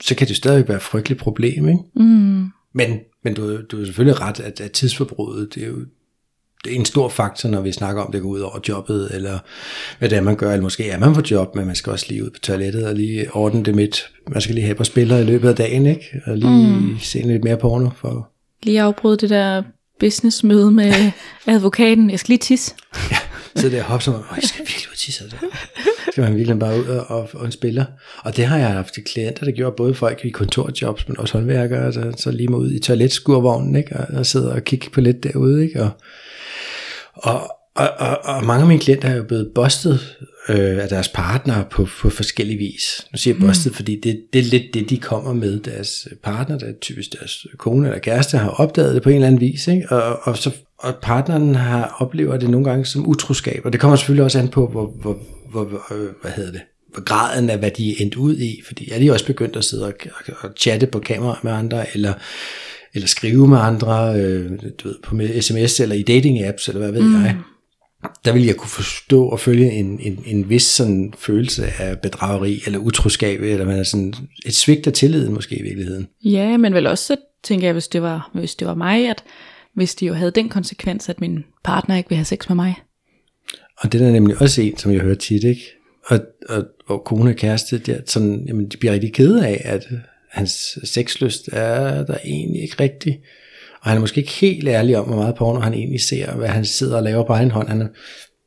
så 0.00 0.14
kan 0.14 0.28
det 0.28 0.36
stadig 0.36 0.68
være 0.68 0.76
et 0.76 0.82
frygteligt 0.82 1.20
problem, 1.20 1.68
ikke? 1.68 1.80
Mm. 1.96 2.48
Men, 2.72 2.98
men 3.24 3.34
du, 3.34 3.62
du 3.62 3.80
er 3.80 3.84
selvfølgelig 3.84 4.20
ret, 4.20 4.40
at, 4.40 4.60
at 4.60 4.72
tidsforbruget, 4.72 5.54
det 5.54 5.62
er 5.62 5.66
jo 5.66 5.76
det 6.64 6.72
er 6.72 6.76
en 6.76 6.84
stor 6.84 7.08
faktor, 7.08 7.48
når 7.48 7.60
vi 7.60 7.72
snakker 7.72 8.02
om, 8.02 8.12
det 8.12 8.22
går 8.22 8.28
ud 8.28 8.40
over 8.40 8.58
jobbet, 8.68 9.10
eller 9.14 9.38
hvad 9.98 10.08
det 10.08 10.18
er, 10.18 10.22
man 10.22 10.36
gør, 10.36 10.52
eller 10.52 10.62
måske 10.62 10.90
er 10.90 10.98
man 10.98 11.14
på 11.14 11.22
job, 11.30 11.54
men 11.54 11.66
man 11.66 11.74
skal 11.74 11.92
også 11.92 12.06
lige 12.08 12.24
ud 12.24 12.30
på 12.30 12.38
toilettet 12.38 12.86
og 12.86 12.94
lige 12.94 13.32
ordne 13.32 13.64
det 13.64 13.74
midt. 13.74 14.10
Man 14.28 14.40
skal 14.40 14.54
lige 14.54 14.64
have 14.64 14.74
på 14.74 14.84
spiller 14.84 15.18
i 15.18 15.24
løbet 15.24 15.48
af 15.48 15.56
dagen, 15.56 15.86
ikke? 15.86 16.22
Og 16.26 16.36
lige 16.36 16.80
mm. 16.80 16.98
se 17.00 17.22
lidt 17.22 17.44
mere 17.44 17.56
porno 17.56 17.90
for 17.96 18.30
Lige 18.62 18.82
afbryde 18.82 19.16
det 19.16 19.30
der 19.30 19.62
businessmøde 20.00 20.70
med 20.70 20.92
advokaten. 21.46 22.10
Jeg 22.10 22.18
skal 22.18 22.32
lige 22.32 22.38
tisse. 22.38 22.74
Sidde 23.56 23.76
der 23.76 23.82
og 23.82 23.88
hoppe 23.88 24.04
som, 24.04 24.14
om, 24.14 24.20
"Åh, 24.20 24.36
jeg 24.36 24.48
skal 24.48 24.60
virkelig 24.60 24.88
ud 24.88 24.92
og 24.92 24.98
tisse. 24.98 25.24
Altså. 25.24 25.36
Så 26.04 26.12
skal 26.12 26.24
man 26.24 26.36
virkelig 26.36 26.58
bare 26.58 26.78
ud 26.78 26.84
og, 26.84 27.10
og, 27.10 27.28
og 27.32 27.46
en 27.46 27.52
spiller. 27.52 27.84
Og 28.24 28.36
det 28.36 28.44
har 28.44 28.58
jeg 28.58 28.68
haft 28.68 28.94
til 28.94 29.04
klienter, 29.04 29.44
der 29.44 29.52
gjorde 29.52 29.74
både 29.76 29.94
folk 29.94 30.20
i 30.24 30.30
kontorjobs, 30.30 31.08
men 31.08 31.18
også 31.18 31.38
håndværkere, 31.38 31.92
så, 31.92 32.12
så 32.16 32.30
lige 32.30 32.48
må 32.48 32.56
ud 32.56 32.72
i 32.72 32.78
toiletskurvognen, 32.78 33.76
ikke? 33.76 33.96
Og, 33.96 34.06
og 34.18 34.26
sidde 34.26 34.52
og 34.52 34.64
kigge 34.64 34.90
på 34.90 35.00
lidt 35.00 35.22
derude, 35.24 35.64
ikke? 35.64 35.82
Og, 35.82 35.90
og, 37.14 37.56
og, 37.74 37.88
og, 37.98 38.18
og 38.24 38.44
mange 38.44 38.62
af 38.62 38.68
mine 38.68 38.80
klienter 38.80 39.08
er 39.08 39.16
jo 39.16 39.22
blevet 39.22 39.50
bustet 39.54 40.16
øh, 40.48 40.82
af 40.82 40.88
deres 40.88 41.08
partnere 41.08 41.64
på, 41.70 41.88
på 42.00 42.10
forskellige 42.10 42.58
vis. 42.58 43.06
Nu 43.12 43.18
siger 43.18 43.34
jeg 43.34 43.46
bustet, 43.46 43.72
mm. 43.72 43.74
fordi 43.76 44.00
det, 44.00 44.22
det 44.32 44.38
er 44.38 44.42
lidt 44.42 44.74
det, 44.74 44.90
de 44.90 44.98
kommer 44.98 45.32
med. 45.32 45.60
Deres 45.60 46.08
partner, 46.22 46.58
der 46.58 46.66
er 46.66 46.72
typisk 46.80 47.12
deres 47.20 47.46
kone 47.58 47.88
eller 47.88 47.98
kæreste, 47.98 48.38
har 48.38 48.50
opdaget 48.50 48.94
det 48.94 49.02
på 49.02 49.08
en 49.08 49.14
eller 49.14 49.26
anden 49.26 49.40
vis. 49.40 49.68
Ikke? 49.68 49.86
Og, 49.90 50.20
og, 50.22 50.36
så, 50.36 50.50
og 50.80 50.94
partneren 51.02 51.54
har 51.54 51.96
oplever 51.98 52.36
det 52.36 52.50
nogle 52.50 52.70
gange 52.70 52.84
som 52.84 53.08
utroskab. 53.08 53.60
Og 53.64 53.72
det 53.72 53.80
kommer 53.80 53.96
selvfølgelig 53.96 54.24
også 54.24 54.38
an 54.38 54.48
på, 54.48 54.66
hvor, 54.66 54.86
hvor, 54.86 55.18
hvor, 55.50 55.64
hvor 55.64 55.94
øh, 55.94 56.08
hvad 56.22 56.30
hedder 56.30 56.52
det, 56.52 56.60
hvor 56.92 57.04
graden 57.04 57.50
af, 57.50 57.58
hvad 57.58 57.70
de 57.70 57.90
er 57.90 57.94
endt 57.98 58.14
ud 58.14 58.36
i. 58.36 58.60
Fordi 58.66 58.90
er 58.90 58.98
de 58.98 59.12
også 59.12 59.26
begyndt 59.26 59.56
at 59.56 59.64
sidde 59.64 59.86
og, 59.86 59.92
og, 60.04 60.34
og 60.40 60.50
chatte 60.56 60.86
på 60.86 60.98
kamera 60.98 61.38
med 61.42 61.52
andre, 61.52 61.84
eller 61.94 62.12
eller 62.94 63.08
skrive 63.08 63.48
med 63.48 63.58
andre, 63.58 64.20
øh, 64.20 64.50
du 64.78 64.88
ved, 64.88 64.96
på 65.02 65.14
med 65.14 65.42
sms 65.42 65.80
eller 65.80 65.94
i 65.94 66.02
dating 66.02 66.44
apps, 66.44 66.68
eller 66.68 66.80
hvad 66.80 66.92
ved 66.92 67.02
mm. 67.02 67.14
jeg, 67.14 67.36
der 68.24 68.32
vil 68.32 68.44
jeg 68.44 68.56
kunne 68.56 68.70
forstå 68.70 69.24
og 69.24 69.40
følge 69.40 69.70
en, 69.70 70.00
en, 70.00 70.22
en 70.26 70.48
vis 70.48 70.62
sådan 70.62 71.14
følelse 71.18 71.66
af 71.78 72.00
bedrageri, 72.00 72.62
eller 72.66 72.78
utroskab, 72.78 73.40
eller 73.40 73.66
man 73.66 73.78
er 73.78 73.82
sådan 73.82 74.14
et 74.46 74.54
svigt 74.54 74.86
af 74.86 74.92
tilliden 74.92 75.34
måske 75.34 75.58
i 75.58 75.62
virkeligheden. 75.62 76.08
Ja, 76.24 76.56
men 76.56 76.74
vel 76.74 76.86
også 76.86 77.04
så 77.04 77.16
tænker 77.42 77.66
jeg, 77.66 77.72
hvis 77.72 77.88
det 77.88 78.02
var, 78.02 78.30
hvis 78.34 78.54
det 78.54 78.68
var 78.68 78.74
mig, 78.74 79.10
at 79.10 79.24
hvis 79.80 79.94
det 79.94 80.08
jo 80.08 80.14
havde 80.14 80.30
den 80.30 80.48
konsekvens, 80.48 81.08
at 81.08 81.20
min 81.20 81.44
partner 81.64 81.96
ikke 81.96 82.08
vil 82.08 82.16
have 82.16 82.24
sex 82.24 82.48
med 82.48 82.56
mig. 82.56 82.74
Og 83.76 83.92
det 83.92 84.02
er 84.02 84.10
nemlig 84.10 84.40
også 84.40 84.62
en, 84.62 84.76
som 84.76 84.92
jeg 84.92 85.00
hører 85.00 85.14
tit, 85.14 85.44
ikke? 85.44 85.62
Og, 86.06 86.20
og 86.48 86.64
hvor 86.86 86.98
kone 86.98 87.30
og 87.30 87.36
kæreste, 87.36 87.78
der, 87.78 88.00
sådan, 88.06 88.44
jamen, 88.48 88.68
de 88.68 88.76
bliver 88.76 88.92
rigtig 88.92 89.12
kede 89.14 89.46
af, 89.46 89.62
at 89.64 89.86
hans 90.30 90.78
sexlyst 90.84 91.48
er 91.52 92.04
der 92.04 92.16
egentlig 92.24 92.62
ikke 92.62 92.76
rigtig. 92.80 93.20
Og 93.80 93.88
han 93.90 93.96
er 93.96 94.00
måske 94.00 94.20
ikke 94.20 94.32
helt 94.32 94.68
ærlig 94.68 94.98
om, 94.98 95.06
hvor 95.06 95.16
meget 95.16 95.34
porno 95.34 95.60
han 95.60 95.74
egentlig 95.74 96.00
ser, 96.00 96.30
og 96.30 96.36
hvad 96.36 96.48
han 96.48 96.64
sidder 96.64 96.96
og 96.96 97.02
laver 97.02 97.26
på 97.26 97.32
egen 97.32 97.50
hånd. 97.50 97.68
Han 97.68 97.88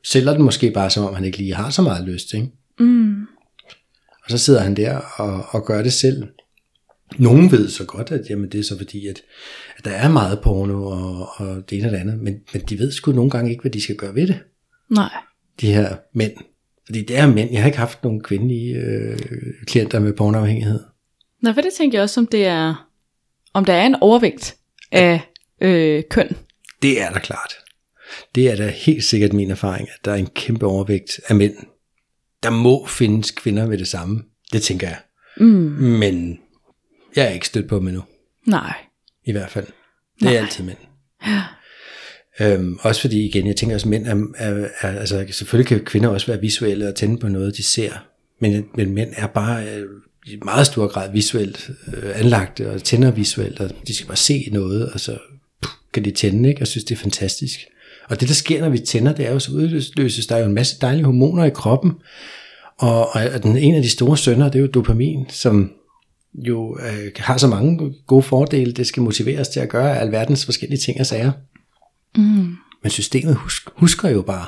sælger 0.04 0.34
den 0.34 0.43
måske 0.43 0.72
bare, 0.72 0.89
som 0.89 1.06
om 1.06 1.15
han 1.15 1.26
ikke 1.26 1.38
lige 1.38 1.54
har 1.54 1.69
så 1.69 1.82
meget 1.82 2.08
lyst, 2.08 2.34
ikke? 2.34 2.48
Mm. 2.80 3.22
Og 4.24 4.32
så 4.32 4.38
sidder 4.38 4.62
han 4.62 4.76
der 4.76 4.98
og, 4.98 5.46
og 5.50 5.65
gør 5.65 5.84
det 5.84 5.93
selv. 5.93 6.24
Nogen 7.17 7.52
ved 7.52 7.69
så 7.69 7.86
godt, 7.86 8.12
at 8.12 8.30
jamen, 8.30 8.49
det 8.49 8.60
er 8.60 8.63
så 8.63 8.78
fordi, 8.78 9.08
at, 9.08 9.21
at 9.78 9.86
der 9.86 9.91
er 9.91 10.10
meget 10.10 10.39
porno 10.41 10.86
og, 10.86 11.30
og 11.36 11.69
det 11.69 11.78
ene 11.78 11.88
og 11.88 11.91
det 11.91 11.97
andet, 11.97 12.19
men, 12.19 12.36
men 12.54 12.62
de 12.69 12.80
ved 12.80 12.91
sgu 12.91 13.12
nogle 13.12 13.32
gange 13.32 13.52
ikke, 13.52 13.62
hvad 13.62 13.71
de 13.71 13.82
skal 13.82 13.95
gøre 13.95 14.15
ved 14.15 14.28
det 14.28 14.39
Nej. 14.89 15.10
de 15.62 15.73
her 15.73 15.95
mænd. 16.13 16.34
Fordi 16.86 17.02
det 17.02 17.17
er 17.17 17.28
mænd. 17.28 17.52
Jeg 17.52 17.62
har 17.62 17.67
ikke 17.67 17.78
haft 17.78 18.04
nogen 18.04 18.23
kvindelige 18.23 18.76
øh, 18.76 19.17
klienter 19.67 19.99
med 19.99 20.13
pornoafhængighed. 20.13 20.80
Nå, 21.41 21.54
for 21.54 21.62
det 21.62 21.73
tænker 21.78 21.97
jeg 21.97 22.04
også, 22.04 22.19
om 22.19 22.28
det 22.28 22.45
er, 22.45 22.89
om 23.54 23.65
der 23.65 23.73
er 23.73 23.86
en 23.86 23.95
overvægt 24.02 24.56
af 24.91 25.21
øh, 25.62 26.04
køn. 26.10 26.36
Det 26.82 27.02
er 27.02 27.12
da 27.12 27.19
klart. 27.19 27.54
Det 28.36 28.52
er 28.52 28.56
da 28.56 28.67
helt 28.67 29.04
sikkert 29.04 29.34
min 29.34 29.52
erfaring, 29.52 29.88
at 29.89 30.06
der 30.06 30.12
er 30.12 30.15
en 30.15 30.30
kæmpe 30.36 30.65
overvægt 30.65 31.19
af 31.28 31.36
mænd. 31.36 31.56
Der 32.43 32.49
må 32.49 32.86
findes 32.86 33.32
kvinder 33.32 33.67
med 33.67 33.78
det 33.78 33.88
samme. 33.88 34.23
Det 34.54 34.62
tænker 34.62 34.88
jeg. 34.88 34.97
Mm. 35.38 35.45
Men 35.99 36.39
jeg 37.15 37.26
er 37.26 37.30
ikke 37.30 37.47
stødt 37.47 37.67
på 37.67 37.76
dem 37.76 37.88
endnu. 37.88 38.04
Nej. 38.47 38.76
I 39.26 39.32
hvert 39.32 39.49
fald. 39.49 39.65
Det 40.19 40.28
er 40.28 40.32
Nej. 40.32 40.36
altid 40.36 40.63
mænd. 40.63 40.78
Øhm, 42.41 42.78
også 42.82 43.02
fordi, 43.02 43.26
igen, 43.26 43.47
jeg 43.47 43.56
tænker 43.56 43.76
også, 43.76 43.89
mænd 43.89 44.08
er, 44.08 44.15
er, 44.38 44.67
er, 44.82 44.99
altså 44.99 45.26
selvfølgelig 45.32 45.67
kan 45.67 45.86
kvinder 45.86 46.10
også 46.10 46.28
være 46.28 46.41
visuelle 46.41 46.88
og 46.88 46.95
tænde 46.95 47.17
på 47.17 47.28
noget, 47.28 47.58
de 47.58 47.63
ser, 47.63 47.91
men, 48.39 48.65
men 48.76 48.93
mænd 48.93 49.10
er 49.15 49.28
bare 49.28 49.67
øh, 49.67 49.86
i 50.26 50.39
meget 50.45 50.67
stor 50.67 50.88
grad 50.88 51.12
visuelt 51.12 51.69
øh, 51.88 52.19
anlagt 52.19 52.60
og 52.62 52.84
tænder 52.84 53.12
visuelt, 53.12 53.60
og 53.60 53.69
de 53.88 53.95
skal 53.95 54.08
bare 54.08 54.17
se 54.17 54.49
noget, 54.52 54.91
og 54.91 54.99
så 54.99 55.17
puh, 55.62 55.71
kan 55.93 56.06
de 56.06 56.12
tænde, 56.12 56.49
ikke? 56.49 56.62
og 56.62 56.67
synes, 56.67 56.84
det 56.84 56.95
er 56.95 56.99
fantastisk. 56.99 57.60
Og 58.10 58.19
det, 58.19 58.28
der 58.28 58.34
sker, 58.34 58.62
når 58.62 58.69
vi 58.69 58.80
tænder, 58.80 59.13
det 59.13 59.28
er 59.28 59.32
jo, 59.32 59.39
så 59.39 59.52
udløses 59.52 60.28
der 60.28 60.36
er 60.36 60.39
jo 60.39 60.45
en 60.45 60.54
masse 60.54 60.80
dejlige 60.82 61.06
hormoner 61.06 61.45
i 61.45 61.49
kroppen, 61.49 61.91
og, 62.78 63.10
og 63.10 63.43
den, 63.43 63.58
en 63.58 63.76
af 63.76 63.82
de 63.82 63.89
store 63.89 64.17
sønder, 64.17 64.49
det 64.49 64.56
er 64.56 64.62
jo 64.62 64.67
dopamin, 64.67 65.30
som 65.30 65.71
jo 66.36 66.78
øh, 66.80 67.12
har 67.17 67.38
så 67.38 67.48
mange 67.48 67.93
gode 68.08 68.24
fordele, 68.24 68.72
det 68.72 68.88
skal 68.88 69.04
motiveres 69.04 69.48
til 69.48 69.60
at 69.60 69.69
gøre 69.69 70.00
alverdens 70.00 70.46
forskellige 70.46 70.80
ting 70.80 71.00
og 71.00 71.06
sager. 71.06 71.32
Mm. 72.17 72.56
Men 72.84 72.89
systemet 72.89 73.36
husk, 73.36 73.69
husker 73.76 74.10
jo 74.10 74.22
bare, 74.22 74.46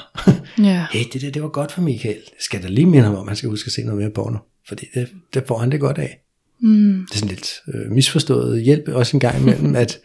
Ja. 0.70 0.86
hey, 0.92 1.04
det 1.14 1.22
der, 1.22 1.32
det 1.32 1.42
var 1.42 1.50
godt 1.50 1.72
for 1.72 1.82
Michael. 1.82 2.22
Skal 2.40 2.62
der 2.62 2.70
lige 2.70 2.86
minde 2.86 3.06
ham 3.06 3.16
om, 3.16 3.22
at 3.22 3.28
han 3.28 3.36
skal 3.36 3.50
huske 3.50 3.68
at 3.68 3.72
se 3.72 3.84
noget 3.84 4.02
mere 4.02 4.10
porno? 4.10 4.38
Fordi 4.68 4.86
det, 4.94 5.10
det 5.34 5.44
får 5.48 5.58
han 5.58 5.72
det 5.72 5.80
godt 5.80 5.98
af. 5.98 6.20
Mm. 6.62 7.06
Det 7.10 7.16
er 7.16 7.20
sådan 7.20 7.36
lidt 7.36 7.54
øh, 7.74 7.92
misforstået 7.92 8.62
hjælp 8.62 8.88
også 8.88 9.18
en 9.18 9.20
gang 9.20 9.42
imellem, 9.42 9.76
at, 9.84 10.00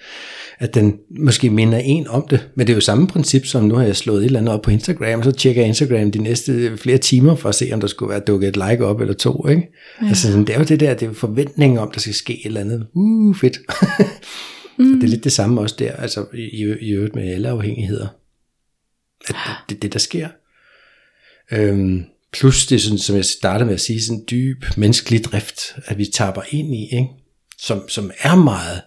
at 0.61 0.75
den 0.75 0.99
måske 1.19 1.51
minder 1.51 1.79
en 1.79 2.09
om 2.09 2.27
det. 2.31 2.49
Men 2.55 2.67
det 2.67 2.73
er 2.73 2.77
jo 2.77 2.81
samme 2.81 3.07
princip, 3.07 3.47
som 3.47 3.65
nu 3.65 3.75
har 3.75 3.85
jeg 3.85 3.97
slået 3.97 4.19
et 4.19 4.25
eller 4.25 4.39
andet 4.39 4.55
op 4.55 4.63
på 4.63 4.71
Instagram, 4.71 5.19
og 5.19 5.25
så 5.25 5.33
tjekker 5.33 5.63
jeg 5.63 5.69
Instagram 5.69 6.11
de 6.11 6.19
næste 6.19 6.77
flere 6.77 6.99
timer 6.99 7.35
for 7.35 7.49
at 7.49 7.55
se, 7.55 7.71
om 7.73 7.81
der 7.81 7.87
skulle 7.87 8.11
være 8.11 8.21
dukket 8.21 8.49
et 8.49 8.57
like 8.57 8.85
op 8.85 9.01
eller 9.01 9.15
to. 9.15 9.49
Ikke? 9.49 9.69
Ja. 10.03 10.09
Altså, 10.09 10.31
sådan, 10.31 10.45
det 10.45 10.55
er 10.55 10.59
jo 10.59 10.65
det 10.65 10.81
der, 10.81 10.95
det 10.95 11.03
er 11.03 11.07
jo 11.07 11.13
forventningen 11.13 11.79
om, 11.79 11.91
der 11.91 12.01
skal 12.01 12.15
ske 12.15 12.41
et 12.41 12.47
eller 12.47 12.61
andet. 12.61 12.87
Uh, 12.95 13.37
fedt. 13.37 13.59
mm. 14.79 15.01
det 15.01 15.07
er 15.07 15.09
lidt 15.09 15.25
det 15.25 15.33
samme 15.33 15.61
også 15.61 15.77
der, 15.79 15.93
altså 15.93 16.27
i, 16.35 16.75
i, 16.81 16.91
øvrigt 16.91 17.15
med 17.15 17.33
alle 17.33 17.49
afhængigheder. 17.49 18.07
At 19.29 19.37
det, 19.69 19.75
er 19.75 19.81
det, 19.81 19.93
der 19.93 19.99
sker. 19.99 20.29
Øhm, 21.53 22.05
plus 22.33 22.67
det, 22.67 22.83
sådan, 22.83 22.99
som 22.99 23.17
jeg 23.17 23.25
startede 23.25 23.67
med 23.67 23.75
at 23.75 23.81
sige, 23.81 24.03
sådan 24.03 24.19
en 24.19 24.25
dyb 24.31 24.65
menneskelig 24.77 25.25
drift, 25.25 25.61
at 25.85 25.99
vi 25.99 26.07
tapper 26.07 26.43
ind 26.51 26.75
i, 26.75 26.85
ikke? 26.93 27.09
Som, 27.59 27.89
som 27.89 28.11
er 28.21 28.37
meget, 28.37 28.81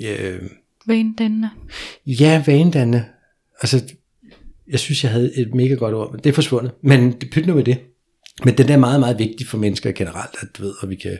øh, 0.00 0.40
Vanedannende. 0.90 1.50
ja, 2.06 2.44
vanedannende. 2.46 3.04
Altså, 3.62 3.82
jeg 4.68 4.78
synes, 4.78 5.04
jeg 5.04 5.12
havde 5.12 5.36
et 5.36 5.54
mega 5.54 5.74
godt 5.74 5.94
ord, 5.94 6.12
men 6.12 6.20
det 6.24 6.30
er 6.30 6.34
forsvundet. 6.34 6.72
Men 6.82 7.12
det 7.12 7.30
pyt 7.30 7.46
nu 7.46 7.54
med 7.54 7.64
det. 7.64 7.78
Men 8.44 8.58
den 8.58 8.68
er 8.68 8.76
meget, 8.76 9.00
meget 9.00 9.18
vigtig 9.18 9.46
for 9.46 9.58
mennesker 9.58 9.92
generelt, 9.92 10.36
at 10.40 10.48
du 10.58 10.62
ved, 10.62 10.74
at 10.82 10.90
vi 10.90 10.94
kan 10.94 11.18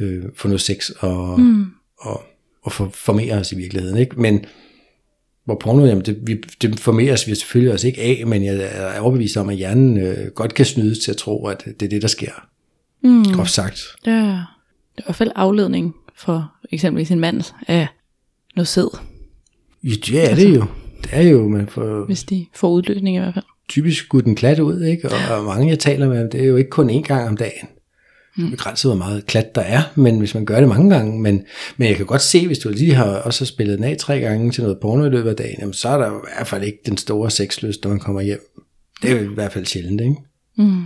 øh, 0.00 0.24
få 0.36 0.48
noget 0.48 0.60
sex 0.60 0.90
og, 0.90 1.40
mm. 1.40 1.66
og, 1.98 2.22
og 2.62 2.72
for, 2.72 2.90
formere 2.94 3.34
os 3.34 3.52
i 3.52 3.56
virkeligheden. 3.56 3.96
Ikke? 3.98 4.20
Men 4.20 4.44
hvor 5.44 5.54
porno, 5.54 5.86
jamen 5.86 6.04
det, 6.04 6.18
vi, 6.22 6.34
det 6.62 6.80
formeres 6.80 7.26
vi 7.26 7.34
selvfølgelig 7.34 7.72
også 7.72 7.86
ikke 7.86 8.00
af, 8.00 8.26
men 8.26 8.44
jeg 8.44 8.70
er 8.72 9.00
overbevist 9.00 9.36
om, 9.36 9.48
at 9.48 9.56
hjernen 9.56 9.98
øh, 9.98 10.26
godt 10.34 10.54
kan 10.54 10.64
snydes 10.64 10.98
til 10.98 11.10
at 11.10 11.16
tro, 11.16 11.46
at 11.46 11.64
det 11.64 11.82
er 11.82 11.90
det, 11.90 12.02
der 12.02 12.08
sker. 12.08 12.48
Mm. 13.02 13.24
Groft 13.24 13.50
sagt. 13.50 13.80
Ja. 14.06 14.12
Det 14.12 14.98
er 14.98 15.02
i 15.02 15.02
hvert 15.04 15.16
fald 15.16 15.32
afledning 15.34 15.94
for 16.14 16.52
eksempelvis 16.72 17.10
en 17.10 17.20
mand 17.20 17.42
af 17.68 17.88
noget 18.56 18.68
sæd, 18.68 18.98
Ja, 19.84 19.90
det 19.90 20.30
er 20.30 20.34
det 20.34 20.54
jo. 20.56 20.64
Det 21.02 21.10
er 21.12 21.20
jo, 21.22 21.48
man 21.48 21.66
får 21.68 22.04
hvis 22.06 22.22
de 22.24 22.46
får 22.54 22.70
udløsning 22.70 23.16
i 23.16 23.18
hvert 23.18 23.34
fald. 23.34 23.44
typisk 23.68 24.04
skudt 24.04 24.26
en 24.26 24.34
klat 24.34 24.58
ud, 24.58 24.82
ikke? 24.82 25.08
Og, 25.08 25.36
og 25.38 25.44
mange, 25.44 25.68
jeg 25.68 25.78
taler 25.78 26.08
med, 26.08 26.30
det 26.30 26.40
er 26.40 26.46
jo 26.46 26.56
ikke 26.56 26.70
kun 26.70 26.90
én 26.90 27.02
gang 27.02 27.28
om 27.28 27.36
dagen. 27.36 27.68
mm. 28.36 28.50
begrænset, 28.50 28.90
hvor 28.90 28.98
meget 28.98 29.26
klat 29.26 29.54
der 29.54 29.60
er, 29.60 29.82
men 29.94 30.18
hvis 30.18 30.34
man 30.34 30.44
gør 30.44 30.60
det 30.60 30.68
mange 30.68 30.90
gange, 30.96 31.20
men, 31.20 31.42
men 31.76 31.88
jeg 31.88 31.96
kan 31.96 32.06
godt 32.06 32.22
se, 32.22 32.46
hvis 32.46 32.58
du 32.58 32.68
lige 32.68 32.94
har 32.94 33.04
også 33.04 33.46
spillet 33.46 33.78
den 33.78 33.84
af 33.84 33.96
tre 33.96 34.20
gange 34.20 34.50
til 34.50 34.62
noget 34.62 34.78
porno 34.80 35.04
i 35.04 35.08
løbet 35.10 35.30
af 35.30 35.36
dagen, 35.36 35.56
jamen, 35.60 35.72
så 35.74 35.88
er 35.88 35.98
der 35.98 36.06
i 36.10 36.20
hvert 36.36 36.46
fald 36.46 36.64
ikke 36.64 36.78
den 36.86 36.96
store 36.96 37.30
sexlyst, 37.30 37.84
når 37.84 37.90
man 37.90 38.00
kommer 38.00 38.20
hjem. 38.20 38.40
Det 39.02 39.10
er 39.10 39.20
i 39.20 39.24
hvert 39.24 39.52
fald 39.52 39.66
sjældent, 39.66 40.00
ikke? 40.00 40.14
Mm. 40.58 40.84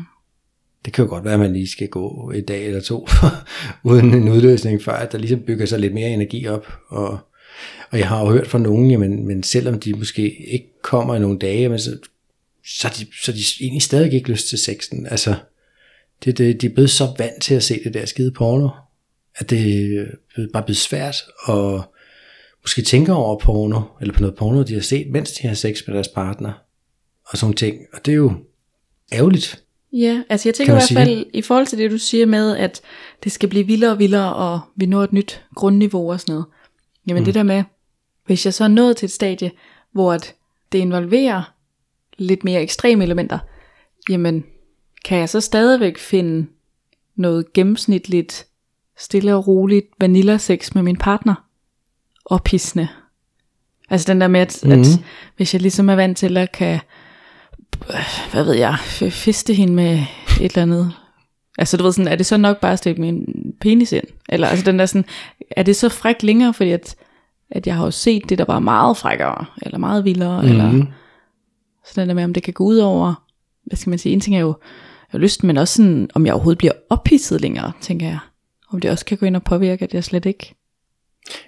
Det 0.84 0.92
kan 0.92 1.04
jo 1.04 1.10
godt 1.10 1.24
være, 1.24 1.34
at 1.34 1.40
man 1.40 1.52
lige 1.52 1.68
skal 1.70 1.88
gå 1.88 2.32
et 2.34 2.48
dag 2.48 2.66
eller 2.66 2.80
to, 2.80 3.08
uden 3.84 4.14
en 4.14 4.28
udløsning, 4.28 4.82
før 4.82 4.92
at 4.92 5.12
der 5.12 5.18
ligesom 5.18 5.40
bygger 5.46 5.66
sig 5.66 5.80
lidt 5.80 5.94
mere 5.94 6.08
energi 6.08 6.46
op. 6.46 6.66
Og, 6.88 7.18
og 7.90 7.98
jeg 7.98 8.08
har 8.08 8.20
jo 8.20 8.30
hørt 8.30 8.46
fra 8.46 8.58
nogen, 8.58 8.90
jamen, 8.90 9.26
men 9.26 9.42
selvom 9.42 9.80
de 9.80 9.92
måske 9.92 10.52
ikke 10.52 10.82
kommer 10.82 11.14
i 11.14 11.18
nogle 11.18 11.38
dage, 11.38 11.68
men 11.68 11.78
så, 11.78 11.98
så, 12.66 12.88
de, 12.98 13.06
så 13.22 13.32
de 13.32 13.38
egentlig 13.60 13.82
stadig 13.82 14.12
ikke 14.12 14.30
lyst 14.30 14.48
til 14.48 14.58
sexen. 14.58 15.06
Altså, 15.06 15.34
det, 16.24 16.38
det, 16.38 16.60
de 16.60 16.66
er 16.66 16.74
blevet 16.74 16.90
så 16.90 17.14
vant 17.18 17.42
til 17.42 17.54
at 17.54 17.62
se 17.62 17.80
det 17.84 17.94
der 17.94 18.06
skide 18.06 18.30
porno, 18.30 18.68
at 19.36 19.50
det 19.50 19.96
er 20.36 20.46
bare 20.52 20.62
blevet 20.62 20.76
svært 20.76 21.16
at 21.48 21.80
måske 22.62 22.82
tænke 22.82 23.12
over 23.12 23.38
porno, 23.38 23.80
eller 24.00 24.14
på 24.14 24.20
noget 24.20 24.36
porno, 24.36 24.62
de 24.62 24.74
har 24.74 24.80
set, 24.80 25.10
mens 25.10 25.32
de 25.32 25.48
har 25.48 25.54
sex 25.54 25.82
med 25.86 25.94
deres 25.94 26.08
partner, 26.08 26.52
og 27.26 27.38
sådan 27.38 27.54
ting. 27.54 27.80
Og 27.92 28.06
det 28.06 28.12
er 28.12 28.16
jo 28.16 28.32
ærgerligt. 29.12 29.64
Ja, 29.92 30.22
altså 30.28 30.48
jeg 30.48 30.54
tænker 30.54 30.72
i 30.72 30.76
hvert 30.76 31.06
fald, 31.06 31.26
i 31.32 31.42
forhold 31.42 31.66
til 31.66 31.78
det 31.78 31.90
du 31.90 31.98
siger 31.98 32.26
med, 32.26 32.56
at 32.56 32.80
det 33.24 33.32
skal 33.32 33.48
blive 33.48 33.66
vildere 33.66 33.90
og 33.90 33.98
vildere, 33.98 34.34
og 34.34 34.60
vi 34.76 34.86
når 34.86 35.04
et 35.04 35.12
nyt 35.12 35.42
grundniveau 35.54 36.12
og 36.12 36.20
sådan 36.20 36.32
noget. 36.32 36.46
Jamen 37.06 37.20
mm. 37.20 37.24
det 37.24 37.34
der 37.34 37.42
med, 37.42 37.64
hvis 38.26 38.44
jeg 38.44 38.54
så 38.54 38.64
er 38.64 38.68
nået 38.68 38.96
til 38.96 39.06
et 39.06 39.12
stadie, 39.12 39.50
hvor 39.92 40.12
at 40.12 40.34
det 40.72 40.78
involverer 40.78 41.54
lidt 42.18 42.44
mere 42.44 42.62
ekstreme 42.62 43.04
elementer, 43.04 43.38
jamen 44.08 44.44
kan 45.04 45.18
jeg 45.18 45.28
så 45.28 45.40
stadigvæk 45.40 45.98
finde 45.98 46.46
noget 47.16 47.52
gennemsnitligt, 47.52 48.46
stille 48.96 49.34
og 49.34 49.46
roligt 49.46 49.86
vanilla 50.00 50.38
sex 50.38 50.74
med 50.74 50.82
min 50.82 50.96
partner? 50.96 51.34
Og 52.24 52.42
pissende. 52.42 52.88
Altså 53.90 54.12
den 54.12 54.20
der 54.20 54.28
med, 54.28 54.40
at, 54.40 54.60
mm. 54.64 54.72
at 54.72 54.78
mhm. 54.78 55.04
hvis 55.36 55.54
jeg 55.54 55.62
ligesom 55.62 55.88
er 55.88 55.94
vant 55.94 56.18
til 56.18 56.36
at 56.36 56.52
kan, 56.52 56.80
hvad 58.32 58.44
ved 58.44 58.54
jeg, 58.54 58.78
fiste 59.10 59.54
hende 59.54 59.74
med 59.74 60.02
et 60.40 60.56
eller 60.56 60.62
andet. 60.62 60.92
Altså 61.58 61.76
du 61.76 61.84
ved 61.84 61.92
sådan, 61.92 62.12
er 62.12 62.16
det 62.16 62.26
så 62.26 62.36
nok 62.36 62.60
bare 62.60 62.72
at 62.72 62.78
stikke 62.78 63.00
min 63.00 63.26
penis 63.60 63.92
ind? 63.92 64.04
Eller 64.28 64.48
altså 64.48 64.64
den 64.64 64.78
der 64.78 64.86
sådan, 64.86 65.04
er 65.50 65.62
det 65.62 65.76
så 65.76 65.88
frækt 65.88 66.22
længere, 66.22 66.54
fordi 66.54 66.70
at, 66.70 66.96
at 67.50 67.66
jeg 67.66 67.76
har 67.76 67.84
jo 67.84 67.90
set 67.90 68.28
det, 68.28 68.38
der 68.38 68.44
var 68.44 68.58
meget 68.58 68.96
frækkere, 68.96 69.44
eller 69.62 69.78
meget 69.78 70.04
vildere, 70.04 70.42
mm. 70.42 70.48
eller 70.48 70.70
sådan 71.86 72.02
den 72.02 72.08
der 72.08 72.14
med, 72.14 72.24
om 72.24 72.34
det 72.34 72.42
kan 72.42 72.54
gå 72.54 72.64
ud 72.64 72.76
over, 72.76 73.24
hvad 73.64 73.76
skal 73.76 73.90
man 73.90 73.98
sige, 73.98 74.12
en 74.12 74.20
ting 74.20 74.36
er 74.36 74.40
jo 74.40 74.54
jeg 75.14 75.20
lyst, 75.20 75.44
men 75.44 75.56
også 75.56 75.74
sådan, 75.74 76.10
om 76.14 76.26
jeg 76.26 76.34
overhovedet 76.34 76.58
bliver 76.58 76.72
ophidset 76.90 77.40
længere, 77.40 77.72
tænker 77.80 78.06
jeg. 78.06 78.18
Om 78.68 78.80
det 78.80 78.90
også 78.90 79.04
kan 79.04 79.18
gå 79.18 79.26
ind 79.26 79.36
og 79.36 79.42
påvirke, 79.42 79.84
at 79.84 79.94
jeg 79.94 80.04
slet 80.04 80.26
ikke... 80.26 80.54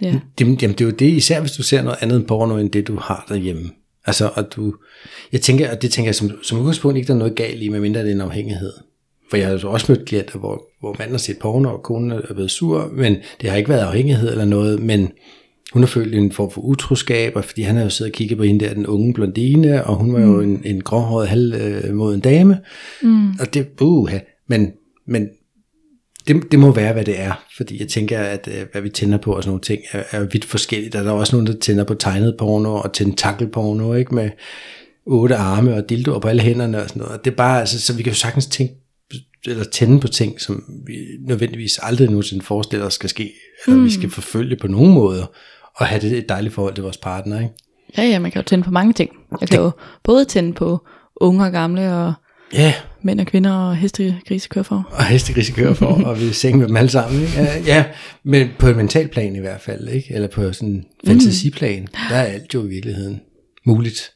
Ja. 0.03 0.19
Det, 0.39 0.63
jamen 0.63 0.77
det 0.77 0.81
er 0.81 0.85
jo 0.85 0.91
det, 0.91 1.07
især 1.07 1.41
hvis 1.41 1.53
du 1.53 1.63
ser 1.63 1.83
noget 1.83 1.99
andet 2.01 2.17
end 2.17 2.27
porno, 2.27 2.59
end 2.59 2.71
det 2.71 2.87
du 2.87 2.97
har 2.97 3.27
derhjemme. 3.29 3.71
Altså, 4.05 4.31
og 4.35 4.53
du, 4.57 4.75
jeg 5.33 5.41
tænker, 5.41 5.71
og 5.71 5.83
det 5.83 5.91
tænker 5.91 6.09
jeg 6.09 6.15
som, 6.15 6.31
som 6.43 6.59
udgangspunkt 6.59 6.97
ikke, 6.97 7.09
der 7.09 7.15
er 7.15 7.19
noget 7.19 7.35
galt 7.35 7.63
i, 7.63 7.69
medmindre 7.69 8.01
det 8.01 8.11
er 8.11 8.15
en 8.15 8.21
afhængighed. 8.21 8.73
For 9.31 9.37
jeg 9.37 9.47
har 9.47 9.59
jo 9.59 9.71
også 9.71 9.93
mødt 9.93 10.09
klienter, 10.09 10.39
hvor, 10.39 10.63
hvor 10.81 10.97
manden 10.99 11.13
har 11.13 11.19
set 11.19 11.39
porno, 11.39 11.73
og 11.73 11.83
konen 11.83 12.11
er 12.11 12.35
blevet 12.35 12.51
sur, 12.51 12.91
men 12.93 13.17
det 13.41 13.51
har 13.51 13.57
ikke 13.57 13.69
været 13.69 13.87
afhængighed 13.87 14.31
eller 14.31 14.45
noget, 14.45 14.83
men 14.83 15.09
hun 15.73 15.83
har 15.83 15.87
følt 15.87 16.15
en 16.15 16.33
form 16.33 16.51
for 16.51 16.61
utroskab, 16.61 17.37
og 17.37 17.45
fordi 17.45 17.63
han 17.63 17.77
har 17.77 17.83
jo 17.83 17.91
siddet 17.91 18.13
og 18.13 18.17
kigget 18.17 18.39
på 18.39 18.45
hende 18.45 18.65
der, 18.65 18.75
den 18.75 18.87
unge 18.87 19.15
blondine, 19.15 19.85
og 19.85 19.97
hun 19.97 20.13
var 20.13 20.19
mm. 20.19 20.33
jo 20.33 20.41
en, 20.41 20.63
en 20.65 20.81
gråhåret 20.81 21.29
halvmoden 21.29 22.21
dame. 22.21 22.59
Mm. 23.03 23.31
Og 23.41 23.55
det, 23.55 23.69
uh, 23.81 24.11
men, 24.49 24.73
men 25.07 25.29
det, 26.29 26.53
det 26.53 26.59
må 26.59 26.73
være, 26.73 26.93
hvad 26.93 27.05
det 27.05 27.21
er, 27.21 27.45
fordi 27.57 27.81
jeg 27.81 27.89
tænker, 27.89 28.19
at 28.19 28.49
øh, 28.53 28.67
hvad 28.73 28.83
vi 28.83 28.89
tænder 28.89 29.19
på 29.19 29.33
og 29.33 29.43
sådan 29.43 29.51
nogle 29.51 29.61
ting, 29.61 29.83
er, 29.93 30.03
er 30.11 30.21
vidt 30.21 30.45
forskelligt. 30.45 30.93
Der 30.93 31.03
er 31.03 31.11
også 31.11 31.37
nogen, 31.37 31.47
der 31.47 31.59
tænder 31.61 31.85
på 31.85 31.95
tegnet 31.95 32.35
porno 32.39 32.75
og 32.75 32.93
tentakelporno, 32.93 33.95
ikke? 33.95 34.15
Med 34.15 34.31
otte 35.07 35.37
arme 35.37 35.75
og 35.75 35.89
dildoer 35.89 36.19
på 36.19 36.29
alle 36.29 36.43
hænderne 36.43 36.83
og 36.83 36.89
sådan 36.89 37.03
noget. 37.03 37.25
Det 37.25 37.31
er 37.31 37.37
bare, 37.37 37.61
altså, 37.61 37.81
så 37.81 37.97
vi 37.97 38.03
kan 38.03 38.13
jo 38.13 38.17
sagtens 38.17 38.47
tænke, 38.47 38.75
eller 39.49 39.65
tænde 39.65 40.01
på 40.01 40.09
ting, 40.09 40.41
som 40.41 40.65
vi 40.87 40.95
nødvendigvis 41.21 41.79
aldrig 41.83 42.09
nogensinde 42.09 42.45
forestiller 42.45 42.87
os 42.87 42.95
skal 42.95 43.09
ske, 43.09 43.33
eller 43.67 43.79
mm. 43.79 43.85
vi 43.85 43.91
skal 43.91 44.11
forfølge 44.11 44.57
på 44.57 44.67
nogen 44.67 44.95
måder 44.95 45.27
at 45.81 45.87
have 45.87 46.01
det 46.01 46.19
et 46.19 46.29
dejligt 46.29 46.55
forhold 46.55 46.75
til 46.75 46.83
vores 46.83 46.97
partner, 46.97 47.41
ikke? 47.41 47.55
Ja, 47.99 48.03
ja, 48.03 48.19
man 48.19 48.31
kan 48.31 48.43
jo 48.43 48.45
tænde 48.45 48.65
på 48.65 48.71
mange 48.71 48.93
ting. 48.93 49.11
Jeg 49.41 49.49
kan 49.49 49.61
jo 49.61 49.71
både 50.05 50.25
tænde 50.25 50.53
på 50.53 50.87
unge 51.17 51.45
og 51.45 51.53
gamle, 51.53 51.95
og 51.95 52.13
ja. 52.53 52.75
mænd 53.03 53.21
og 53.21 53.27
kvinder, 53.27 53.53
og 53.53 53.77
hestegrise 53.77 54.49
kører 54.49 54.63
for. 54.63 54.89
Og 54.91 55.05
hestegrise 55.05 55.53
kører 55.53 55.75
for, 55.75 55.87
og 55.87 56.21
vi 56.21 56.33
sænge 56.33 56.59
med 56.59 56.69
dem 56.69 56.77
alle 56.77 56.91
sammen, 56.91 57.23
ikke? 57.23 57.33
Ja, 57.37 57.59
ja, 57.67 57.85
men 58.25 58.49
på 58.59 58.69
et 58.69 58.77
mental 58.77 59.09
plan 59.09 59.37
i 59.37 59.41
hvert 59.41 59.61
fald, 59.61 59.89
ikke? 59.89 60.15
Eller 60.15 60.29
på 60.29 60.53
sådan 60.53 60.69
en 60.69 60.85
fantasiplan, 61.07 61.81
mm. 61.81 61.89
der 62.11 62.17
er 62.17 62.23
alt 62.23 62.55
jo 62.55 62.65
i 62.65 62.69
virkeligheden 62.69 63.21
muligt. 63.67 64.13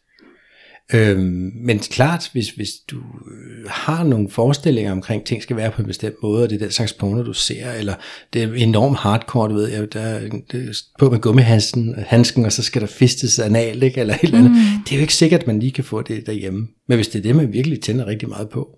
Øhm, 0.93 1.53
men 1.55 1.79
klart, 1.79 2.31
hvis, 2.33 2.51
hvis 2.51 2.71
du 2.91 2.97
øh, 2.97 3.69
har 3.69 4.05
nogle 4.05 4.31
forestillinger 4.31 4.93
omkring, 4.93 5.25
ting 5.25 5.43
skal 5.43 5.57
være 5.57 5.71
på 5.71 5.83
en 5.83 5.89
bestemt 5.89 6.15
måde, 6.23 6.43
og 6.43 6.51
det 6.51 6.57
er 6.57 6.61
den 6.61 6.71
slags 6.71 6.93
porno, 6.93 7.23
du 7.23 7.33
ser, 7.33 7.73
eller 7.73 7.95
det 8.33 8.43
er 8.43 8.53
enormt 8.53 8.97
hardcore, 8.97 9.49
du 9.49 9.55
ved, 9.55 9.69
jeg, 9.69 9.93
der, 9.93 10.21
det 10.53 10.69
er 10.69 10.75
på 10.99 11.11
med 11.11 11.19
gummihandsken, 11.19 11.95
handsken, 11.99 12.45
og 12.45 12.53
så 12.53 12.63
skal 12.63 12.83
der 12.83 12.89
fistes 12.89 13.39
anal, 13.39 13.83
ikke, 13.83 14.01
eller 14.01 14.15
et 14.15 14.21
eller 14.23 14.39
andet. 14.39 14.51
Mm. 14.51 14.57
Det 14.85 14.93
er 14.93 14.97
jo 14.97 15.01
ikke 15.01 15.15
sikkert, 15.15 15.41
at 15.41 15.47
man 15.47 15.61
lige 15.61 15.73
kan 15.73 15.85
få 15.85 16.03
det 16.03 16.27
derhjemme. 16.27 16.69
Men 16.89 16.99
hvis 16.99 17.09
det 17.09 17.19
er 17.19 17.23
det, 17.23 17.37
man 17.37 17.53
virkelig 17.53 17.81
tænder 17.81 18.07
rigtig 18.07 18.29
meget 18.29 18.49
på, 18.49 18.69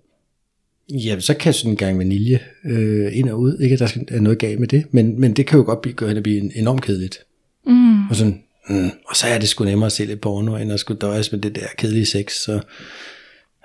ja, 0.89 1.19
så 1.19 1.33
kan 1.33 1.53
sådan 1.53 1.71
en 1.71 1.77
gang 1.77 1.99
vanilje 1.99 2.39
øh, 2.65 3.17
ind 3.17 3.29
og 3.29 3.39
ud, 3.39 3.59
ikke 3.59 3.73
at 3.73 3.79
der 3.79 4.15
er 4.15 4.21
noget 4.21 4.39
galt 4.39 4.59
med 4.59 4.67
det, 4.67 4.83
men, 4.91 5.19
men 5.19 5.33
det 5.33 5.45
kan 5.45 5.59
jo 5.59 5.65
godt 5.65 5.81
blive, 5.81 5.93
gøre, 5.93 6.15
det 6.15 6.23
blive 6.23 6.57
enormt 6.57 6.81
kedeligt. 6.81 7.19
Mm. 7.67 8.07
Og 8.09 8.15
sådan, 8.15 8.42
Mm. 8.69 8.91
Og 9.09 9.15
så 9.15 9.27
er 9.27 9.39
det 9.39 9.49
sgu 9.49 9.63
nemmere 9.63 9.85
at 9.85 9.91
se 9.91 10.05
lidt 10.05 10.21
porno, 10.21 10.55
end 10.57 10.71
at 10.71 10.79
skulle 10.79 10.99
døjes 10.99 11.31
med 11.31 11.41
det 11.41 11.55
der 11.55 11.67
kedelige 11.77 12.05
sex, 12.05 12.33
så 12.33 12.51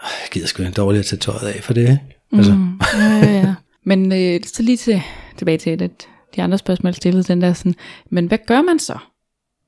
jeg 0.02 0.28
gider 0.30 0.46
sgu 0.46 0.64
dårligt 0.76 1.00
at 1.00 1.06
tage 1.06 1.20
tøjet 1.20 1.54
af 1.54 1.62
for 1.62 1.74
det. 1.74 1.82
Ikke? 1.82 2.00
Altså. 2.32 2.54
Mm. 2.54 2.80
Ja, 2.94 3.26
ja, 3.26 3.32
ja. 3.32 3.54
Men 3.84 4.12
øh, 4.12 4.40
så 4.44 4.62
lige 4.62 4.76
til, 4.76 5.02
tilbage 5.36 5.58
til 5.58 5.78
det, 5.78 6.08
de 6.36 6.42
andre 6.42 6.58
spørgsmål 6.58 6.94
stillede, 6.94 7.22
den 7.22 7.40
der 7.40 7.52
sådan, 7.52 7.74
men 8.10 8.26
hvad 8.26 8.38
gør 8.46 8.62
man 8.62 8.78
så? 8.78 8.98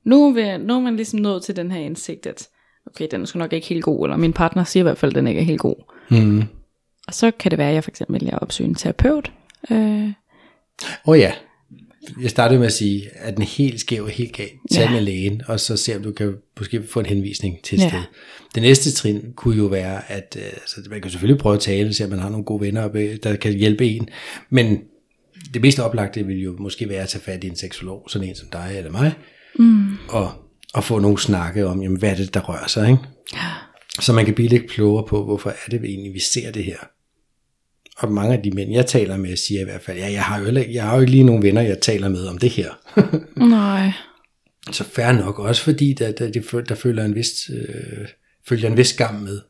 Nu, 0.05 0.33
vil, 0.33 0.59
nu 0.59 0.75
er 0.75 0.79
man 0.79 0.95
ligesom 0.95 1.19
nået 1.19 1.43
til 1.43 1.55
den 1.55 1.71
her 1.71 1.79
indsigt, 1.79 2.25
at 2.25 2.47
okay, 2.87 3.07
den 3.11 3.21
er 3.21 3.25
sgu 3.25 3.39
nok 3.39 3.53
ikke 3.53 3.67
helt 3.67 3.83
god, 3.83 4.05
eller 4.05 4.17
min 4.17 4.33
partner 4.33 4.63
siger 4.63 4.81
i 4.81 4.83
hvert 4.83 4.97
fald, 4.97 5.11
at 5.11 5.15
den 5.15 5.27
ikke 5.27 5.41
er 5.41 5.45
helt 5.45 5.59
god. 5.59 5.75
Mm. 6.09 6.43
Og 7.07 7.13
så 7.13 7.31
kan 7.31 7.51
det 7.51 7.57
være, 7.57 7.69
at 7.69 7.73
jeg 7.73 7.83
for 7.83 7.91
eksempel 7.91 8.13
vælger 8.13 8.35
at 8.35 8.41
opsøge 8.41 8.69
en 8.69 8.75
terapeut. 8.75 9.31
Øh. 9.71 9.77
Åh 9.77 10.07
øh. 10.07 10.11
oh 11.05 11.19
ja, 11.19 11.31
jeg 12.21 12.29
startede 12.29 12.59
med 12.59 12.67
at 12.67 12.73
sige, 12.73 13.09
at 13.15 13.35
den 13.35 13.43
helt 13.43 13.79
skæv 13.79 14.03
og 14.03 14.09
helt 14.09 14.33
galt. 14.33 14.51
Tag 14.71 14.85
ja. 14.85 14.91
med 14.91 15.01
lægen, 15.01 15.41
og 15.47 15.59
så 15.59 15.77
se 15.77 15.95
om 15.95 16.03
du 16.03 16.11
kan 16.11 16.33
måske 16.59 16.83
få 16.87 16.99
en 16.99 17.05
henvisning 17.05 17.57
til 17.63 17.77
et 17.77 17.83
ja. 17.83 17.89
sted. 17.89 17.99
Det 18.55 18.63
næste 18.63 18.91
trin 18.91 19.21
kunne 19.35 19.57
jo 19.57 19.65
være, 19.65 20.11
at 20.11 20.37
øh, 20.39 20.45
altså, 20.45 20.81
man 20.89 21.01
kan 21.01 21.11
selvfølgelig 21.11 21.41
prøve 21.41 21.55
at 21.55 21.61
tale, 21.61 21.93
så 21.93 22.07
man 22.07 22.19
har 22.19 22.29
nogle 22.29 22.45
gode 22.45 22.61
venner, 22.61 22.87
der 23.23 23.35
kan 23.35 23.53
hjælpe 23.53 23.85
en. 23.85 24.09
Men 24.49 24.79
det 25.53 25.61
mest 25.61 25.79
oplagte 25.79 26.25
vil 26.25 26.41
jo 26.41 26.55
måske 26.59 26.89
være 26.89 27.01
at 27.01 27.09
tage 27.09 27.21
fat 27.21 27.43
i 27.43 27.47
en 27.47 27.55
seksolog, 27.55 28.05
sådan 28.07 28.27
en 28.27 28.35
som 28.35 28.47
dig 28.51 28.73
eller 28.77 28.91
mig, 28.91 29.13
mm. 29.59 29.97
og, 30.09 30.31
og 30.73 30.83
få 30.83 30.99
nogle 30.99 31.19
snakke 31.19 31.67
om, 31.67 31.81
jamen, 31.81 31.99
hvad 31.99 32.09
er 32.09 32.15
det, 32.15 32.33
der 32.33 32.39
rører 32.39 32.67
sig, 32.67 32.89
ikke? 32.89 33.03
Ja. 33.33 33.49
Så 33.99 34.13
man 34.13 34.25
kan 34.25 34.33
blive 34.33 34.49
lidt 34.49 34.69
klogere 34.69 35.05
på, 35.07 35.25
hvorfor 35.25 35.49
er 35.49 35.69
det 35.71 35.83
egentlig, 35.83 36.13
vi 36.13 36.19
ser 36.19 36.51
det 36.51 36.63
her 36.63 36.77
og 37.97 38.11
mange 38.11 38.37
af 38.37 38.43
de 38.43 38.51
mænd, 38.51 38.71
jeg 38.71 38.85
taler 38.85 39.17
med, 39.17 39.35
siger 39.35 39.61
i 39.61 39.63
hvert 39.63 39.81
fald, 39.81 39.97
ja, 39.97 40.11
jeg 40.11 40.23
har 40.23 40.39
jo, 40.39 40.63
jeg 40.71 40.83
har 40.83 40.95
jo 40.95 41.01
ikke 41.01 41.11
lige 41.11 41.23
nogen 41.23 41.43
venner, 41.43 41.61
jeg 41.61 41.79
taler 41.81 42.09
med 42.09 42.25
om 42.25 42.37
det 42.37 42.49
her. 42.49 42.69
Nej. 43.49 43.91
Så 44.71 44.83
fair 44.83 45.11
nok, 45.11 45.39
også 45.39 45.61
fordi 45.61 45.93
der, 45.93 46.11
der, 46.11 46.31
der, 46.31 46.61
der 46.61 46.75
føler 46.75 47.05
en 47.05 47.15
vis, 47.15 47.49
øh, 47.49 48.07
følger 48.47 48.69
en 48.69 48.77
vis 48.77 48.87
skam 48.87 49.15
med. 49.15 49.41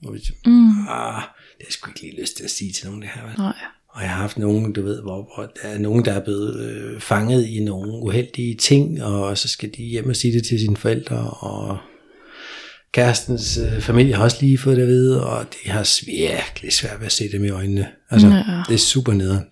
Hvor 0.00 0.12
vi 0.12 0.18
siger, 0.18 0.36
mm. 0.46 0.88
ah, 0.88 1.22
det 1.58 1.66
er 1.68 1.72
sgu 1.72 1.90
ikke 1.90 2.00
lige 2.00 2.20
lyst 2.20 2.36
til 2.36 2.44
at 2.44 2.50
sige 2.50 2.72
til 2.72 2.86
nogen 2.86 3.02
det 3.02 3.10
her. 3.14 3.26
Vel? 3.26 3.34
Nej. 3.38 3.54
Og 3.88 4.02
jeg 4.02 4.10
har 4.10 4.20
haft 4.20 4.38
nogen, 4.38 4.72
du 4.72 4.82
ved, 4.82 5.02
hvor, 5.02 5.30
hvor 5.34 5.52
der 5.62 5.68
er 5.68 5.78
nogen, 5.78 6.04
der 6.04 6.12
er 6.12 6.24
blevet 6.24 6.60
øh, 6.60 7.00
fanget 7.00 7.46
i 7.46 7.64
nogle 7.64 7.92
uheldige 7.92 8.54
ting, 8.54 9.04
og 9.04 9.38
så 9.38 9.48
skal 9.48 9.70
de 9.76 9.82
hjem 9.82 10.08
og 10.08 10.16
sige 10.16 10.32
det 10.32 10.46
til 10.46 10.60
sine 10.60 10.76
forældre, 10.76 11.30
og 11.30 11.78
kærestens 12.92 13.58
øh, 13.58 13.80
familie 13.80 14.14
har 14.14 14.24
også 14.24 14.36
lige 14.40 14.58
fået 14.58 14.76
det 14.76 14.82
at 14.82 14.88
vide, 14.88 15.26
og 15.26 15.46
det 15.52 15.72
har 15.72 16.04
virkelig 16.06 16.72
svært 16.72 17.00
ved 17.00 17.06
at 17.06 17.12
se 17.12 17.32
dem 17.32 17.44
i 17.44 17.48
øjnene. 17.48 17.88
Altså, 18.10 18.28
ja. 18.28 18.62
det 18.68 18.74
er 18.74 18.78
super 18.78 19.12
nederen. 19.12 19.44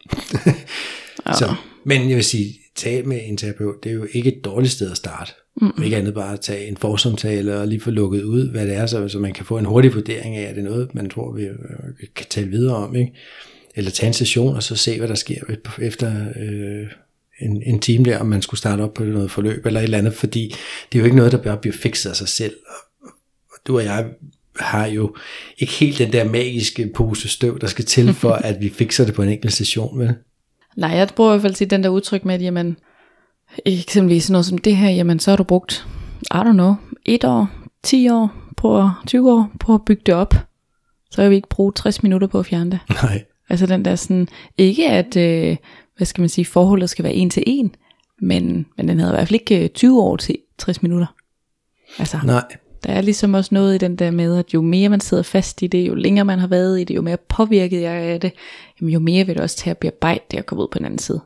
ja. 1.26 1.32
Så, 1.32 1.54
men 1.84 2.08
jeg 2.08 2.16
vil 2.16 2.24
sige, 2.24 2.58
tale 2.74 3.06
med 3.06 3.20
en 3.24 3.36
terapeut, 3.36 3.74
det 3.82 3.90
er 3.90 3.94
jo 3.94 4.06
ikke 4.12 4.36
et 4.36 4.44
dårligt 4.44 4.72
sted 4.72 4.90
at 4.90 4.96
starte. 4.96 5.32
Mm. 5.60 5.82
Ikke 5.84 5.96
andet 5.96 6.14
bare 6.14 6.32
at 6.32 6.40
tage 6.40 6.66
en 6.68 6.76
forsomtale 6.76 7.56
og 7.60 7.68
lige 7.68 7.80
få 7.80 7.90
lukket 7.90 8.22
ud, 8.22 8.50
hvad 8.50 8.66
det 8.66 8.76
er, 8.76 8.86
så, 8.86 9.08
så 9.08 9.18
man 9.18 9.32
kan 9.32 9.44
få 9.44 9.58
en 9.58 9.64
hurtig 9.64 9.94
vurdering 9.94 10.36
af, 10.36 10.42
at 10.42 10.56
det 10.56 10.64
er 10.64 10.68
noget, 10.68 10.94
man 10.94 11.10
tror, 11.10 11.32
vi, 11.32 11.42
vi 12.00 12.06
kan 12.14 12.26
tale 12.30 12.48
videre 12.48 12.76
om. 12.76 12.96
Ikke? 12.96 13.12
Eller 13.76 13.90
tage 13.90 14.08
en 14.08 14.14
session 14.14 14.56
og 14.56 14.62
så 14.62 14.76
se, 14.76 14.98
hvad 14.98 15.08
der 15.08 15.14
sker 15.14 15.40
efter 15.78 16.12
øh, 16.40 16.86
en, 17.40 17.62
en 17.62 17.80
time 17.80 18.04
der, 18.04 18.18
om 18.18 18.26
man 18.26 18.42
skulle 18.42 18.58
starte 18.58 18.80
op 18.80 18.94
på 18.94 19.04
noget 19.04 19.30
forløb 19.30 19.66
eller 19.66 19.80
et 19.80 19.84
eller 19.84 19.98
andet, 19.98 20.14
fordi 20.14 20.54
det 20.92 20.98
er 20.98 21.00
jo 21.00 21.04
ikke 21.04 21.16
noget, 21.16 21.32
der 21.32 21.42
bør 21.42 21.56
blive 21.56 21.72
fikset 21.72 22.10
af 22.10 22.16
sig 22.16 22.28
selv. 22.28 22.54
Og 22.68 22.74
du 23.66 23.76
og 23.76 23.84
jeg 23.84 24.06
har 24.60 24.86
jo 24.86 25.14
ikke 25.58 25.72
helt 25.72 25.98
den 25.98 26.12
der 26.12 26.24
magiske 26.24 26.90
pose 26.94 27.28
støv, 27.28 27.58
der 27.60 27.66
skal 27.66 27.84
til 27.84 28.14
for, 28.14 28.32
at 28.48 28.60
vi 28.60 28.68
fikser 28.68 29.04
det 29.04 29.14
på 29.14 29.22
en 29.22 29.28
enkelt 29.28 29.52
station, 29.52 29.98
vel? 29.98 30.14
Nej, 30.76 30.90
jeg 30.90 31.08
bruger 31.16 31.30
i 31.30 31.32
hvert 31.32 31.42
fald 31.42 31.54
til 31.54 31.70
den 31.70 31.82
der 31.82 31.88
udtryk 31.88 32.24
med, 32.24 32.34
at 32.34 32.42
jamen, 32.42 32.76
eksempelvis 33.64 34.24
sådan 34.24 34.32
noget 34.32 34.46
som 34.46 34.58
det 34.58 34.76
her, 34.76 34.90
jamen 34.90 35.18
så 35.18 35.30
har 35.30 35.36
du 35.36 35.42
brugt, 35.42 35.86
I 36.22 36.36
don't 36.36 36.52
know, 36.52 36.74
et 37.04 37.24
år, 37.24 37.48
10 37.82 38.08
år, 38.08 38.46
på 38.56 38.90
20 39.06 39.32
år 39.32 39.50
på 39.60 39.74
at 39.74 39.84
bygge 39.86 40.02
det 40.06 40.14
op. 40.14 40.34
Så 41.10 41.22
kan 41.22 41.30
vi 41.30 41.36
ikke 41.36 41.48
bruge 41.48 41.72
60 41.72 42.02
minutter 42.02 42.28
på 42.28 42.38
at 42.38 42.46
fjerne 42.46 42.70
det. 42.70 42.80
Nej. 43.02 43.24
Altså 43.48 43.66
den 43.66 43.84
der 43.84 43.96
sådan, 43.96 44.28
ikke 44.58 44.90
at, 44.90 45.16
øh, 45.16 45.56
hvad 45.96 46.06
skal 46.06 46.22
man 46.22 46.28
sige, 46.28 46.44
forholdet 46.44 46.90
skal 46.90 47.02
være 47.02 47.14
en 47.14 47.30
til 47.30 47.42
en, 47.46 47.74
men, 48.22 48.66
men 48.76 48.88
den 48.88 48.98
havde 48.98 49.12
i 49.12 49.16
hvert 49.16 49.28
fald 49.28 49.40
ikke 49.40 49.64
øh, 49.64 49.68
20 49.68 50.02
år 50.02 50.16
til 50.16 50.38
60 50.58 50.82
minutter. 50.82 51.06
Altså, 51.98 52.18
Nej. 52.24 52.44
Der 52.86 52.92
er 52.92 53.00
ligesom 53.00 53.34
også 53.34 53.54
noget 53.54 53.74
i 53.74 53.78
den 53.78 53.96
der 53.96 54.10
med, 54.10 54.38
at 54.38 54.54
jo 54.54 54.62
mere 54.62 54.88
man 54.88 55.00
sidder 55.00 55.22
fast 55.22 55.62
i 55.62 55.66
det, 55.66 55.88
jo 55.88 55.94
længere 55.94 56.24
man 56.24 56.38
har 56.38 56.46
været 56.46 56.80
i 56.80 56.84
det, 56.84 56.94
jo 56.94 57.02
mere 57.02 57.16
påvirket 57.16 57.80
jeg 57.80 58.08
er 58.08 58.14
af 58.14 58.20
det, 58.20 58.32
jamen 58.80 58.92
jo 58.92 58.98
mere 58.98 59.26
vil 59.26 59.34
det 59.34 59.42
også 59.42 59.56
tage 59.56 59.70
at 59.70 59.78
bearbejde 59.78 60.24
det 60.30 60.38
og 60.38 60.46
komme 60.46 60.62
ud 60.62 60.68
på 60.72 60.78
den 60.78 60.86
anden 60.86 60.98
side. 60.98 61.20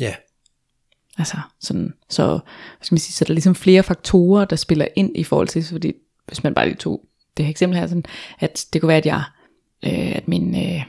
Ja. 0.00 0.14
Altså 1.18 1.36
sådan, 1.60 1.94
så, 2.08 2.26
hvad 2.26 2.40
skal 2.82 2.94
man 2.94 2.98
sige, 2.98 3.12
så 3.12 3.24
der 3.24 3.30
er 3.30 3.34
ligesom 3.34 3.54
flere 3.54 3.82
faktorer, 3.82 4.44
der 4.44 4.56
spiller 4.56 4.86
ind 4.96 5.16
i 5.16 5.24
forhold 5.24 5.48
til, 5.48 5.64
fordi 5.64 5.92
hvis 6.26 6.44
man 6.44 6.54
bare 6.54 6.66
lige 6.66 6.76
tog 6.76 7.04
det 7.36 7.44
her 7.44 7.50
eksempel 7.50 7.78
her, 7.78 7.86
sådan, 7.86 8.04
at 8.38 8.66
det 8.72 8.80
kunne 8.80 8.88
være, 8.88 8.96
at 8.96 9.06
jeg, 9.06 9.22
øh, 9.84 10.16
at 10.16 10.28
min, 10.28 10.54
øh, 10.54 10.84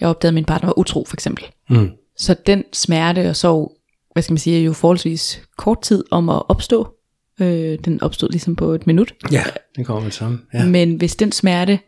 jeg 0.00 0.08
opdagede, 0.08 0.30
at 0.30 0.34
min 0.34 0.44
partner 0.44 0.66
var 0.66 0.78
utro 0.78 1.04
for 1.04 1.16
eksempel. 1.16 1.44
Mm. 1.70 1.90
Så 2.16 2.34
den 2.46 2.64
smerte 2.72 3.28
og 3.28 3.36
sorg, 3.36 3.76
hvad 4.12 4.22
skal 4.22 4.32
man 4.32 4.38
sige, 4.38 4.58
er 4.58 4.62
jo 4.62 4.72
forholdsvis 4.72 5.42
kort 5.56 5.82
tid 5.82 6.04
om 6.10 6.28
at 6.28 6.42
opstå. 6.48 6.94
Øh, 7.40 7.78
den 7.84 8.02
opstod 8.02 8.28
ligesom 8.28 8.56
på 8.56 8.72
et 8.72 8.86
minut. 8.86 9.14
Ja, 9.32 9.42
det 9.76 9.86
kommer 9.86 10.02
med 10.02 10.10
sammen. 10.10 10.42
Ja. 10.54 10.58
Ja. 10.58 10.68
Men 10.68 10.94
hvis 10.94 11.16
den 11.16 11.32
smerte 11.32 11.78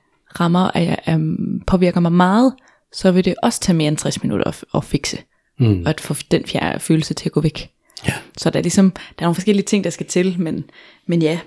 rammer, 0.40 0.70
at 0.74 0.86
jeg, 0.86 1.14
um, 1.14 1.62
påvirker 1.66 2.00
mig 2.00 2.12
meget, 2.12 2.54
så 2.92 3.12
vil 3.12 3.24
det 3.24 3.34
også 3.42 3.60
tage 3.60 3.76
mere 3.76 3.88
end 3.88 3.96
60 3.96 4.22
minutter 4.22 4.46
at, 4.46 4.64
at 4.74 4.84
fikse. 4.84 5.18
Mm. 5.58 5.82
Og 5.82 5.88
at 5.88 6.00
få 6.00 6.14
den 6.30 6.44
fjerde 6.46 6.80
følelse 6.80 7.14
til 7.14 7.28
at 7.28 7.32
gå 7.32 7.40
væk. 7.40 7.70
Ja. 8.06 8.14
Så 8.36 8.50
der 8.50 8.58
er 8.58 8.62
ligesom, 8.62 8.90
der 8.90 8.98
er 9.18 9.22
nogle 9.24 9.34
forskellige 9.34 9.64
ting, 9.64 9.84
der 9.84 9.90
skal 9.90 10.06
til, 10.06 10.36
men, 10.38 10.64
men 11.06 11.22
ja, 11.22 11.38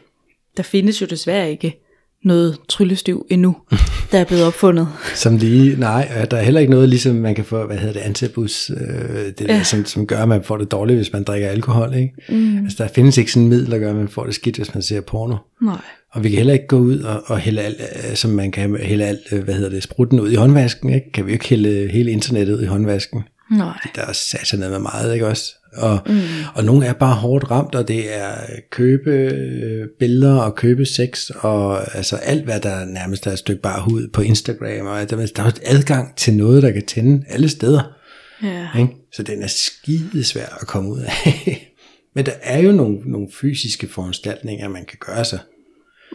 der 0.57 0.63
findes 0.63 1.01
jo 1.01 1.05
desværre 1.05 1.51
ikke 1.51 1.84
noget 2.25 2.57
tryllestøv 2.69 3.25
endnu, 3.29 3.55
der 4.11 4.19
er 4.19 4.23
blevet 4.23 4.43
opfundet. 4.45 4.87
Som 5.15 5.37
lige, 5.37 5.79
nej, 5.79 6.25
der 6.31 6.37
er 6.37 6.41
heller 6.43 6.59
ikke 6.59 6.71
noget, 6.71 6.89
ligesom 6.89 7.15
man 7.15 7.35
kan 7.35 7.45
få, 7.45 7.65
hvad 7.67 7.77
hedder 7.77 7.93
det, 7.93 7.99
antabus, 7.99 8.69
øh, 8.69 8.77
det 9.25 9.39
der, 9.39 9.55
Ja. 9.55 9.63
som, 9.63 9.85
som 9.85 10.07
gør, 10.07 10.21
at 10.21 10.29
man 10.29 10.43
får 10.43 10.57
det 10.57 10.71
dårligt, 10.71 10.97
hvis 10.97 11.13
man 11.13 11.23
drikker 11.23 11.49
alkohol, 11.49 11.93
ikke? 11.95 12.13
Mm. 12.29 12.57
Altså, 12.63 12.83
der 12.83 12.89
findes 12.95 13.17
ikke 13.17 13.31
sådan 13.31 13.43
en 13.43 13.49
middel, 13.49 13.71
der 13.71 13.77
gør, 13.77 13.89
at 13.89 13.95
man 13.95 14.07
får 14.07 14.23
det 14.25 14.35
skidt, 14.35 14.57
hvis 14.57 14.73
man 14.73 14.81
ser 14.83 15.01
porno. 15.01 15.35
Nej. 15.61 15.77
Og 16.11 16.23
vi 16.23 16.29
kan 16.29 16.37
heller 16.37 16.53
ikke 16.53 16.67
gå 16.67 16.77
ud 16.77 16.99
og, 16.99 17.23
og 17.25 17.39
hælde 17.39 17.61
alt, 17.61 17.77
øh, 18.09 18.15
som 18.15 18.31
man 18.31 18.51
kan 18.51 18.77
hælde 18.81 19.05
alt, 19.05 19.19
øh, 19.31 19.43
hvad 19.43 19.53
hedder 19.53 19.69
det, 19.69 19.83
sprutten 19.83 20.19
ud 20.19 20.31
i 20.31 20.35
håndvasken, 20.35 20.93
ikke? 20.93 21.11
Kan 21.11 21.25
vi 21.25 21.31
jo 21.31 21.33
ikke 21.33 21.49
hælde 21.49 21.87
hele 21.91 22.11
internettet 22.11 22.55
ud 22.57 22.61
i 22.63 22.65
håndvasken. 22.65 23.23
Nej. 23.51 23.79
Der 23.95 24.01
er 24.01 24.13
satan 24.13 24.59
med 24.59 24.79
meget, 24.79 25.13
ikke 25.13 25.27
også? 25.27 25.53
Og, 25.77 25.99
mm. 26.05 26.21
og 26.55 26.63
nogle 26.63 26.85
er 26.85 26.93
bare 26.93 27.15
hårdt 27.15 27.51
ramt, 27.51 27.75
og 27.75 27.87
det 27.87 28.15
er 28.15 28.35
købe 28.71 29.11
øh, 29.11 29.87
billeder 29.99 30.35
og 30.35 30.55
købe 30.55 30.85
sex, 30.85 31.29
og 31.29 31.95
altså 31.97 32.15
alt, 32.15 32.43
hvad 32.43 32.59
der 32.59 32.85
nærmest 32.85 33.27
er 33.27 33.31
et 33.31 33.39
stykke 33.39 33.61
bare 33.61 33.81
hud 33.81 34.07
på 34.07 34.21
Instagram, 34.21 34.87
og 34.87 35.09
der, 35.09 35.25
der 35.35 35.43
er 35.43 35.51
adgang 35.65 36.15
til 36.15 36.33
noget, 36.33 36.63
der 36.63 36.71
kan 36.71 36.85
tænde 36.85 37.25
alle 37.29 37.49
steder. 37.49 37.95
Ja. 38.43 38.67
Ikke? 38.79 38.93
Så 39.13 39.23
den 39.23 39.43
er 39.43 39.47
skide 39.47 40.23
svær 40.23 40.57
at 40.61 40.67
komme 40.67 40.89
ud 40.91 40.99
af. 40.99 41.71
Men 42.15 42.25
der 42.25 42.31
er 42.41 42.59
jo 42.61 42.71
nogle, 42.71 42.97
nogle 43.05 43.27
fysiske 43.41 43.87
foranstaltninger, 43.87 44.69
man 44.69 44.85
kan 44.85 44.97
gøre 45.05 45.25
sig. 45.25 45.39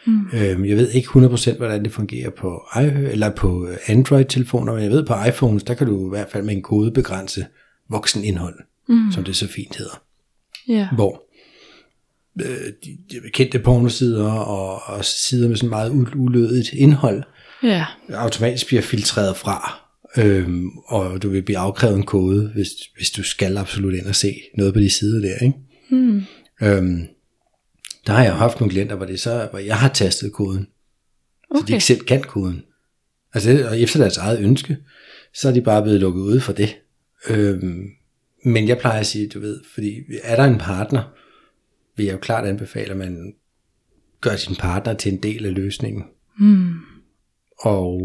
Mm. 0.06 0.26
Øhm, 0.32 0.64
jeg 0.64 0.76
ved 0.76 0.90
ikke 0.90 1.08
100% 1.08 1.56
hvordan 1.56 1.84
det 1.84 1.92
fungerer 1.92 2.30
på, 2.30 2.62
i- 2.76 3.10
eller 3.12 3.30
på 3.30 3.68
Android-telefoner, 3.86 4.72
men 4.74 4.82
jeg 4.82 4.90
ved 4.90 5.06
på 5.06 5.14
iPhones, 5.28 5.62
der 5.62 5.74
kan 5.74 5.86
du 5.86 6.06
i 6.06 6.08
hvert 6.08 6.28
fald 6.32 6.44
med 6.44 6.54
en 6.56 6.62
kode 6.62 6.90
begrænse 6.90 7.46
voksenindhold, 7.90 8.54
mm. 8.88 9.12
som 9.12 9.24
det 9.24 9.36
så 9.36 9.48
fint 9.48 9.76
hedder. 9.76 10.02
Ja. 10.68 10.88
Hvor 10.94 11.22
øh, 12.40 12.72
de, 12.84 12.98
de 13.10 13.30
kendte 13.32 13.58
pornosider 13.58 14.30
og, 14.32 14.82
og 14.96 15.04
sider 15.04 15.48
med 15.48 15.56
sådan 15.56 15.70
meget 15.70 15.90
ulødigt 16.16 16.72
indhold, 16.72 17.22
Ja. 17.62 17.84
automatisk 18.14 18.66
bliver 18.66 18.82
filtreret 18.82 19.36
fra, 19.36 19.80
øhm, 20.18 20.68
og 20.86 21.22
du 21.22 21.28
vil 21.28 21.42
blive 21.42 21.58
afkrævet 21.58 21.96
en 21.96 22.02
kode, 22.02 22.50
hvis, 22.54 22.68
hvis 22.96 23.10
du 23.10 23.22
skal 23.22 23.58
absolut 23.58 23.94
ind 23.94 24.06
og 24.06 24.14
se 24.14 24.34
noget 24.56 24.74
på 24.74 24.80
de 24.80 24.90
sider 24.90 25.20
der, 25.28 25.44
ikke? 25.44 25.58
Mm. 25.90 26.22
Øhm, 26.62 27.06
der 28.06 28.12
har 28.12 28.24
jeg 28.24 28.34
haft 28.34 28.60
nogle 28.60 28.70
klienter, 28.70 28.96
hvor, 28.96 29.06
det 29.06 29.20
så, 29.20 29.48
hvor 29.50 29.58
jeg 29.58 29.76
har 29.76 29.88
tastet 29.88 30.32
koden, 30.32 30.68
okay. 31.50 31.60
så 31.60 31.66
de 31.66 31.72
ikke 31.72 31.84
selv 31.84 32.00
kan 32.00 32.22
koden. 32.22 32.64
Altså, 33.34 33.68
og 33.70 33.80
efter 33.80 34.00
deres 34.00 34.16
eget 34.16 34.40
ønske, 34.40 34.76
så 35.34 35.48
er 35.48 35.52
de 35.52 35.62
bare 35.62 35.82
blevet 35.82 36.00
lukket 36.00 36.20
ude 36.22 36.40
for 36.40 36.52
det. 36.52 36.76
Øhm, 37.28 37.88
men 38.44 38.68
jeg 38.68 38.78
plejer 38.78 39.00
at 39.00 39.06
sige, 39.06 39.28
du 39.28 39.40
ved, 39.40 39.60
fordi 39.74 40.00
er 40.22 40.36
der 40.36 40.44
en 40.44 40.58
partner, 40.58 41.02
vil 41.96 42.06
jeg 42.06 42.12
jo 42.12 42.18
klart 42.18 42.46
anbefale, 42.46 42.90
at 42.90 42.96
man 42.96 43.34
gør 44.20 44.36
sin 44.36 44.56
partner 44.56 44.94
til 44.94 45.12
en 45.12 45.22
del 45.22 45.46
af 45.46 45.54
løsningen. 45.54 46.04
Og 47.58 48.00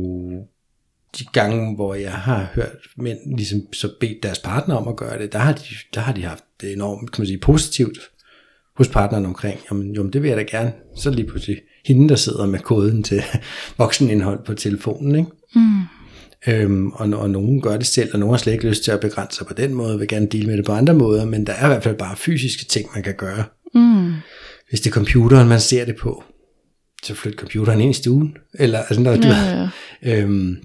de 1.19 1.25
gange, 1.33 1.75
hvor 1.75 1.95
jeg 1.95 2.13
har 2.13 2.51
hørt 2.53 2.87
mænd 2.97 3.35
ligesom 3.37 3.73
så 3.73 3.93
bedt 3.99 4.23
deres 4.23 4.39
partner 4.39 4.75
om 4.75 4.87
at 4.87 4.95
gøre 4.95 5.19
det, 5.19 5.33
der 5.33 5.39
har 5.39 5.53
de, 5.53 5.63
der 5.93 6.01
har 6.01 6.13
de 6.13 6.23
haft 6.23 6.43
det 6.61 6.73
enormt, 6.73 7.11
kan 7.11 7.21
man 7.21 7.27
sige, 7.27 7.39
positivt 7.39 7.97
hos 8.77 8.87
partneren 8.87 9.25
omkring, 9.25 9.59
jamen, 9.71 9.95
jo, 9.95 10.07
det 10.07 10.21
vil 10.21 10.27
jeg 10.29 10.37
da 10.37 10.43
gerne. 10.43 10.73
Så 10.95 11.09
lige 11.09 11.27
pludselig 11.27 11.57
hende, 11.85 12.09
der 12.09 12.15
sidder 12.15 12.45
med 12.45 12.59
koden 12.59 13.03
til 13.03 13.23
voksenindhold 13.77 14.45
på 14.45 14.53
telefonen, 14.53 15.15
ikke? 15.15 15.31
Mm. 15.55 15.81
Øhm, 16.47 16.91
og, 16.91 17.09
og 17.09 17.29
nogen 17.29 17.61
gør 17.61 17.77
det 17.77 17.87
selv, 17.87 18.09
og 18.13 18.19
nogen 18.19 18.33
har 18.33 18.37
slet 18.37 18.53
ikke 18.53 18.67
lyst 18.67 18.83
til 18.83 18.91
at 18.91 18.99
begrænse 18.99 19.37
sig 19.37 19.47
på 19.47 19.53
den 19.53 19.73
måde, 19.73 19.99
vil 19.99 20.07
gerne 20.07 20.27
dele 20.27 20.47
med 20.47 20.57
det 20.57 20.65
på 20.65 20.71
andre 20.71 20.93
måder, 20.93 21.25
men 21.25 21.47
der 21.47 21.53
er 21.53 21.65
i 21.65 21.67
hvert 21.67 21.83
fald 21.83 21.97
bare 21.97 22.15
fysiske 22.15 22.65
ting, 22.65 22.89
man 22.95 23.03
kan 23.03 23.15
gøre. 23.17 23.43
Mm. 23.75 24.13
Hvis 24.69 24.81
det 24.81 24.89
er 24.89 24.93
computeren, 24.93 25.47
man 25.47 25.59
ser 25.59 25.85
det 25.85 25.95
på, 25.95 26.23
så 27.03 27.15
flyt 27.15 27.33
computeren 27.33 27.81
ind 27.81 27.91
i 27.91 27.93
stuen. 27.93 28.37
Eller, 28.53 28.79
altså, 28.79 29.01
når 29.01 29.15
du, 29.15 29.27
Ja, 29.27 29.69
ja. 30.03 30.21
Øhm, 30.21 30.57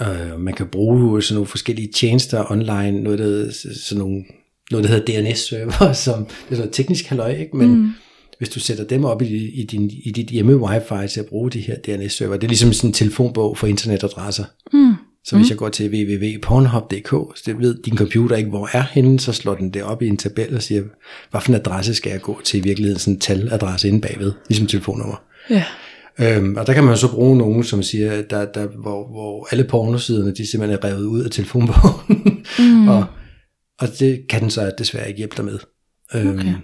øh, 0.00 0.40
man 0.40 0.54
kan 0.54 0.66
bruge 0.66 1.22
sådan 1.22 1.34
nogle 1.34 1.46
forskellige 1.46 1.92
tjenester 1.94 2.50
online, 2.50 3.00
noget 3.00 3.18
der, 3.18 3.50
sådan 3.52 3.98
nogle, 3.98 4.24
noget, 4.70 4.88
der 4.88 4.94
hedder 4.94 5.22
DNS-server, 5.22 5.92
som 6.04 6.24
det 6.24 6.32
er 6.32 6.34
sådan 6.48 6.58
noget 6.58 6.72
teknisk 6.72 7.06
halløj, 7.06 7.32
ikke? 7.36 7.56
men 7.56 7.68
mm. 7.68 7.90
hvis 8.38 8.48
du 8.48 8.60
sætter 8.60 8.84
dem 8.84 9.04
op 9.04 9.22
i, 9.22 9.60
i, 9.60 9.64
din, 9.64 9.90
i 10.04 10.10
dit 10.10 10.26
hjemme 10.26 10.56
wifi 10.56 11.08
til 11.12 11.20
at 11.20 11.26
bruge 11.26 11.50
de 11.50 11.60
her 11.60 11.74
DNS-server, 11.74 12.34
det 12.34 12.44
er 12.44 12.48
ligesom 12.48 12.72
sådan 12.72 12.90
en 12.90 12.94
telefonbog 12.94 13.58
for 13.58 13.66
internetadresser. 13.66 14.44
Mm. 14.72 14.94
Så 15.24 15.36
hvis 15.36 15.50
jeg 15.50 15.58
går 15.58 15.68
til 15.68 15.90
www.pornhub.dk, 15.90 17.08
så 17.08 17.42
det 17.46 17.58
ved 17.58 17.82
din 17.82 17.96
computer 17.96 18.36
ikke, 18.36 18.50
hvor 18.50 18.68
er 18.72 18.84
henne, 18.92 19.20
så 19.20 19.32
slår 19.32 19.54
den 19.54 19.70
det 19.70 19.82
op 19.82 20.02
i 20.02 20.08
en 20.08 20.16
tabel 20.16 20.56
og 20.56 20.62
siger, 20.62 20.82
hvad 21.30 21.40
for 21.40 21.48
en 21.48 21.54
adresse 21.54 21.94
skal 21.94 22.10
jeg 22.10 22.20
gå 22.20 22.40
til 22.44 22.60
i 22.60 22.62
virkeligheden, 22.62 22.98
sådan 22.98 23.14
en 23.14 23.20
taladresse 23.20 23.88
inde 23.88 24.00
bagved, 24.00 24.32
ligesom 24.48 24.66
telefonnummer. 24.66 25.22
ja. 25.50 25.64
Øhm, 26.18 26.56
og 26.56 26.66
der 26.66 26.72
kan 26.72 26.84
man 26.84 26.96
så 26.96 27.10
bruge 27.10 27.38
nogen, 27.38 27.64
som 27.64 27.82
siger, 27.82 28.22
der, 28.22 28.44
der, 28.44 28.66
hvor, 28.66 29.08
hvor 29.08 29.48
alle 29.50 29.64
pornosiderne, 29.64 30.34
de 30.34 30.50
simpelthen 30.50 30.78
er 30.82 30.88
revet 30.88 31.04
ud 31.04 31.22
af 31.22 31.30
telefonbogen. 31.30 32.44
Mm. 32.58 32.88
og, 32.94 33.04
og 33.80 33.88
det 33.98 34.28
kan 34.28 34.40
den 34.42 34.50
så 34.50 34.72
desværre 34.78 35.08
ikke 35.08 35.18
hjælpe 35.18 35.36
dig 35.36 35.44
med. 35.44 35.58
Øhm, 36.14 36.38
Okay. 36.38 36.54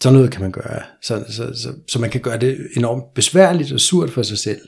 Sådan 0.00 0.16
noget 0.16 0.30
kan 0.30 0.40
man 0.40 0.52
gøre. 0.52 0.82
Så, 1.02 1.24
så, 1.28 1.54
så, 1.54 1.72
så 1.88 1.98
man 1.98 2.10
kan 2.10 2.20
gøre 2.20 2.38
det 2.38 2.58
enormt 2.76 3.14
besværligt 3.14 3.72
og 3.72 3.80
surt 3.80 4.10
for 4.10 4.22
sig 4.22 4.38
selv, 4.38 4.60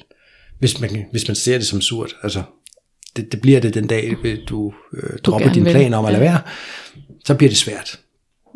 hvis 0.59 0.81
man, 0.81 1.07
hvis 1.11 1.29
man 1.29 1.35
ser 1.35 1.59
det 1.59 1.67
som 1.67 1.81
surt. 1.81 2.17
Altså, 2.23 2.43
det, 3.17 3.33
det 3.33 3.41
bliver 3.41 3.61
det 3.61 3.75
den 3.75 3.87
dag, 3.87 4.17
du 4.49 4.73
øh, 4.97 5.19
dropper 5.19 5.53
din 5.53 5.65
plan 5.65 5.95
om 5.95 6.05
at 6.05 6.13
lade 6.13 6.23
være. 6.23 6.41
Så 7.25 7.35
bliver 7.35 7.51
det 7.51 7.59
svært. 7.59 8.01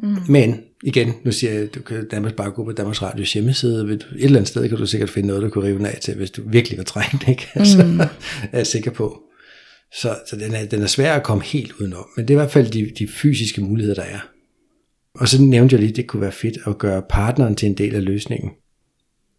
Mm. 0.03 0.17
Men 0.29 0.61
igen, 0.85 1.14
nu 1.25 1.33
siger 1.33 1.53
jeg, 1.53 1.75
du 1.75 1.83
kan 1.83 2.07
nærmest 2.12 2.37
bare 2.37 2.51
gå 2.51 2.64
på 2.64 2.73
Danmarks 2.73 3.03
Radios 3.03 3.33
hjemmeside. 3.33 3.93
Et 3.93 4.07
eller 4.12 4.38
andet 4.38 4.49
sted 4.49 4.69
kan 4.69 4.79
du 4.79 4.87
sikkert 4.87 5.11
finde 5.11 5.27
noget, 5.27 5.43
du 5.43 5.49
kunne 5.49 5.67
rive 5.67 5.88
af 5.88 5.99
til, 6.03 6.14
hvis 6.14 6.31
du 6.31 6.43
virkelig 6.47 6.79
var 6.79 6.85
trængt, 6.85 7.29
ikke? 7.29 7.49
Altså, 7.55 7.85
mm. 7.85 8.01
er 8.01 8.09
jeg 8.53 8.67
sikker 8.67 8.91
på. 8.91 9.23
Så, 9.94 10.16
så 10.31 10.37
den, 10.37 10.55
er, 10.55 10.64
den 10.64 10.83
er 10.83 10.87
svær 10.87 11.14
at 11.14 11.22
komme 11.22 11.44
helt 11.44 11.72
udenom. 11.72 12.07
Men 12.16 12.29
det 12.29 12.35
er 12.35 12.38
i 12.38 12.42
hvert 12.42 12.51
fald 12.51 12.70
de, 12.70 12.90
de 12.98 13.09
fysiske 13.09 13.61
muligheder, 13.61 13.94
der 13.94 14.03
er. 14.03 14.20
Og 15.14 15.29
så 15.29 15.42
nævnte 15.42 15.72
jeg 15.72 15.81
lige, 15.81 15.90
at 15.90 15.96
det 15.96 16.07
kunne 16.07 16.22
være 16.22 16.33
fedt 16.33 16.59
at 16.66 16.79
gøre 16.79 17.03
partneren 17.11 17.55
til 17.55 17.66
en 17.68 17.74
del 17.74 17.94
af 17.94 18.05
løsningen. 18.05 18.51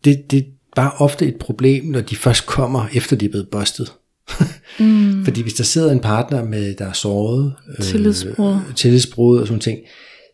Det, 0.06 0.32
det 0.32 0.40
er 0.40 0.44
bare 0.76 0.92
ofte 0.98 1.28
et 1.28 1.36
problem, 1.40 1.86
når 1.86 2.02
de 2.02 2.16
først 2.16 2.46
kommer, 2.46 2.88
efter 2.94 3.16
de 3.16 3.26
er 3.26 3.30
blevet 3.30 3.50
bustet. 3.50 3.94
mm. 4.80 5.26
Fordi 5.26 5.42
hvis 5.42 5.54
der 5.54 5.64
sidder 5.64 5.92
en 5.92 6.00
partner 6.00 6.44
med, 6.44 6.76
der 6.76 6.86
er 6.86 6.94
såret, 6.94 7.54
Tillidsbrud. 7.82 8.56
øh, 8.56 8.76
tillidsbrud 8.76 9.40
og 9.40 9.48
sådan 9.48 9.62
ting, 9.62 9.80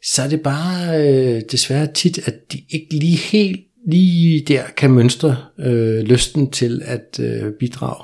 så 0.06 0.22
er 0.22 0.28
det 0.28 0.42
bare 0.42 1.08
øh, 1.08 1.42
desværre 1.52 1.88
tit, 1.94 2.28
at 2.28 2.36
de 2.54 2.62
ikke 2.70 2.96
lige 2.96 3.18
helt 3.18 3.60
lige 3.88 4.46
der 4.48 4.64
kan 4.78 4.92
mønstre 4.92 5.38
øh, 5.60 6.00
lysten 6.00 6.52
til 6.52 6.82
at 6.86 7.20
øh, 7.20 7.54
bidrage 7.60 8.04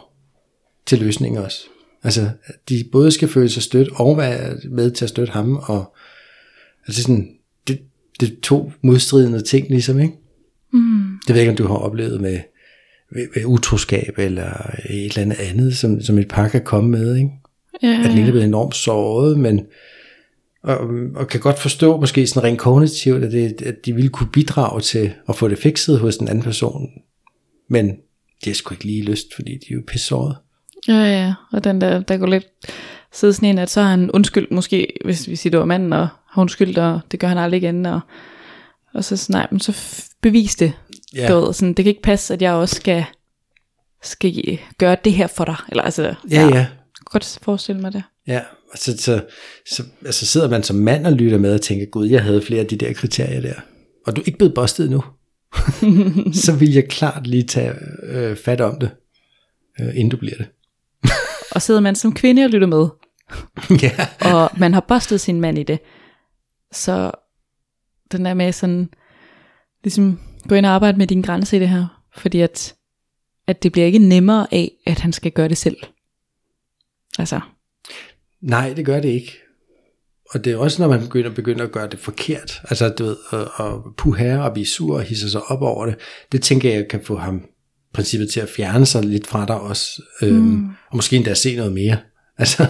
til 0.86 1.00
løsningen 1.00 1.44
også. 1.44 1.68
Altså, 2.04 2.30
de 2.70 2.84
både 2.92 3.12
skal 3.12 3.28
føle 3.28 3.50
sig 3.50 3.64
stødt 3.64 3.90
og 3.94 4.18
være 4.18 4.58
med 4.70 4.92
til 4.92 5.06
at 5.06 5.10
støtte 5.10 5.34
ham, 5.34 5.56
og 5.56 5.96
altså 6.88 7.02
sådan, 7.02 7.30
det, 7.68 7.80
det 8.20 8.30
er 8.30 8.36
to 8.44 8.72
modstridende 8.82 9.42
ting 9.42 9.70
ligesom, 9.70 10.00
ikke? 10.00 10.14
Mm. 10.74 11.20
Det 11.28 11.36
ved 11.36 11.36
jeg 11.36 11.42
ikke, 11.42 11.52
om 11.52 11.68
du 11.68 11.68
har 11.68 11.76
oplevet 11.76 12.22
med 12.22 12.40
ved, 13.12 13.28
ved 13.36 13.46
utroskab 13.46 14.14
eller 14.18 14.76
et 14.90 15.06
eller 15.06 15.22
andet 15.22 15.40
andet, 15.40 15.78
som, 15.78 16.02
som 16.02 16.18
et 16.18 16.28
par 16.28 16.48
kan 16.48 16.64
komme 16.64 16.90
med, 16.90 17.16
ikke? 17.16 17.30
Ja, 17.84 17.88
At 17.88 18.10
den 18.10 18.18
ene 18.18 18.28
er 18.28 18.32
blevet 18.32 18.48
enormt 18.48 18.76
såret, 18.76 19.40
men 19.40 19.66
og, 20.64 20.78
og 21.16 21.28
kan 21.28 21.40
godt 21.40 21.60
forstå 21.60 22.00
måske 22.00 22.28
sådan 22.28 22.44
rent 22.44 22.60
kognitivt, 22.60 23.24
at, 23.24 23.32
det, 23.32 23.62
at 23.62 23.86
de 23.86 23.94
ville 23.94 24.10
kunne 24.10 24.30
bidrage 24.34 24.82
til 24.82 25.14
at 25.30 25.36
få 25.36 25.48
det 25.48 25.58
fikset 25.58 26.00
hos 26.00 26.18
den 26.18 26.28
anden 26.28 26.44
person, 26.44 26.90
men 27.70 27.90
de 28.46 28.50
har 28.50 28.54
sgu 28.54 28.74
ikke 28.74 28.86
lige 28.86 29.04
lyst, 29.04 29.36
fordi 29.36 29.52
de 29.52 29.66
er 29.70 29.76
jo 29.76 29.84
pissåret. 29.88 30.36
Ja, 30.88 31.04
ja, 31.04 31.34
og 31.52 31.64
den 31.64 31.82
der, 31.82 32.00
der 32.00 32.18
går 32.18 32.28
lidt 32.28 32.48
sidde 33.12 33.34
sådan 33.34 33.50
en, 33.50 33.58
at 33.58 33.70
så 33.70 33.82
har 33.82 33.90
han 33.90 34.12
undskyld, 34.12 34.48
måske 34.52 34.94
hvis 35.06 35.28
vi 35.28 35.36
siger, 35.36 35.52
det 35.52 35.60
var 35.60 35.66
manden, 35.66 35.94
og 35.94 36.08
har 36.30 36.42
undskyld, 36.42 36.78
og 36.78 37.00
det 37.12 37.20
gør 37.20 37.28
han 37.28 37.38
aldrig 37.38 37.64
igen, 37.64 37.86
og, 37.86 38.00
og 38.94 39.04
så 39.04 39.18
sådan, 39.18 39.34
nej, 39.34 39.48
men 39.52 39.60
så 39.60 40.04
bevis 40.22 40.56
det. 40.56 40.74
Ja. 41.16 41.28
Du 41.28 41.40
ved, 41.40 41.54
sådan, 41.54 41.74
det 41.74 41.86
kan 41.86 41.90
ikke 41.90 42.02
passe, 42.02 42.34
at 42.34 42.42
jeg 42.42 42.54
også 42.54 42.76
skal, 42.76 43.06
skal 44.04 44.60
gøre 44.78 44.98
det 45.04 45.14
her 45.14 45.28
for 45.28 45.46
dig. 45.46 45.56
Eller 45.70 45.84
altså, 45.84 46.16
Ja, 46.32 46.42
ja. 46.42 46.50
Kan 46.52 47.06
godt 47.06 47.40
forestille 47.42 47.82
mig 47.82 47.94
det. 47.94 48.04
Ja, 48.28 48.42
så, 48.76 48.98
så, 48.98 49.24
så 49.70 49.84
altså 50.06 50.26
sidder 50.26 50.50
man 50.50 50.64
som 50.64 50.76
mand 50.76 51.06
og 51.06 51.14
lytter 51.14 51.38
med 51.38 51.54
og 51.54 51.62
tænker, 51.62 51.86
gud, 51.86 52.08
jeg 52.08 52.24
havde 52.24 52.42
flere 52.42 52.62
af 52.62 52.68
de 52.68 52.78
der 52.78 52.94
kriterier 52.94 53.42
der. 53.42 53.54
Og 54.08 54.16
du 54.16 54.22
er 54.22 54.26
ikke 54.26 54.38
blevet 54.38 54.54
bustet 54.54 54.92
nu. 54.92 55.04
så 56.46 56.56
vil 56.60 56.74
jeg 56.74 56.88
klart 56.88 57.28
lige 57.28 57.44
tage 57.44 57.74
øh, 58.04 58.38
fat 58.38 58.62
om 58.62 58.80
det, 58.80 58.90
øh, 59.80 59.88
inden 59.88 60.10
du 60.10 60.18
bliver 60.18 60.38
det. 60.38 60.48
Og 61.52 61.62
sidder 61.62 61.80
man 61.80 61.96
som 61.96 62.14
kvinde 62.14 62.44
og 62.44 62.50
lytter 62.50 62.68
med, 62.68 62.88
ja. 63.84 64.08
og 64.32 64.50
man 64.58 64.74
har 64.74 64.86
bustet 64.88 65.22
sin 65.22 65.42
mand 65.42 65.58
i 65.58 65.64
det, 65.64 65.80
så 66.72 67.12
den 68.12 68.26
der 68.26 68.34
med 68.34 68.52
sådan, 68.52 68.90
ligesom 69.84 70.20
gå 70.48 70.56
ind 70.56 70.66
og 70.66 70.72
arbejde 70.72 70.98
med 70.98 71.08
din 71.08 71.22
grænse 71.22 71.58
i 71.58 71.60
det 71.60 71.70
her, 71.70 72.04
fordi 72.16 72.42
at, 72.42 72.76
at 73.48 73.64
det 73.64 73.72
bliver 73.72 73.86
ikke 73.86 74.00
nemmere 74.00 74.48
af, 74.52 74.72
at 74.86 75.00
han 75.00 75.14
skal 75.14 75.32
gøre 75.32 75.50
det 75.50 75.58
selv. 75.58 75.78
Altså, 77.20 77.40
Nej, 78.42 78.74
det 78.74 78.86
gør 78.86 79.00
det 79.00 79.10
ikke. 79.10 79.38
Og 80.30 80.46
det 80.46 80.54
er 80.54 80.58
også, 80.58 80.82
når 80.82 80.90
man 80.90 81.00
begynder, 81.00 81.30
begynder 81.30 81.64
at 81.64 81.72
gøre 81.72 81.90
det 81.90 82.00
forkert. 82.00 82.62
Altså, 82.70 82.90
du 82.90 83.04
ved, 83.04 83.18
at, 83.32 83.40
at 83.40 83.96
puha 83.98 84.38
og 84.38 84.54
blive 84.54 84.68
sur 84.68 84.96
og 84.96 85.04
hisse 85.04 85.30
sig 85.30 85.42
op 85.42 85.62
over 85.62 85.86
det. 85.86 85.96
Det 86.32 86.42
tænker 86.42 86.72
jeg 86.72 86.88
kan 86.88 87.04
få 87.04 87.18
ham 87.18 87.46
princippet 87.94 88.30
til 88.30 88.40
at 88.40 88.50
fjerne 88.50 88.86
sig 88.86 89.06
lidt 89.06 89.28
fra 89.28 89.46
dig 89.46 89.60
også. 89.60 90.02
Øhm, 90.22 90.36
Mm. 90.36 90.66
Og 90.90 90.96
måske 90.96 91.16
endda 91.16 91.34
se 91.34 91.56
noget 91.56 91.74
mere. 91.74 91.98
Altså, 92.38 92.66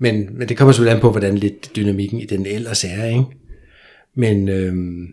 men, 0.00 0.38
men 0.38 0.48
det 0.48 0.56
kommer 0.56 0.72
selvfølgelig 0.72 0.96
an 0.96 1.00
på, 1.00 1.10
hvordan 1.10 1.38
lidt 1.38 1.76
dynamikken 1.76 2.20
i 2.20 2.26
den 2.26 2.46
ellers 2.46 2.84
er, 2.84 3.04
ikke? 3.04 3.24
Men, 4.16 4.48
øhm, 4.48 5.06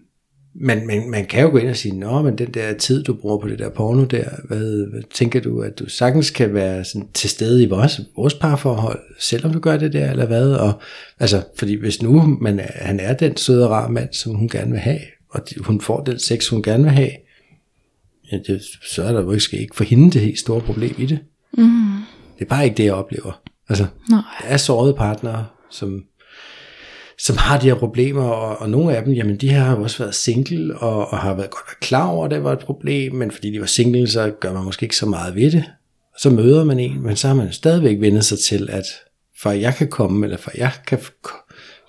man, 0.55 0.87
man, 0.87 1.09
man 1.09 1.25
kan 1.25 1.43
jo 1.43 1.49
gå 1.49 1.57
ind 1.57 1.69
og 1.69 1.75
sige, 1.75 1.99
Nå, 1.99 2.21
men 2.21 2.37
den 2.37 2.47
der 2.53 2.73
tid, 2.73 3.03
du 3.03 3.13
bruger 3.13 3.37
på 3.37 3.47
det 3.47 3.59
der 3.59 3.69
porno 3.69 4.03
der, 4.05 4.29
hvad, 4.47 4.91
hvad 4.91 5.01
tænker 5.13 5.41
du, 5.41 5.61
at 5.61 5.79
du 5.79 5.89
sagtens 5.89 6.29
kan 6.29 6.53
være 6.53 6.83
sådan 6.83 7.07
til 7.13 7.29
stede 7.29 7.63
i 7.63 7.65
vores, 7.65 8.01
vores 8.15 8.33
parforhold, 8.33 8.99
selvom 9.19 9.53
du 9.53 9.59
gør 9.59 9.77
det 9.77 9.93
der, 9.93 10.11
eller 10.11 10.25
hvad? 10.25 10.51
Og, 10.51 10.81
altså, 11.19 11.41
fordi 11.57 11.75
hvis 11.75 12.01
nu 12.01 12.37
man 12.41 12.59
han 12.75 12.99
er 12.99 13.13
den 13.13 13.37
søde 13.37 13.65
og 13.65 13.71
rar 13.71 13.87
mand, 13.89 14.13
som 14.13 14.35
hun 14.35 14.49
gerne 14.49 14.71
vil 14.71 14.79
have, 14.79 14.99
og 15.29 15.41
hun 15.59 15.81
får 15.81 16.03
den 16.03 16.19
sex, 16.19 16.47
hun 16.47 16.63
gerne 16.63 16.83
vil 16.83 16.91
have, 16.91 17.11
ja, 18.31 18.37
det, 18.47 18.61
så 18.93 19.03
er 19.03 19.13
der 19.13 19.25
måske 19.25 19.57
ikke 19.57 19.75
for 19.75 19.83
hende 19.83 20.11
det 20.11 20.21
helt 20.21 20.39
store 20.39 20.61
problem 20.61 20.95
i 20.97 21.05
det. 21.05 21.19
mm, 21.57 21.91
Det 22.39 22.45
er 22.45 22.49
bare 22.49 22.63
ikke 22.63 22.77
det, 22.77 22.85
jeg 22.85 22.93
oplever. 22.93 23.41
Altså, 23.69 23.85
nej. 24.09 24.21
der 24.41 24.47
er 24.47 24.57
sårede 24.57 24.93
partnere, 24.93 25.45
som, 25.71 26.03
som 27.19 27.37
har 27.37 27.59
de 27.59 27.65
her 27.65 27.75
problemer, 27.75 28.23
og, 28.23 28.57
og 28.57 28.69
nogle 28.69 28.95
af 28.97 29.03
dem, 29.03 29.13
jamen 29.13 29.37
de 29.37 29.49
her 29.49 29.59
har 29.59 29.75
jo 29.77 29.83
også 29.83 29.97
været 30.03 30.15
single, 30.15 30.77
og, 30.77 31.07
og 31.11 31.17
har 31.17 31.33
været 31.33 31.49
godt 31.49 31.63
været 31.67 31.79
klar 31.79 32.07
over, 32.07 32.25
at 32.25 32.31
det 32.31 32.43
var 32.43 32.53
et 32.53 32.59
problem, 32.59 33.15
men 33.15 33.31
fordi 33.31 33.51
de 33.51 33.59
var 33.59 33.65
single, 33.65 34.07
så 34.07 34.31
gør 34.39 34.53
man 34.53 34.63
måske 34.63 34.83
ikke 34.83 34.95
så 34.95 35.05
meget 35.05 35.35
ved 35.35 35.51
det. 35.51 35.63
Så 36.19 36.29
møder 36.29 36.63
man 36.63 36.79
en, 36.79 37.01
men 37.03 37.15
så 37.15 37.27
har 37.27 37.35
man 37.35 37.53
stadigvæk 37.53 37.99
vendt 38.01 38.25
sig 38.25 38.39
til, 38.39 38.69
at 38.71 38.85
for 39.41 39.49
at 39.49 39.61
jeg 39.61 39.75
kan 39.75 39.87
komme, 39.87 40.25
eller 40.25 40.37
for 40.37 40.51
at 40.51 40.57
jeg 40.57 40.71
kan 40.87 40.99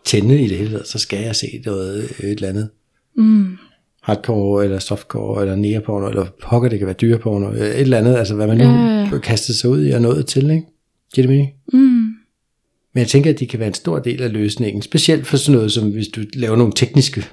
tænde 0.04 0.40
i 0.42 0.48
det 0.48 0.58
hele 0.58 0.70
taget, 0.70 0.88
så 0.88 0.98
skal 0.98 1.22
jeg 1.22 1.36
se 1.36 1.62
noget, 1.64 2.04
et 2.04 2.30
eller 2.30 2.48
andet 2.48 2.70
Mm, 3.16 3.56
hardcore, 4.04 4.64
eller 4.64 4.78
softcore, 4.78 5.42
eller 5.42 5.56
neoporno, 5.56 6.08
eller 6.08 6.26
pokker, 6.42 6.68
det 6.68 6.78
kan 6.78 6.86
være 6.86 6.96
dyreporno, 7.00 7.50
et 7.50 7.80
eller 7.80 7.98
andet, 7.98 8.16
altså 8.16 8.34
hvad 8.34 8.46
man 8.46 8.56
nu 8.56 8.64
Ja, 8.64 9.18
kaster 9.18 9.52
sig 9.52 9.70
ud 9.70 9.86
i 9.86 9.90
og 9.90 10.02
nået 10.02 10.26
til, 10.26 10.50
ikke? 10.50 10.66
Giver 11.14 11.26
det 11.26 11.36
mening? 11.36 11.50
mm, 11.72 11.78
Men 12.92 13.00
jeg 13.00 13.06
tænker, 13.08 13.30
at 13.30 13.40
de 13.40 13.46
kan 13.46 13.58
være 13.58 13.68
en 13.68 13.74
stor 13.74 13.98
del 13.98 14.22
af 14.22 14.32
løsningen, 14.32 14.82
specielt 14.82 15.26
for 15.26 15.36
sådan 15.36 15.56
noget 15.56 15.72
som 15.72 15.90
hvis 15.92 16.08
du 16.08 16.20
laver 16.34 16.56
nogle 16.56 16.72
tekniske 16.76 17.24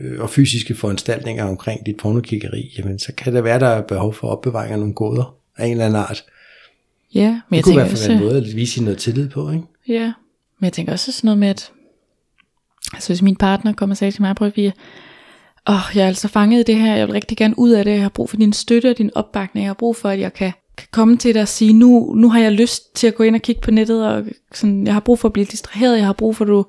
øh, 0.00 0.20
og 0.20 0.30
fysiske 0.30 0.74
foranstaltninger 0.74 1.44
omkring 1.44 1.86
dit 1.86 1.96
pornokiggeri, 1.96 2.74
jamen 2.78 2.98
så 2.98 3.12
kan 3.16 3.34
det 3.34 3.44
være, 3.44 3.60
der 3.60 3.66
er 3.66 3.82
behov 3.82 4.14
for 4.14 4.28
opbevaring 4.28 4.72
af 4.72 4.78
nogle 4.78 4.94
goder 4.94 5.34
af 5.56 5.64
en 5.66 5.70
eller 5.72 5.84
anden 5.84 6.00
art. 6.00 6.24
ja, 7.14 7.28
men 7.28 7.34
Det 7.50 7.56
jeg 7.56 7.64
kunne 7.64 7.72
i 7.72 7.76
hvert 7.76 7.86
fald 7.86 7.92
også, 7.98 8.08
være 8.08 8.18
en 8.18 8.24
måde 8.24 8.36
at 8.36 8.56
vise 8.56 8.82
noget 8.84 8.98
tillid 8.98 9.28
på, 9.28 9.50
ikke? 9.50 9.64
Ja, 9.88 10.04
men 10.60 10.64
jeg 10.64 10.72
tænker 10.72 10.92
også 10.92 11.12
sådan 11.12 11.28
noget 11.28 11.38
med, 11.38 11.48
at 11.48 11.70
altså 12.94 13.08
hvis 13.08 13.22
min 13.22 13.36
partner 13.36 13.72
kommer 13.72 13.92
og 13.92 13.96
siger 13.96 14.10
til 14.10 14.22
mig, 14.22 14.36
prøv 14.36 14.48
at 14.48 14.54
åh, 15.68 15.74
oh, 15.74 15.96
jeg 15.96 16.02
er 16.02 16.06
altså 16.06 16.28
fanget 16.28 16.60
i 16.60 16.62
det 16.62 16.76
her, 16.80 16.96
jeg 16.96 17.06
vil 17.06 17.12
rigtig 17.12 17.36
gerne 17.36 17.58
ud 17.58 17.70
af 17.70 17.84
det, 17.84 17.92
jeg 17.92 18.02
har 18.02 18.08
brug 18.08 18.30
for 18.30 18.36
din 18.36 18.52
støtte 18.52 18.90
og 18.90 18.98
din 18.98 19.10
opbakning, 19.14 19.64
jeg 19.64 19.68
har 19.68 19.74
brug 19.74 19.96
for, 19.96 20.08
at 20.08 20.20
jeg 20.20 20.32
kan, 20.32 20.52
kan 20.76 20.88
komme 20.90 21.16
til 21.16 21.34
dig 21.34 21.42
og 21.42 21.48
sige, 21.48 21.72
nu, 21.72 22.14
nu 22.16 22.30
har 22.30 22.40
jeg 22.40 22.52
lyst 22.52 22.94
til 22.94 23.06
at 23.06 23.14
gå 23.14 23.22
ind 23.22 23.34
og 23.34 23.42
kigge 23.42 23.60
på 23.60 23.70
nettet, 23.70 24.06
og 24.06 24.24
sådan, 24.52 24.86
jeg 24.86 24.94
har 24.94 25.00
brug 25.00 25.18
for 25.18 25.28
at 25.28 25.32
blive 25.32 25.46
distraheret, 25.46 25.96
jeg 25.96 26.06
har 26.06 26.12
brug 26.12 26.36
for, 26.36 26.44
at 26.44 26.48
du, 26.48 26.66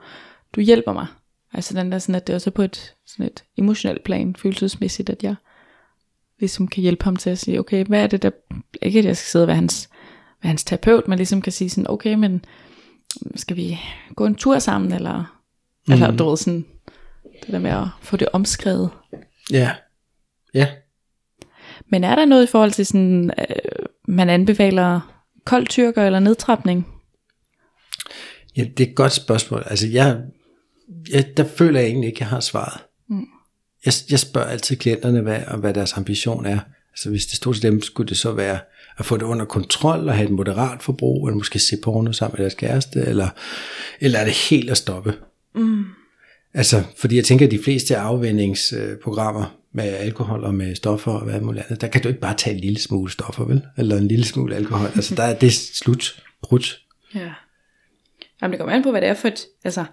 du 0.55 0.61
hjælper 0.61 0.93
mig. 0.93 1.07
Altså 1.53 1.73
den 1.73 1.91
der 1.91 1.99
sådan, 1.99 2.15
at 2.15 2.27
det 2.27 2.35
også 2.35 2.49
er 2.49 2.51
på 2.51 2.61
et, 2.61 2.93
sådan 3.05 3.25
et 3.25 3.43
emotionelt 3.57 4.03
plan, 4.03 4.35
følelsesmæssigt, 4.35 5.09
at 5.09 5.23
jeg 5.23 5.35
ligesom 6.39 6.67
kan 6.67 6.81
hjælpe 6.81 7.03
ham 7.03 7.15
til 7.15 7.29
at 7.29 7.37
sige, 7.37 7.59
okay, 7.59 7.85
hvad 7.85 8.03
er 8.03 8.07
det 8.07 8.23
der, 8.23 8.29
ikke 8.81 8.99
at 8.99 9.05
jeg 9.05 9.17
skal 9.17 9.27
sidde 9.31 9.43
og 9.43 9.47
være 9.47 9.55
hans, 9.55 9.89
være 10.43 10.47
hans 10.47 10.63
terapeut, 10.63 11.07
men 11.07 11.17
ligesom 11.17 11.41
kan 11.41 11.51
sige 11.51 11.69
sådan, 11.69 11.89
okay, 11.89 12.13
men 12.13 12.45
skal 13.35 13.57
vi 13.57 13.79
gå 14.15 14.25
en 14.25 14.35
tur 14.35 14.59
sammen, 14.59 14.93
eller, 14.93 15.39
mm. 15.87 15.93
eller 15.93 16.11
du 16.11 16.29
ved 16.29 16.37
sådan, 16.37 16.65
det 17.45 17.51
der 17.51 17.59
med 17.59 17.71
at 17.71 17.87
få 18.01 18.17
det 18.17 18.29
omskrevet. 18.33 18.89
Ja. 19.51 19.71
Ja. 20.53 20.67
Men 21.89 22.03
er 22.03 22.15
der 22.15 22.25
noget 22.25 22.43
i 22.43 22.51
forhold 22.51 22.71
til 22.71 22.85
sådan, 22.85 23.31
øh, 23.39 23.55
man 24.07 24.29
anbefaler 24.29 25.13
kold 25.45 25.67
tyrker 25.67 26.05
eller 26.05 26.19
nedtrapning? 26.19 26.87
ja, 28.57 28.63
det 28.77 28.85
er 28.85 28.89
et 28.89 28.95
godt 28.95 29.13
spørgsmål. 29.13 29.63
Altså 29.65 29.87
jeg, 29.87 30.17
jeg 31.11 31.37
der 31.37 31.43
føler 31.43 31.79
jeg 31.79 31.89
egentlig 31.89 32.07
ikke, 32.07 32.17
jeg 32.19 32.27
har 32.27 32.39
svaret. 32.39 32.81
Mm. 33.09 33.27
Jeg, 33.85 33.93
jeg 34.09 34.19
spørger 34.19 34.47
altid 34.47 34.75
klienterne, 34.75 35.21
hvad, 35.21 35.39
og 35.47 35.57
hvad 35.57 35.73
deres 35.73 35.93
ambition 35.93 36.45
er. 36.45 36.59
Altså 36.91 37.09
hvis 37.09 37.25
det 37.25 37.35
stod 37.35 37.53
til 37.53 37.63
dem, 37.63 37.81
skulle 37.81 38.09
det 38.09 38.17
så 38.17 38.31
være 38.31 38.59
at 38.97 39.05
få 39.05 39.17
det 39.17 39.23
under 39.23 39.45
kontrol 39.45 40.07
og 40.07 40.15
have 40.15 40.25
et 40.25 40.33
moderat 40.33 40.83
forbrug, 40.83 41.27
eller 41.27 41.37
måske 41.37 41.59
se 41.59 41.77
porno 41.83 42.11
sammen 42.11 42.35
med 42.37 42.43
deres 42.43 42.53
kæreste, 42.53 42.99
eller, 42.99 43.29
eller 43.99 44.19
er 44.19 44.23
det 44.23 44.33
helt 44.33 44.69
at 44.69 44.77
stoppe? 44.77 45.13
Mm. 45.55 45.85
Altså, 46.57 46.83
fordi 46.95 47.15
jeg 47.15 47.25
tænker, 47.25 47.45
at 47.45 47.51
de 47.51 47.63
fleste 47.63 47.97
afvendingsprogrammer 47.97 49.57
med 49.71 49.83
alkohol 49.83 50.43
og 50.43 50.55
med 50.55 50.75
stoffer 50.75 51.11
og 51.11 51.23
hvad 51.23 51.41
muligt 51.41 51.65
andet, 51.65 51.81
der 51.81 51.87
kan 51.87 52.01
du 52.01 52.07
ikke 52.07 52.19
bare 52.19 52.35
tage 52.37 52.53
en 52.55 52.59
lille 52.59 52.79
smule 52.79 53.11
stoffer, 53.11 53.45
vel? 53.45 53.65
Eller 53.77 53.97
en 53.97 54.07
lille 54.07 54.25
smule 54.25 54.55
alkohol. 54.55 54.87
Altså, 54.95 55.15
der 55.15 55.23
er 55.23 55.39
det 55.39 55.53
slut, 55.53 56.23
brudt. 56.41 56.81
Ja. 57.15 57.31
Jamen 58.41 58.51
det 58.51 58.59
kommer 58.59 58.75
an 58.75 58.83
på, 58.83 58.91
hvad 58.91 59.01
det 59.01 59.09
er 59.09 59.13
for 59.13 59.27
et, 59.27 59.45
altså, 59.63 59.85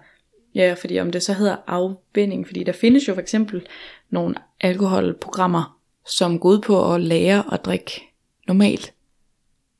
ja, 0.55 0.75
fordi 0.81 0.99
om 0.99 1.11
det 1.11 1.23
så 1.23 1.33
hedder 1.33 1.55
afvinding, 1.67 2.47
fordi 2.47 2.63
der 2.63 2.71
findes 2.71 3.07
jo 3.07 3.13
for 3.13 3.21
eksempel 3.21 3.67
nogle 4.09 4.35
alkoholprogrammer, 4.61 5.79
som 6.09 6.39
går 6.39 6.49
ud 6.49 6.61
på 6.61 6.93
at 6.93 7.01
lære 7.01 7.43
at 7.53 7.65
drikke 7.65 8.01
normalt. 8.47 8.93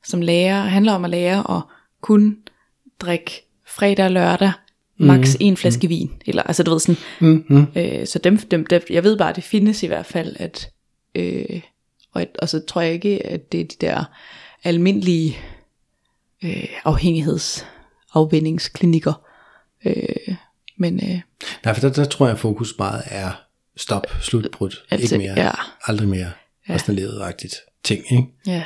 Som 0.04 0.20
lærer, 0.20 0.60
handler 0.60 0.92
om 0.92 1.04
at 1.04 1.10
lære 1.10 1.56
at 1.56 1.62
kun 2.00 2.38
drikke 3.00 3.46
fredag 3.66 4.04
og 4.04 4.10
lørdag, 4.10 4.52
max 4.98 5.34
mm. 5.34 5.38
en 5.40 5.56
flaske 5.56 5.86
mm. 5.86 5.90
vin. 5.90 6.10
Eller, 6.26 6.42
altså 6.42 6.62
du 6.62 6.70
ved 6.70 6.80
sådan, 6.80 6.96
Mm-hmm. 7.20 7.66
Øh, 7.76 8.06
så 8.06 8.18
dem, 8.18 8.38
dem, 8.38 8.66
dem, 8.66 8.82
jeg 8.90 9.04
ved 9.04 9.18
bare, 9.18 9.32
det 9.32 9.44
findes 9.44 9.82
i 9.82 9.86
hvert 9.86 10.06
fald, 10.06 10.36
at, 10.38 10.70
øh, 11.14 11.60
og, 12.12 12.26
og 12.38 12.48
så 12.48 12.60
tror 12.60 12.80
jeg 12.80 12.92
ikke, 12.92 13.26
at 13.26 13.52
det 13.52 13.60
er 13.60 13.64
de 13.64 13.76
der 13.80 14.04
almindelige 14.64 15.36
øh, 16.44 16.68
afhængighedsafvindingsklinikker. 16.84 19.22
Øh, 19.86 20.34
men 20.76 20.94
øh, 20.94 21.20
Nej, 21.64 21.74
for 21.74 21.80
der, 21.80 21.92
der 21.92 22.04
tror 22.04 22.26
jeg, 22.26 22.34
at 22.34 22.40
fokus 22.40 22.74
meget 22.78 23.02
er 23.06 23.42
stop, 23.76 24.06
slut, 24.20 24.48
brudt. 24.52 24.84
Altså, 24.90 25.14
ikke 25.14 25.26
mere, 25.26 25.40
ja. 25.44 25.50
aldrig 25.82 26.08
mere. 26.08 26.30
Ja. 26.68 26.78
Livet-agtigt 26.88 27.54
ting, 27.84 28.12
ikke? 28.12 28.24
ja, 28.46 28.64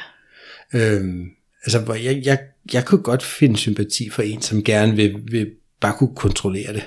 Øhm, 0.75 1.31
altså, 1.65 1.93
jeg, 1.93 2.23
jeg, 2.25 2.39
jeg 2.73 2.85
kunne 2.85 3.03
godt 3.03 3.23
finde 3.23 3.57
sympati 3.57 4.11
for 4.11 4.23
en, 4.23 4.43
som 4.43 4.65
gerne 4.65 4.97
vil, 4.97 5.15
vil 5.31 5.51
bare 5.81 5.95
kunne 5.99 6.15
kontrollere 6.17 6.73
det. 6.73 6.83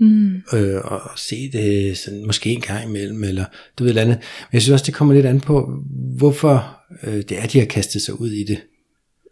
mm, 0.00 0.34
øh, 0.54 0.76
og 0.84 1.00
se 1.16 1.50
det 1.52 1.98
sådan, 1.98 2.26
måske 2.26 2.50
en 2.50 2.60
gang 2.60 2.88
imellem, 2.88 3.24
eller 3.24 3.44
du 3.78 3.84
ved 3.84 3.90
eller 3.90 4.02
andet. 4.02 4.16
Men 4.18 4.52
jeg 4.52 4.62
synes 4.62 4.72
også, 4.72 4.86
det 4.86 4.94
kommer 4.94 5.14
lidt 5.14 5.26
an 5.26 5.40
på, 5.40 5.72
hvorfor 6.16 6.76
øh, 7.02 7.14
det 7.16 7.32
er, 7.32 7.46
de 7.46 7.58
har 7.58 7.66
kastet 7.66 8.02
sig 8.02 8.20
ud 8.20 8.30
i 8.30 8.44
det. 8.44 8.58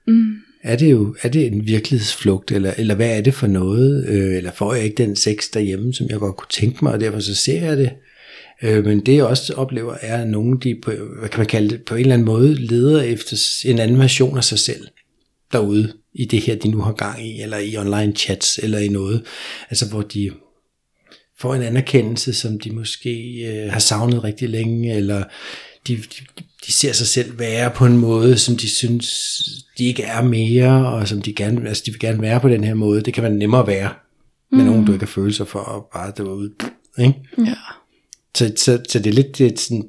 mm, 0.09 0.35
Er 0.63 0.77
det 0.77 0.91
jo 0.91 1.17
er 1.23 1.29
det 1.29 1.47
en 1.47 1.67
virkelighedsflugt, 1.67 2.53
eller, 2.53 2.75
eller 2.79 2.95
hvad 2.95 3.17
er 3.17 3.21
det 3.21 3.35
for 3.35 3.47
noget? 3.47 4.07
Øh, 4.07 4.37
eller 4.37 4.53
får 4.53 4.75
jeg 4.75 4.85
ikke 4.85 4.97
den 5.05 5.17
sex 5.17 5.51
derhjemme, 5.55 5.95
som 5.95 6.07
jeg 6.11 6.19
godt 6.19 6.37
kunne 6.37 6.49
tænke 6.51 6.79
mig, 6.85 6.93
og 6.93 7.01
derfor 7.01 7.21
så 7.21 7.35
ser 7.35 7.65
jeg 7.65 7.77
det? 7.77 7.91
Øh, 8.63 8.85
men 8.85 9.01
det 9.01 9.15
jeg 9.15 9.25
også 9.25 9.55
oplever, 9.55 9.95
er, 10.01 10.23
at 10.23 10.29
nogen, 10.29 10.57
de 10.57 10.77
på, 10.83 10.91
hvad 11.19 11.29
kan 11.29 11.41
man 11.41 11.47
kalde 11.47 11.69
det, 11.69 11.83
på 11.85 11.95
en 11.95 12.01
eller 12.01 12.15
anden 12.15 12.27
måde 12.27 12.55
leder 12.55 13.03
efter 13.03 13.37
en 13.65 13.79
anden 13.79 13.99
version 13.99 14.37
af 14.37 14.45
sig 14.45 14.59
selv 14.59 14.87
derude 15.53 15.93
i 16.19 16.25
det 16.25 16.41
her, 16.41 16.57
de 16.57 16.69
nu 16.69 16.81
har 16.81 16.93
gang 16.93 17.27
i, 17.27 17.43
eller 17.43 17.59
i 17.59 17.77
online 17.77 18.12
chats, 18.12 18.59
eller 18.62 18.79
i 18.79 18.89
noget, 18.89 19.23
altså 19.71 19.89
hvor 19.89 20.03
de 20.03 20.31
får 21.39 21.55
en 21.55 21.62
anerkendelse, 21.62 22.35
som 22.35 22.61
de 22.61 22.71
måske 22.71 23.11
øh, 23.47 23.73
har 23.73 23.79
savnet 23.79 24.25
rigtig 24.25 24.49
længe, 24.49 24.95
eller 24.95 25.25
de, 25.89 25.97
de, 25.97 26.45
de 26.67 26.73
ser 26.73 26.93
sig 26.93 27.07
selv 27.07 27.39
være 27.39 27.71
på 27.71 27.87
en 27.87 27.99
måde, 27.99 28.39
som 28.39 28.57
de 28.57 28.71
synes, 28.71 29.09
de 29.79 29.85
ikke 29.85 30.03
er 30.03 30.23
mere, 30.23 30.87
og 30.87 31.09
som 31.09 31.23
de 31.23 31.35
gerne, 31.35 31.69
altså 31.69 31.83
de 31.87 31.91
vil 31.91 32.01
gerne 32.01 32.23
være 32.23 32.41
på 32.41 32.49
den 32.49 32.64
her 32.64 32.75
måde. 32.75 33.01
Det 33.01 33.14
kan 33.14 33.23
være 33.23 33.33
nemmere 33.33 33.67
være 33.67 33.91
med 34.53 34.64
mm. 34.64 34.71
nogen, 34.71 34.85
du 34.85 34.93
ikke 34.93 35.05
har 35.05 35.11
følelser 35.11 35.45
for, 35.45 35.59
og 35.59 35.89
bare 35.95 36.12
det 36.17 36.25
var 36.25 36.33
ude. 36.33 36.53
Ikke? 36.99 37.14
Ja. 37.39 37.55
Så, 38.37 38.53
så, 38.57 38.83
så 38.89 38.99
det 38.99 39.07
er 39.07 39.14
lidt 39.14 39.39
det 39.39 39.53
er 39.53 39.57
sådan, 39.57 39.89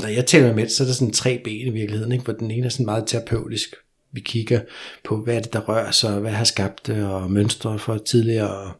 når 0.00 0.08
jeg 0.08 0.26
taler 0.26 0.54
med 0.54 0.68
så 0.68 0.82
er 0.82 0.86
der 0.86 0.94
sådan 0.94 1.12
tre 1.12 1.40
ben 1.44 1.66
i 1.66 1.70
virkeligheden, 1.70 2.12
ikke? 2.12 2.24
hvor 2.24 2.32
den 2.32 2.50
ene 2.50 2.66
er 2.66 2.70
sådan 2.70 2.86
meget 2.86 3.04
terapeutisk. 3.06 3.74
Vi 4.12 4.20
kigger 4.20 4.60
på, 5.04 5.16
hvad 5.16 5.36
er 5.36 5.40
det, 5.40 5.52
der 5.52 5.60
rører 5.60 5.90
sig, 5.90 6.20
hvad 6.20 6.32
har 6.32 6.44
skabt 6.44 6.86
det, 6.86 7.06
og 7.06 7.30
mønstre 7.30 7.78
for 7.78 7.98
tidligere, 7.98 8.50
og 8.50 8.72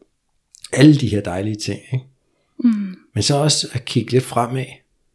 alle 0.73 0.97
de 0.97 1.09
her 1.09 1.21
dejlige 1.21 1.57
ting. 1.57 1.81
Ikke? 1.93 2.05
Mm. 2.59 2.97
Men 3.15 3.23
så 3.23 3.37
også 3.37 3.69
at 3.73 3.85
kigge 3.85 4.13
lidt 4.13 4.25
fremad 4.25 4.65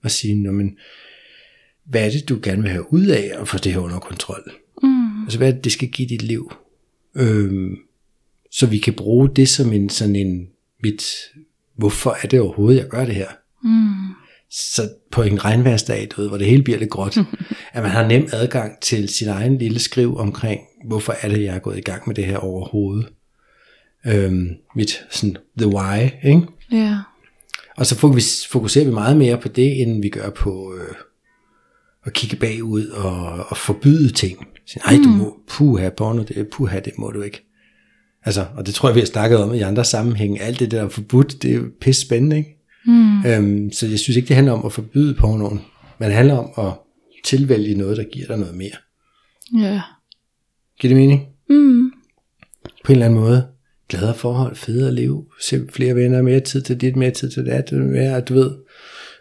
og 0.04 0.12
sige, 0.12 0.36
men, 0.36 0.78
hvad 1.84 2.06
er 2.06 2.10
det, 2.10 2.30
du 2.30 2.40
gerne 2.44 2.62
vil 2.62 2.72
have 2.72 2.94
ud 2.94 3.06
af 3.06 3.32
at 3.40 3.48
få 3.48 3.58
det 3.58 3.74
her 3.74 3.80
under 3.80 4.00
kontrol? 4.00 4.52
Mm. 4.84 5.24
Altså, 5.24 5.38
hvad 5.38 5.48
er 5.48 5.52
det, 5.52 5.64
det 5.64 5.72
skal 5.72 5.90
give 5.90 6.08
dit 6.08 6.22
liv? 6.22 6.54
Øhm, 7.16 7.78
så 8.52 8.66
vi 8.66 8.78
kan 8.78 8.94
bruge 8.94 9.30
det 9.36 9.50
som 9.50 9.74
en 9.74 9.90
sådan 9.90 10.16
en, 10.16 10.48
mit, 10.84 11.06
hvorfor 11.76 12.18
er 12.24 12.28
det 12.28 12.40
overhovedet, 12.40 12.80
jeg 12.80 12.88
gør 12.88 13.06
det 13.06 13.16
her? 13.16 13.30
Mm. 13.64 14.14
Så 14.52 14.90
på 15.12 15.22
en 15.22 15.46
regnværsdag, 15.46 16.08
du 16.12 16.22
ved, 16.22 16.30
hvor 16.30 16.38
det 16.38 16.48
hele 16.48 16.64
bliver 16.64 16.80
lidt 16.80 16.90
gråt, 16.90 17.18
at 17.74 17.84
man 17.84 17.92
har 17.92 18.08
nem 18.08 18.28
adgang 18.32 18.82
til 18.82 19.10
sin 19.10 19.28
egen 19.28 19.58
lille 19.58 19.80
skriv 19.80 20.18
omkring, 20.18 20.62
hvorfor 20.86 21.16
er 21.22 21.30
det, 21.30 21.44
jeg 21.44 21.56
er 21.56 21.60
gået 21.60 21.78
i 21.78 21.82
gang 21.82 22.04
med 22.08 22.16
det 22.16 22.26
her 22.26 22.38
overhovedet? 22.38 23.10
Øhm, 24.08 24.50
mit 24.76 25.06
sådan, 25.10 25.38
the 25.58 25.68
why, 25.68 26.10
ikke? 26.24 26.42
Ja. 26.72 26.98
Og 27.78 27.86
så 27.86 27.96
fokuserer 28.52 28.86
vi 28.86 28.92
meget 28.92 29.18
mere 29.18 29.38
på 29.38 29.48
det, 29.48 29.82
end 29.82 30.02
vi 30.02 30.10
gør 30.10 30.30
på 30.30 30.74
øh, 30.76 30.96
at 32.06 32.14
kigge 32.14 32.36
bagud 32.36 32.88
og, 32.88 33.46
og 33.50 33.58
forbyde 33.58 34.12
ting. 34.12 34.48
Sige, 34.66 34.82
Ej, 34.86 34.98
du 35.04 35.10
må, 35.10 35.38
puha, 35.48 35.90
porno, 35.90 36.24
det, 36.24 36.48
puha, 36.52 36.80
det 36.80 36.94
må 36.98 37.12
du 37.12 37.22
ikke. 37.22 37.44
Altså, 38.26 38.46
og 38.56 38.66
det 38.66 38.74
tror 38.74 38.90
jeg, 38.90 38.96
vi 38.96 39.00
har 39.00 39.08
snakket 39.08 39.40
om 39.40 39.54
i 39.54 39.62
andre 39.62 39.86
sammenhænge. 39.86 40.42
Alt 40.42 40.60
det 40.60 40.72
der 40.72 40.84
er 40.84 40.90
forbudt, 40.90 41.44
det 41.44 41.56
er 41.56 41.62
pisse 41.82 42.02
spændende, 42.02 42.38
ikke? 42.38 42.57
Mm. 42.88 43.26
Øhm, 43.26 43.72
så 43.72 43.88
jeg 43.88 44.00
synes 44.00 44.18
ikke, 44.18 44.28
det 44.28 44.36
handler 44.36 44.54
om 44.54 44.66
at 44.66 44.74
forbyde 44.74 45.14
pornoen, 45.14 45.62
men 46.00 46.08
det 46.08 46.16
handler 46.16 46.38
om 46.38 46.68
at 46.68 46.74
tilvælge 47.26 47.76
noget, 47.76 47.98
der 47.98 48.04
giver 48.04 48.28
dig 48.28 48.38
noget 48.38 48.56
mere. 48.56 48.76
Ja. 49.60 49.82
Giver 50.80 50.94
det 50.94 51.02
mening? 51.02 51.28
Mm. 51.50 51.92
På 52.86 52.92
en 52.92 52.96
eller 52.96 53.06
anden 53.06 53.20
måde. 53.20 53.48
Gladere 53.90 54.16
forhold, 54.16 54.56
federe 54.56 54.96
liv, 54.96 55.32
se 55.42 55.68
flere 55.74 55.96
venner, 55.96 56.22
mere 56.22 56.40
tid 56.40 56.62
til 56.62 56.82
dit, 56.82 56.96
mere 56.96 57.12
tid 57.12 57.30
til 57.30 57.46
det, 57.46 57.74
mere, 57.74 58.22
du 58.22 58.34
ved, 58.34 58.52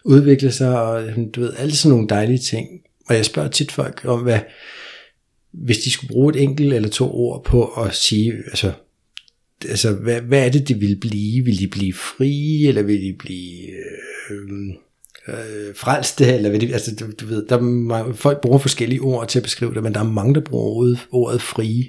udvikle 0.05 0.53
sig, 0.53 0.83
og 0.83 1.05
du 1.35 1.41
ved, 1.41 1.53
alle 1.59 1.77
sådan 1.77 1.91
nogle 1.95 2.09
dejlige 2.09 2.39
ting. 2.39 2.69
Og 3.09 3.15
jeg 3.15 3.25
spørger 3.25 3.49
tit 3.49 3.73
folk 3.73 4.05
om, 4.05 4.23
hvad, 4.23 4.41
hvis 5.53 5.79
de 5.79 5.91
skulle 5.91 6.09
bruge 6.09 6.35
et 6.35 6.43
enkelt 6.43 6.73
eller 6.73 6.89
to 6.89 7.15
ord 7.15 7.45
på 7.45 7.65
at 7.65 7.95
sige, 7.95 8.33
altså, 8.33 8.73
altså 9.65 9.93
hvad, 9.93 10.21
hvad 10.21 10.47
er 10.47 10.51
det, 10.51 10.69
det 10.69 10.81
vil 10.81 10.97
blive? 11.01 11.45
Vil 11.45 11.59
de 11.59 11.69
blive 11.69 11.93
frie, 11.93 12.69
eller 12.69 12.83
vil 12.83 13.01
de 13.01 13.15
blive 13.19 13.71
øh, 14.31 14.75
øh, 15.29 15.75
frelste, 15.75 16.35
eller 16.35 16.51
vil 16.51 16.61
de, 16.61 16.73
altså, 16.73 16.95
du, 16.95 17.07
du 17.21 17.27
ved, 17.27 17.47
der 17.47 17.57
er 17.57 17.61
mange, 17.61 18.15
folk 18.15 18.41
bruger 18.41 18.59
forskellige 18.59 19.01
ord 19.01 19.29
til 19.29 19.39
at 19.39 19.43
beskrive 19.43 19.75
det, 19.75 19.83
men 19.83 19.95
der 19.95 20.01
er 20.01 20.11
mange, 20.11 20.35
der 20.35 20.41
bruger 20.41 20.65
ordet, 20.65 20.99
ordet 21.11 21.43
frie. 21.43 21.85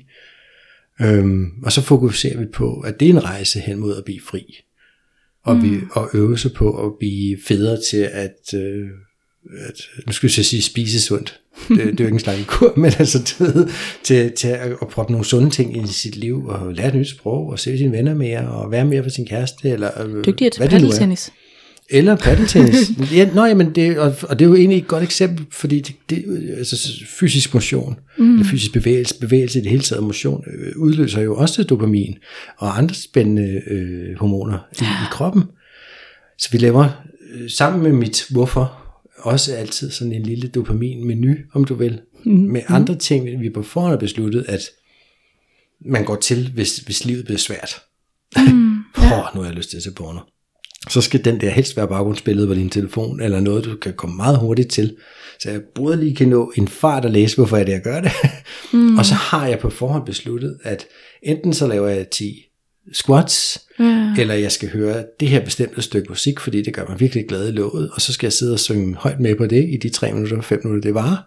Øhm, 1.01 1.51
og 1.63 1.72
så 1.72 1.82
fokuserer 1.82 2.39
vi 2.39 2.45
på, 2.45 2.80
at 2.80 2.99
det 2.99 3.05
er 3.05 3.13
en 3.13 3.24
rejse 3.24 3.59
hen 3.59 3.80
mod 3.80 3.97
at 3.97 4.05
blive 4.05 4.22
fri. 4.22 4.43
Og, 5.43 5.55
mm. 5.55 5.63
vi, 5.63 5.80
og 5.91 6.09
øve 6.13 6.38
sig 6.38 6.53
på 6.53 6.86
at 6.86 6.91
blive 6.99 7.38
federe 7.47 7.80
til 7.91 8.09
at, 8.11 8.53
øh, 8.53 8.89
at 9.68 10.06
nu 10.06 10.14
skal 10.14 10.32
jeg 10.38 10.45
sige 10.45 10.62
spise 10.62 11.02
sundt. 11.02 11.39
Det, 11.68 11.78
det 11.78 11.86
er 11.86 11.86
jo 12.00 12.06
ikke 12.06 12.14
en 12.14 12.20
slags 12.20 12.43
kur, 12.48 12.74
men 12.78 12.91
altså 13.00 13.34
ved, 13.39 13.68
til, 14.04 14.32
til 14.32 14.48
at, 14.48 14.72
at 14.82 14.88
proppe 14.88 15.12
nogle 15.12 15.26
sunde 15.26 15.50
ting 15.50 15.84
i 15.84 15.88
sit 15.88 16.16
liv, 16.16 16.45
og 16.45 16.74
lære 16.74 16.88
et 16.88 16.95
nyt 16.95 17.10
sprog, 17.10 17.50
og 17.50 17.60
se 17.60 17.78
sine 17.78 17.91
venner 17.91 18.16
mere, 18.16 18.50
og 18.50 18.72
være 18.72 18.86
mere 18.86 19.04
for 19.04 19.10
sin 19.10 19.26
kæreste, 19.26 19.70
eller 19.70 20.02
øh, 20.06 20.26
Dygtigere 20.26 20.52
til 20.52 20.60
hvad 20.60 20.70
det 20.70 20.82
nu 20.82 20.88
er. 20.88 20.91
paddeltennis. 20.91 21.32
Eller 21.89 22.16
paddeltennis. 22.16 22.91
ja, 23.18 23.30
nå, 23.34 23.45
jamen 23.45 23.76
det, 23.76 24.00
og, 24.00 24.16
og 24.30 24.39
det 24.39 24.45
er 24.45 24.50
jo 24.50 24.56
egentlig 24.56 24.78
et 24.78 24.88
godt 24.88 25.04
eksempel, 25.04 25.45
fordi 25.52 25.80
det, 25.80 25.95
det, 26.10 26.26
altså 26.58 26.89
fysisk 27.08 27.54
motion, 27.54 28.00
mm. 28.18 28.34
eller 28.34 28.45
fysisk 28.45 28.74
bevægelse, 28.74 29.20
bevægelse 29.20 29.60
i 29.60 29.62
det 29.62 29.72
hele 29.72 29.84
taget, 29.84 30.04
motion, 30.04 30.43
øh, 30.48 30.72
udløser 30.76 31.22
jo 31.22 31.36
også 31.36 31.64
dopamin 31.64 32.18
og 32.58 32.78
andre 32.78 32.95
spændende 32.95 33.62
øh, 33.68 34.18
hormoner 34.20 34.60
i, 34.82 34.84
i 34.84 35.08
kroppen. 35.12 35.43
Så 36.38 36.50
vi 36.52 36.58
laver 36.58 36.89
øh, 37.34 37.50
sammen 37.50 37.84
med 37.84 37.91
mit 37.91 38.26
hvorfor, 38.30 38.86
også 39.18 39.55
altid 39.55 39.91
sådan 39.91 40.13
en 40.13 40.24
lille 40.24 40.47
dopamin-menu, 40.47 41.36
om 41.53 41.65
du 41.65 41.76
vil, 41.76 42.01
mm. 42.26 42.32
med 42.32 42.61
andre 42.68 42.95
ting, 42.95 43.41
vi 43.41 43.49
på 43.49 43.63
forhånd 43.63 43.91
har 43.91 43.97
besluttet, 43.97 44.45
at 44.47 44.61
man 45.86 46.05
går 46.05 46.15
til, 46.15 46.51
hvis, 46.53 46.78
hvis 46.78 47.05
livet 47.05 47.26
bliver 47.26 47.38
svært. 47.38 47.82
Mm, 48.38 48.76
ja. 48.97 49.20
oh, 49.20 49.36
nu 49.36 49.41
har 49.41 49.45
jeg 49.45 49.55
lyst 49.55 49.70
til 49.70 49.78
at 49.78 49.84
se 49.84 49.91
porno 49.91 50.20
så 50.89 51.01
skal 51.01 51.26
den 51.26 51.41
der 51.41 51.49
helst 51.49 51.78
være 51.78 51.88
baggrundsbillede 51.88 52.47
på 52.47 52.53
din 52.53 52.70
telefon, 52.70 53.22
eller 53.22 53.39
noget, 53.39 53.65
du 53.65 53.76
kan 53.76 53.93
komme 53.93 54.15
meget 54.15 54.38
hurtigt 54.38 54.72
til. 54.72 54.95
Så 55.39 55.51
jeg 55.51 55.61
både 55.76 55.97
lige 55.97 56.15
kan 56.15 56.28
nå 56.28 56.51
en 56.55 56.68
fart 56.68 57.05
at 57.05 57.11
læse, 57.11 57.36
hvorfor 57.36 57.57
er 57.57 57.63
det, 57.63 57.72
jeg 57.72 57.82
gør 57.82 58.01
det. 58.01 58.11
Mm. 58.74 58.97
og 58.99 59.05
så 59.05 59.13
har 59.13 59.47
jeg 59.47 59.59
på 59.59 59.70
forhånd 59.70 60.05
besluttet, 60.05 60.57
at 60.63 60.86
enten 61.24 61.53
så 61.53 61.68
laver 61.68 61.88
jeg 61.88 62.09
10 62.09 62.47
squats, 62.93 63.61
Ja. 63.79 64.13
eller 64.19 64.33
jeg 64.33 64.51
skal 64.51 64.69
høre 64.69 65.03
det 65.19 65.27
her 65.27 65.45
bestemte 65.45 65.81
stykke 65.81 66.09
musik, 66.09 66.39
fordi 66.39 66.61
det 66.61 66.73
gør 66.73 66.85
mig 66.89 66.99
virkelig 66.99 67.27
glad 67.27 67.47
i 67.47 67.51
låget, 67.51 67.89
og 67.93 68.01
så 68.01 68.13
skal 68.13 68.27
jeg 68.27 68.33
sidde 68.33 68.53
og 68.53 68.59
synge 68.59 68.95
højt 68.95 69.19
med 69.19 69.35
på 69.35 69.45
det 69.45 69.69
i 69.69 69.77
de 69.77 69.89
3 69.89 70.13
minutter, 70.13 70.41
5 70.41 70.61
minutter, 70.63 70.88
det 70.88 70.93
varer. 70.95 71.17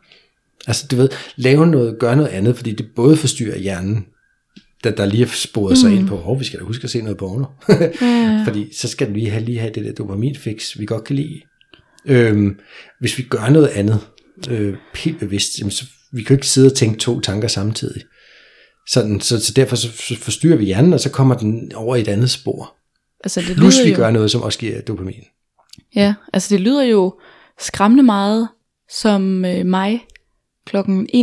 Altså 0.67 0.87
du 0.91 0.97
ved, 0.97 1.09
lave 1.37 1.67
noget, 1.67 1.99
gøre 1.99 2.17
noget 2.17 2.29
andet, 2.29 2.57
fordi 2.57 2.73
det 2.73 2.87
både 2.97 3.17
forstyrrer 3.17 3.59
hjernen, 3.59 4.05
der, 4.85 4.91
der 4.91 5.07
lige 5.07 5.25
har 5.25 5.33
sporet 5.35 5.79
sig 5.79 5.91
mm. 5.91 5.97
ind 5.97 6.09
på, 6.09 6.17
hvor 6.17 6.39
vi 6.39 6.45
skal 6.45 6.59
da 6.59 6.65
huske 6.65 6.85
at 6.85 6.91
se 6.91 7.03
noget 7.03 7.19
porno. 7.19 7.45
Ja. 7.69 8.43
Fordi 8.47 8.75
så 8.77 8.89
skal 8.89 9.15
vi 9.15 9.25
have, 9.25 9.45
lige 9.45 9.59
have 9.59 9.73
det 9.75 9.85
der 9.85 9.93
dopaminfix, 9.93 10.79
vi 10.79 10.87
godt 10.87 11.05
kan 11.05 11.17
lide. 11.17 11.41
Øhm, 12.07 12.59
hvis 13.01 13.19
vi 13.19 13.23
gør 13.23 13.49
noget 13.49 13.69
andet, 13.69 14.01
øh, 14.51 14.75
helt 14.95 15.19
bevidst, 15.19 15.59
jamen, 15.59 15.71
så 15.71 15.85
vi 16.13 16.23
kan 16.23 16.35
jo 16.35 16.39
ikke 16.39 16.47
sidde 16.49 16.67
og 16.67 16.75
tænke 16.75 16.99
to 16.99 17.21
tanker 17.21 17.49
samtidig. 17.49 18.03
Sådan, 18.89 19.21
så, 19.21 19.45
så 19.45 19.53
derfor 19.57 19.77
så 19.77 19.89
forstyrrer 20.19 20.57
vi 20.57 20.65
hjernen, 20.65 20.93
og 20.93 21.01
så 21.01 21.11
kommer 21.11 21.35
den 21.35 21.73
over 21.75 21.97
i 21.97 22.01
et 22.01 22.09
andet 22.09 22.31
spor. 22.31 22.77
Altså 23.25 23.41
det 23.41 23.57
Plus 23.57 23.85
vi 23.85 23.91
jo, 23.91 23.97
gør 23.97 24.11
noget, 24.11 24.31
som 24.31 24.43
også 24.43 24.59
giver 24.59 24.81
dopamin. 24.81 25.25
ja, 25.95 26.15
altså 26.33 26.55
det 26.55 26.61
lyder 26.61 26.83
jo 26.83 27.21
skræmmende 27.61 28.03
meget 28.03 28.49
som 28.91 29.45
øh, 29.45 29.67
mig 29.67 30.01
klokken 30.67 31.09
21.30. 31.09 31.11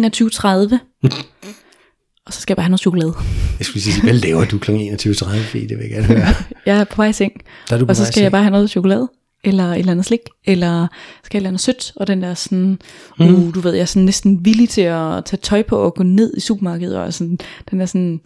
og 2.25 2.33
så 2.33 2.41
skal 2.41 2.51
jeg 2.51 2.57
bare 2.57 2.63
have 2.63 2.69
noget 2.69 2.79
chokolade. 2.79 3.13
Jeg 3.59 3.65
skulle 3.65 3.83
sige, 3.83 4.03
hvad 4.03 4.13
laver 4.13 4.45
du 4.45 4.59
kl. 4.59 4.71
21.30, 4.71 5.37
Fie? 5.37 5.69
Det 5.69 5.77
vil 5.77 5.83
jeg 5.83 5.89
gerne 5.89 6.05
høre. 6.05 6.27
Jeg 6.65 6.77
er 6.77 6.83
på 6.83 6.95
vej 6.95 7.07
i 7.07 7.13
seng, 7.13 7.31
og 7.71 7.95
så 7.95 8.05
skal 8.05 8.21
jeg 8.21 8.31
bare 8.31 8.43
have 8.43 8.51
noget 8.51 8.69
chokolade. 8.69 9.09
Eller 9.43 9.63
et 9.63 9.79
eller 9.79 9.91
andet 9.91 10.05
slik, 10.05 10.19
eller 10.45 10.87
skal 11.23 11.37
jeg 11.37 11.39
et 11.39 11.41
eller 11.41 11.49
andet 11.49 11.61
sødt, 11.61 11.93
og 11.95 12.07
den 12.07 12.21
der 12.21 12.33
sådan, 12.33 12.79
mm. 13.19 13.25
uh, 13.25 13.53
du 13.55 13.59
ved, 13.59 13.73
jeg 13.73 13.81
er 13.81 13.85
sådan 13.85 14.05
næsten 14.05 14.45
villig 14.45 14.69
til 14.69 14.81
at 14.81 15.25
tage 15.25 15.39
tøj 15.41 15.63
på 15.63 15.77
og 15.77 15.93
gå 15.93 16.03
ned 16.03 16.33
i 16.37 16.39
supermarkedet, 16.39 16.97
og 16.97 17.13
sådan, 17.13 17.39
den 17.71 17.81
er 17.81 17.85
sådan, 17.85 18.19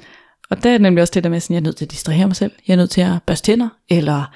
og 0.50 0.64
der 0.64 0.70
er 0.70 0.78
nemlig 0.78 1.02
også 1.02 1.12
det 1.14 1.24
der 1.24 1.30
med, 1.30 1.40
sådan, 1.40 1.54
jeg 1.54 1.60
er 1.60 1.64
nødt 1.64 1.76
til 1.76 1.86
at 1.86 1.92
distrahere 1.92 2.28
mig 2.28 2.36
selv, 2.36 2.52
jeg 2.68 2.74
er 2.74 2.78
nødt 2.78 2.90
til 2.90 3.02
at 3.02 3.24
børste 3.26 3.52
tænder, 3.52 3.70
eller 3.90 4.34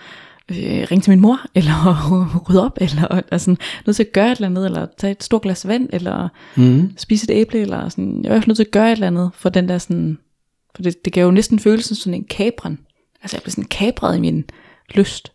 øh, 0.52 0.88
ringe 0.92 1.02
til 1.02 1.10
min 1.10 1.20
mor, 1.20 1.40
eller 1.56 2.10
rydde 2.50 2.66
op, 2.66 2.78
eller 2.82 3.22
altså, 3.32 3.56
nødt 3.86 3.96
til 3.96 4.04
at 4.04 4.12
gøre 4.14 4.32
et 4.32 4.36
eller 4.36 4.48
andet, 4.48 4.66
eller 4.66 4.88
tage 4.98 5.12
et 5.12 5.24
stort 5.24 5.42
glas 5.42 5.68
vand, 5.68 5.90
eller 5.94 6.30
Mm. 6.56 6.92
spise 6.98 7.32
et 7.32 7.40
æble, 7.40 7.60
eller 7.60 7.90
sådan, 7.90 8.24
jeg 8.24 8.30
er 8.30 8.34
i 8.34 8.34
hvert 8.34 8.44
fald 8.44 8.48
nødt 8.48 8.58
til 8.58 8.64
at 8.66 8.72
gøre 8.72 8.88
et 8.88 8.92
eller 8.92 9.08
andet, 9.08 9.32
for 9.34 9.50
den 9.50 9.70
der 9.70 9.78
sådan, 9.78 10.18
for 10.76 10.82
det, 10.84 11.06
det 11.06 11.14
gav 11.14 11.26
jo 11.26 11.32
næsten 11.32 11.60
følelsen 11.60 11.96
sådan 11.96 12.14
en 12.14 12.26
kabren, 12.30 12.80
altså 13.22 13.38
jeg 13.38 13.44
blev 13.44 13.52
sådan 13.52 13.64
kabret 13.64 14.18
i 14.18 14.20
min 14.20 14.44
lyst, 14.96 15.32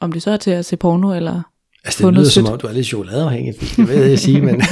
om 0.00 0.12
det 0.12 0.22
så 0.22 0.30
er 0.30 0.36
til 0.36 0.50
at 0.50 0.64
se 0.64 0.76
porno, 0.76 1.14
eller 1.14 1.42
Altså 1.84 2.06
det 2.06 2.14
lyder 2.14 2.24
som 2.24 2.44
sødt. 2.44 2.52
om, 2.52 2.58
du 2.58 2.66
er 2.66 2.72
lidt 2.72 2.86
chokoladeafhængig, 2.86 3.54
det 3.60 3.88
ved 3.88 4.04
jeg 4.04 4.18
sige, 4.18 4.40
men, 4.40 4.62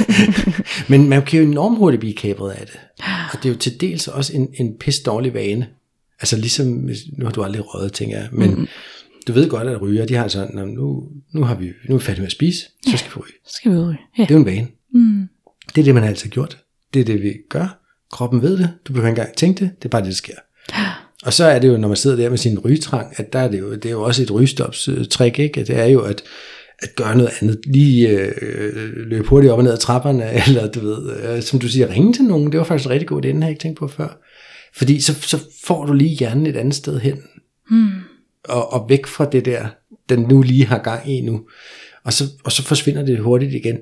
men 0.89 1.09
man 1.09 1.21
kan 1.25 1.39
jo 1.43 1.51
enormt 1.51 1.77
hurtigt 1.77 1.99
blive 1.99 2.13
kabret 2.13 2.51
af 2.51 2.65
det. 2.67 2.79
Og 3.33 3.43
det 3.43 3.45
er 3.45 3.53
jo 3.53 3.59
til 3.59 3.81
dels 3.81 4.07
også 4.07 4.33
en, 4.33 4.47
en 4.53 4.77
pis 4.79 4.99
dårlig 4.99 5.33
vane. 5.33 5.67
Altså 6.19 6.37
ligesom, 6.37 6.67
nu 7.17 7.25
har 7.25 7.31
du 7.31 7.43
aldrig 7.43 7.75
røget, 7.75 7.93
tænker 7.93 8.17
jeg, 8.17 8.27
men 8.31 8.49
mm. 8.55 8.67
du 9.27 9.33
ved 9.33 9.49
godt, 9.49 9.67
at 9.67 9.81
ryger, 9.81 10.05
de 10.05 10.15
har 10.15 10.27
sådan, 10.27 10.55
"Nå, 10.55 10.65
nu, 10.65 11.03
nu, 11.33 11.43
har 11.43 11.55
vi, 11.55 11.65
nu 11.89 11.95
er 11.95 11.99
vi 11.99 12.03
færdige 12.05 12.21
med 12.21 12.27
at 12.27 12.31
spise, 12.31 12.59
så 12.91 12.97
skal 12.97 13.09
vi 13.15 13.15
ryge. 13.21 13.33
så 13.47 13.53
skal 13.55 13.71
vi 13.71 13.77
ud. 13.77 13.95
Ja. 14.17 14.21
Det 14.23 14.31
er 14.31 14.35
jo 14.35 14.39
en 14.39 14.45
vane. 14.45 14.67
Mm. 14.93 15.27
Det 15.75 15.81
er 15.81 15.85
det, 15.85 15.93
man 15.93 16.03
har 16.03 16.09
altid 16.09 16.29
gjort. 16.29 16.57
Det 16.93 16.99
er 16.99 17.05
det, 17.05 17.21
vi 17.21 17.33
gør. 17.49 17.79
Kroppen 18.11 18.41
ved 18.41 18.57
det. 18.57 18.69
Du 18.87 18.93
behøver 18.93 19.09
ikke 19.09 19.21
engang 19.21 19.37
tænke 19.37 19.59
det. 19.65 19.71
Det 19.77 19.85
er 19.85 19.89
bare 19.89 20.01
det, 20.01 20.07
der 20.07 20.13
sker. 20.15 20.33
Og 21.27 21.33
så 21.33 21.45
er 21.45 21.59
det 21.59 21.67
jo, 21.67 21.77
når 21.77 21.87
man 21.87 21.97
sidder 21.97 22.15
der 22.15 22.29
med 22.29 22.37
sin 22.37 22.59
rygetrang, 22.59 23.13
at 23.17 23.33
der 23.33 23.39
er 23.39 23.47
det 23.47 23.59
jo, 23.59 23.75
det 23.75 23.85
er 23.85 23.91
jo 23.91 24.03
også 24.03 24.23
et 24.23 24.31
rygestopstrik, 24.31 25.39
ikke? 25.39 25.63
Det 25.63 25.79
er 25.79 25.85
jo, 25.85 26.01
at, 26.01 26.23
at 26.79 26.95
gøre 26.95 27.17
noget 27.17 27.31
andet. 27.41 27.59
Lige 27.65 28.09
øh, 28.09 28.81
løbe 29.07 29.27
hurtigt 29.27 29.51
op 29.51 29.57
og 29.57 29.63
ned 29.63 29.71
ad 29.71 29.77
trapperne, 29.77 30.31
eller 30.47 30.71
du 30.71 30.79
ved, 30.79 31.23
øh, 31.23 31.41
som 31.41 31.59
du 31.59 31.67
siger, 31.67 31.89
ringe 31.89 32.13
til 32.13 32.23
nogen. 32.23 32.51
Det 32.51 32.57
var 32.57 32.63
faktisk 32.63 32.89
rigtig 32.89 33.07
god 33.07 33.25
idé, 33.25 33.27
den 33.27 33.41
har 33.41 33.49
jeg 33.49 33.51
ikke 33.51 33.61
tænkt 33.61 33.79
på 33.79 33.87
før. 33.87 34.21
Fordi 34.75 35.01
så, 35.01 35.21
så 35.21 35.39
får 35.63 35.85
du 35.85 35.93
lige 35.93 36.15
hjernen 36.15 36.47
et 36.47 36.57
andet 36.57 36.75
sted 36.75 36.99
hen. 36.99 37.21
Hmm. 37.69 37.91
Og, 38.43 38.73
og 38.73 38.89
væk 38.89 39.05
fra 39.05 39.29
det 39.31 39.45
der, 39.45 39.67
den 40.09 40.19
nu 40.19 40.41
lige 40.41 40.65
har 40.65 40.77
gang 40.77 41.11
i 41.11 41.21
nu. 41.21 41.41
Og 42.03 42.13
så, 42.13 42.23
og 42.43 42.51
så 42.51 42.63
forsvinder 42.63 43.05
det 43.05 43.19
hurtigt 43.19 43.53
igen, 43.53 43.77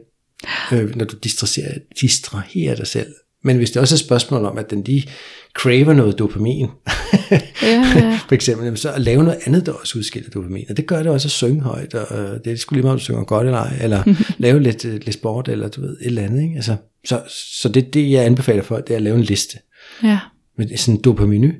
øh, 0.73 0.95
når 0.95 1.05
du 1.05 1.17
distraherer, 1.23 1.73
distraherer 2.01 2.75
dig 2.75 2.87
selv. 2.87 3.13
Men 3.45 3.57
hvis 3.57 3.71
det 3.71 3.81
også 3.81 3.95
er 3.95 3.97
et 3.97 3.99
spørgsmål 4.05 4.45
om, 4.45 4.57
at 4.57 4.69
den 4.69 4.83
lige 4.83 5.09
craver 5.53 5.93
noget 5.93 6.19
dopamin, 6.19 6.67
Ja, 7.31 7.41
ja. 7.61 8.19
for 8.27 8.35
eksempel, 8.35 8.77
så 8.77 8.91
at 8.91 9.01
lave 9.01 9.23
noget 9.23 9.39
andet, 9.45 9.65
der 9.65 9.71
også 9.71 9.97
udskiller 9.99 10.29
dopamin. 10.29 10.65
Og 10.69 10.77
det 10.77 10.85
gør 10.87 11.03
det 11.03 11.11
også 11.11 11.27
at 11.27 11.31
synge 11.31 11.61
højt, 11.61 11.93
og 11.93 12.17
øh, 12.19 12.39
det 12.45 12.53
er 12.53 12.57
sgu 12.57 12.73
lige 12.75 12.83
meget, 12.83 12.93
om 12.93 12.99
du 12.99 13.03
synger 13.03 13.23
godt 13.23 13.45
eller 13.47 13.59
ej, 13.59 13.77
eller 13.81 14.03
lave 14.37 14.59
lidt, 14.63 14.85
øh, 14.85 14.93
lidt 14.93 15.13
sport, 15.13 15.47
eller 15.47 15.67
du 15.67 15.81
ved, 15.81 15.89
et 15.89 16.05
eller 16.05 16.21
andet. 16.21 16.43
Ikke? 16.43 16.55
Altså, 16.55 16.75
så 17.05 17.21
så 17.61 17.69
det, 17.69 17.93
det, 17.93 18.11
jeg 18.11 18.25
anbefaler 18.25 18.63
folk, 18.63 18.87
det 18.87 18.93
er 18.93 18.97
at 18.97 19.03
lave 19.03 19.15
en 19.17 19.23
liste 19.23 19.57
ja. 20.03 20.19
med 20.57 20.77
sådan 20.77 20.95
en 20.95 21.01
dopaminy, 21.01 21.53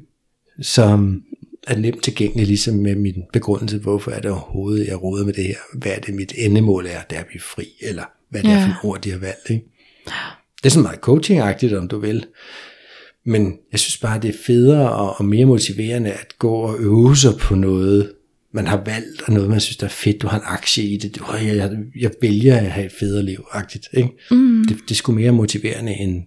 som 0.61 1.21
er 1.67 1.75
nemt 1.77 2.03
tilgængelig, 2.03 2.47
ligesom 2.47 2.75
med 2.75 2.95
min 2.95 3.23
begrundelse, 3.33 3.77
hvorfor 3.77 4.11
er 4.11 4.19
det 4.21 4.31
overhovedet, 4.31 4.87
jeg 4.87 5.03
råder 5.03 5.25
med 5.25 5.33
det 5.33 5.43
her, 5.43 5.55
hvad 5.79 5.91
er 5.91 5.99
det 5.99 6.13
mit 6.13 6.33
endemål 6.37 6.85
er, 6.85 7.01
det 7.09 7.15
er 7.15 7.19
at 7.19 7.27
blive 7.27 7.41
fri, 7.41 7.67
eller 7.81 8.03
hvad 8.29 8.43
det 8.43 8.49
er 8.51 8.55
for 8.55 8.59
Ja. 8.61 8.65
en 8.67 8.73
ord, 8.83 9.01
de 9.01 9.11
har 9.11 9.17
valgt. 9.19 9.49
Ikke? 9.49 9.65
Det 10.65 10.69
er 10.69 10.73
sådan 10.73 10.83
meget 10.83 10.99
coaching 10.99 11.41
om 11.77 11.87
du 11.87 11.99
vil. 11.99 12.25
Men 13.25 13.57
jeg 13.71 13.79
synes 13.79 13.97
bare, 13.97 14.19
det 14.21 14.29
er 14.29 14.37
federe 14.45 14.91
og, 14.91 15.15
og 15.19 15.25
mere 15.25 15.45
motiverende 15.45 16.11
at 16.11 16.35
gå 16.39 16.51
og 16.53 16.75
øve 16.79 17.15
sig 17.17 17.31
på 17.39 17.55
noget, 17.55 18.11
man 18.53 18.67
har 18.67 18.81
valgt, 18.85 19.21
og 19.21 19.33
noget, 19.33 19.49
man 19.49 19.59
synes, 19.59 19.77
der 19.77 19.85
er 19.85 19.89
fedt. 19.89 20.21
Du 20.21 20.27
har 20.27 20.37
en 20.37 20.43
aktie 20.45 20.83
i 20.83 20.97
det. 20.97 21.15
Du, 21.15 21.25
jeg, 21.33 21.55
jeg, 21.55 21.71
jeg 21.99 22.11
vælger 22.21 22.57
at 22.57 22.71
have 22.71 22.85
et 22.85 22.91
federe 22.99 23.23
liv, 23.23 23.45
agtigt. 23.51 23.87
Ikke? 23.93 24.09
Mm. 24.31 24.65
Det, 24.67 24.77
det 24.83 24.91
er 24.91 24.95
sgu 24.95 25.11
mere 25.11 25.31
motiverende 25.31 25.93
end, 25.93 26.23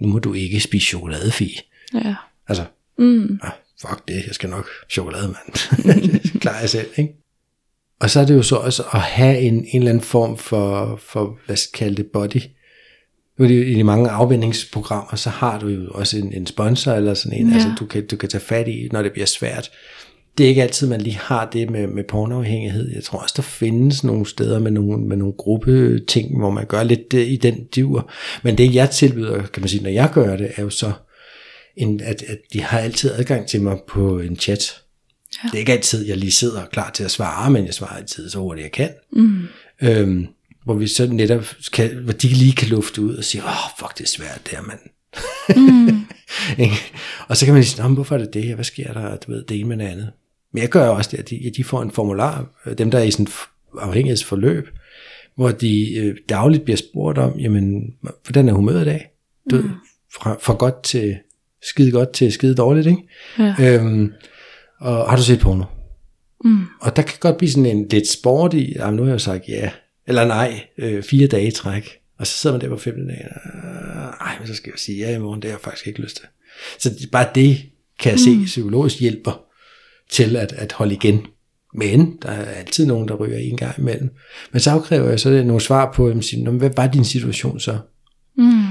nu 0.00 0.08
må 0.08 0.18
du 0.18 0.34
ikke 0.34 0.60
spise 0.60 0.86
chokoladefi. 0.86 1.60
Ja. 1.94 2.14
Altså, 2.48 2.64
Mm. 2.98 3.38
ah, 3.42 3.50
fuck 3.80 4.08
det, 4.08 4.14
jeg 4.26 4.34
skal 4.34 4.50
nok 4.50 4.68
chokolade, 4.90 5.26
mand. 5.28 6.02
det 6.32 6.40
klarer 6.40 6.60
jeg 6.60 6.70
selv, 6.70 6.86
ikke? 6.96 7.12
Og 8.00 8.10
så 8.10 8.20
er 8.20 8.24
det 8.24 8.34
jo 8.34 8.42
så 8.42 8.56
også 8.56 8.82
at 8.92 9.00
have 9.00 9.38
en, 9.38 9.54
en 9.54 9.66
eller 9.74 9.90
anden 9.90 10.04
form 10.04 10.36
for, 10.36 10.96
for 11.02 11.38
hvad 11.46 11.56
skal 11.56 11.70
jeg 11.84 11.86
kalde 11.86 12.02
det, 12.02 12.06
body. 12.12 12.40
Nu 13.38 13.44
i 13.44 13.74
de 13.74 13.84
mange 13.84 14.10
afvendingsprogrammer, 14.10 15.16
så 15.16 15.30
har 15.30 15.58
du 15.58 15.68
jo 15.68 15.90
også 15.90 16.18
en, 16.18 16.32
en 16.32 16.46
sponsor 16.46 16.92
eller 16.92 17.14
sådan 17.14 17.38
en, 17.38 17.48
ja. 17.48 17.54
altså 17.54 17.70
du 17.80 17.86
kan, 17.86 18.06
du 18.06 18.16
kan 18.16 18.28
tage 18.28 18.40
fat 18.40 18.68
i, 18.68 18.88
når 18.92 19.02
det 19.02 19.12
bliver 19.12 19.26
svært. 19.26 19.70
Det 20.38 20.44
er 20.44 20.48
ikke 20.48 20.62
altid, 20.62 20.88
man 20.88 21.00
lige 21.00 21.16
har 21.16 21.48
det 21.52 21.70
med, 21.70 21.86
med 21.86 22.04
pornoafhængighed. 22.04 22.90
Jeg 22.94 23.04
tror 23.04 23.18
også, 23.18 23.34
der 23.36 23.42
findes 23.42 24.04
nogle 24.04 24.26
steder 24.26 24.58
med 24.58 24.70
nogle, 24.70 25.06
med 25.06 25.16
nogle 25.16 25.32
gruppeting, 25.32 26.38
hvor 26.38 26.50
man 26.50 26.66
gør 26.66 26.82
lidt 26.82 27.12
det, 27.12 27.28
i 27.28 27.36
den 27.36 27.64
diver. 27.74 28.12
Men 28.42 28.58
det, 28.58 28.74
jeg 28.74 28.90
tilbyder, 28.90 29.42
kan 29.42 29.60
man 29.60 29.68
sige, 29.68 29.82
når 29.82 29.90
jeg 29.90 30.10
gør 30.14 30.36
det, 30.36 30.50
er 30.56 30.62
jo 30.62 30.70
så, 30.70 30.92
en, 31.76 32.00
at, 32.00 32.22
at 32.22 32.38
de 32.52 32.62
har 32.62 32.78
altid 32.78 33.10
adgang 33.12 33.46
til 33.46 33.62
mig 33.62 33.78
på 33.88 34.18
en 34.18 34.36
chat. 34.36 34.80
Ja. 35.44 35.48
Det 35.48 35.54
er 35.54 35.58
ikke 35.58 35.72
altid, 35.72 36.06
jeg 36.06 36.16
lige 36.16 36.32
sidder 36.32 36.64
klar 36.72 36.90
til 36.90 37.04
at 37.04 37.10
svare, 37.10 37.50
men 37.50 37.66
jeg 37.66 37.74
svarer 37.74 37.96
altid 37.96 38.30
så 38.30 38.38
hurtigt 38.38 38.64
jeg 38.64 38.72
kan. 38.72 38.90
Mm. 39.12 39.42
Øhm, 39.82 40.26
hvor 40.68 40.76
vi 40.76 40.86
så 40.86 41.06
netop 41.06 41.44
kan, 41.72 41.96
hvor 41.96 42.12
de 42.12 42.28
lige 42.28 42.52
kan 42.52 42.68
lufte 42.68 43.02
ud 43.02 43.16
og 43.16 43.24
sige, 43.24 43.42
åh, 43.42 43.48
oh, 43.48 43.70
fuck, 43.78 43.98
det 43.98 44.04
er 44.04 44.08
svært, 44.08 44.40
det 44.44 44.58
her, 44.58 44.62
mand. 44.62 44.78
Mm. 45.56 46.06
Og 47.28 47.36
så 47.36 47.44
kan 47.44 47.54
man 47.54 47.64
sige, 47.64 47.82
"Nå, 47.82 47.88
men 47.88 47.94
hvorfor 47.94 48.14
er 48.14 48.18
det 48.18 48.34
det 48.34 48.44
her? 48.44 48.54
Hvad 48.54 48.64
sker 48.64 48.92
der? 48.92 49.16
Du 49.16 49.32
ved, 49.32 49.44
det 49.44 49.60
ene 49.60 49.68
med 49.68 49.76
det 49.76 49.84
andet. 49.84 50.12
Men 50.52 50.62
jeg 50.62 50.70
gør 50.70 50.86
jo 50.86 50.92
også 50.92 51.10
det, 51.10 51.18
at 51.18 51.30
de, 51.30 51.52
de 51.56 51.64
får 51.64 51.82
en 51.82 51.90
formular, 51.90 52.46
øh, 52.66 52.78
dem 52.78 52.90
der 52.90 52.98
er 52.98 53.02
i 53.02 53.10
sådan 53.10 53.26
afhængighedsforløb, 53.78 54.68
hvor 55.36 55.50
de 55.50 55.94
øh, 55.94 56.16
dagligt 56.28 56.64
bliver 56.64 56.76
spurgt 56.76 57.18
om, 57.18 57.38
jamen, 57.38 57.94
hvordan 58.24 58.48
er 58.48 58.52
humøret 58.52 58.82
i 58.82 58.84
dag? 58.84 59.10
Du 59.50 59.56
ved, 59.56 59.64
fra, 60.14 60.36
fra 60.42 60.54
godt 60.54 60.82
til 60.82 61.16
skide 61.62 61.92
godt 61.92 62.12
til 62.12 62.32
skide 62.32 62.54
dårligt, 62.54 62.86
ikke? 62.86 63.02
Ja. 63.38 63.54
Øhm, 63.60 64.12
og 64.80 65.10
har 65.10 65.16
du 65.16 65.22
set 65.22 65.40
porno? 65.40 65.64
Mm. 66.44 66.64
Og 66.80 66.96
der 66.96 67.02
kan 67.02 67.16
godt 67.20 67.36
blive 67.36 67.50
sådan 67.50 67.66
en 67.66 67.88
lidt 67.88 68.08
sport 68.08 68.54
i, 68.54 68.72
jamen 68.76 68.96
nu 68.96 69.02
har 69.02 69.08
jeg 69.10 69.14
jo 69.14 69.18
sagt 69.18 69.48
ja, 69.48 69.70
eller 70.08 70.24
nej, 70.24 70.60
øh, 70.78 71.02
fire 71.02 71.26
dage 71.26 71.46
i 71.48 71.50
træk. 71.50 71.98
Og 72.18 72.26
så 72.26 72.32
sidder 72.32 72.56
man 72.56 72.60
der 72.60 72.68
på 72.68 72.76
femte 72.76 73.06
dag, 73.06 73.28
øh, 73.54 74.26
ej, 74.26 74.38
men 74.38 74.48
så 74.48 74.54
skal 74.54 74.70
jeg 74.70 74.78
sige 74.78 74.98
ja 74.98 75.16
i 75.16 75.18
morgen, 75.18 75.42
det 75.42 75.50
har 75.50 75.56
jeg 75.56 75.62
faktisk 75.64 75.86
ikke 75.86 76.00
lyst 76.00 76.16
til. 76.16 76.24
Så 76.78 77.08
bare 77.12 77.28
det 77.34 77.58
kan 77.98 78.12
jeg 78.12 78.20
se 78.20 78.44
psykologisk 78.44 79.00
hjælper 79.00 79.44
til 80.10 80.36
at, 80.36 80.52
at 80.52 80.72
holde 80.72 80.94
igen. 80.94 81.26
Men 81.74 82.18
der 82.22 82.28
er 82.28 82.44
altid 82.44 82.86
nogen, 82.86 83.08
der 83.08 83.14
ryger 83.14 83.38
en 83.38 83.56
gang 83.56 83.78
imellem. 83.78 84.10
Men 84.52 84.60
så 84.60 84.70
afkræver 84.70 85.08
jeg 85.08 85.20
så 85.20 85.30
nogle 85.30 85.60
svar 85.60 85.92
på, 85.92 86.08
"Nå, 86.08 86.50
men 86.50 86.58
hvad 86.58 86.70
var 86.76 86.86
din 86.86 87.04
situation 87.04 87.60
så? 87.60 87.78
Mm. 88.36 88.62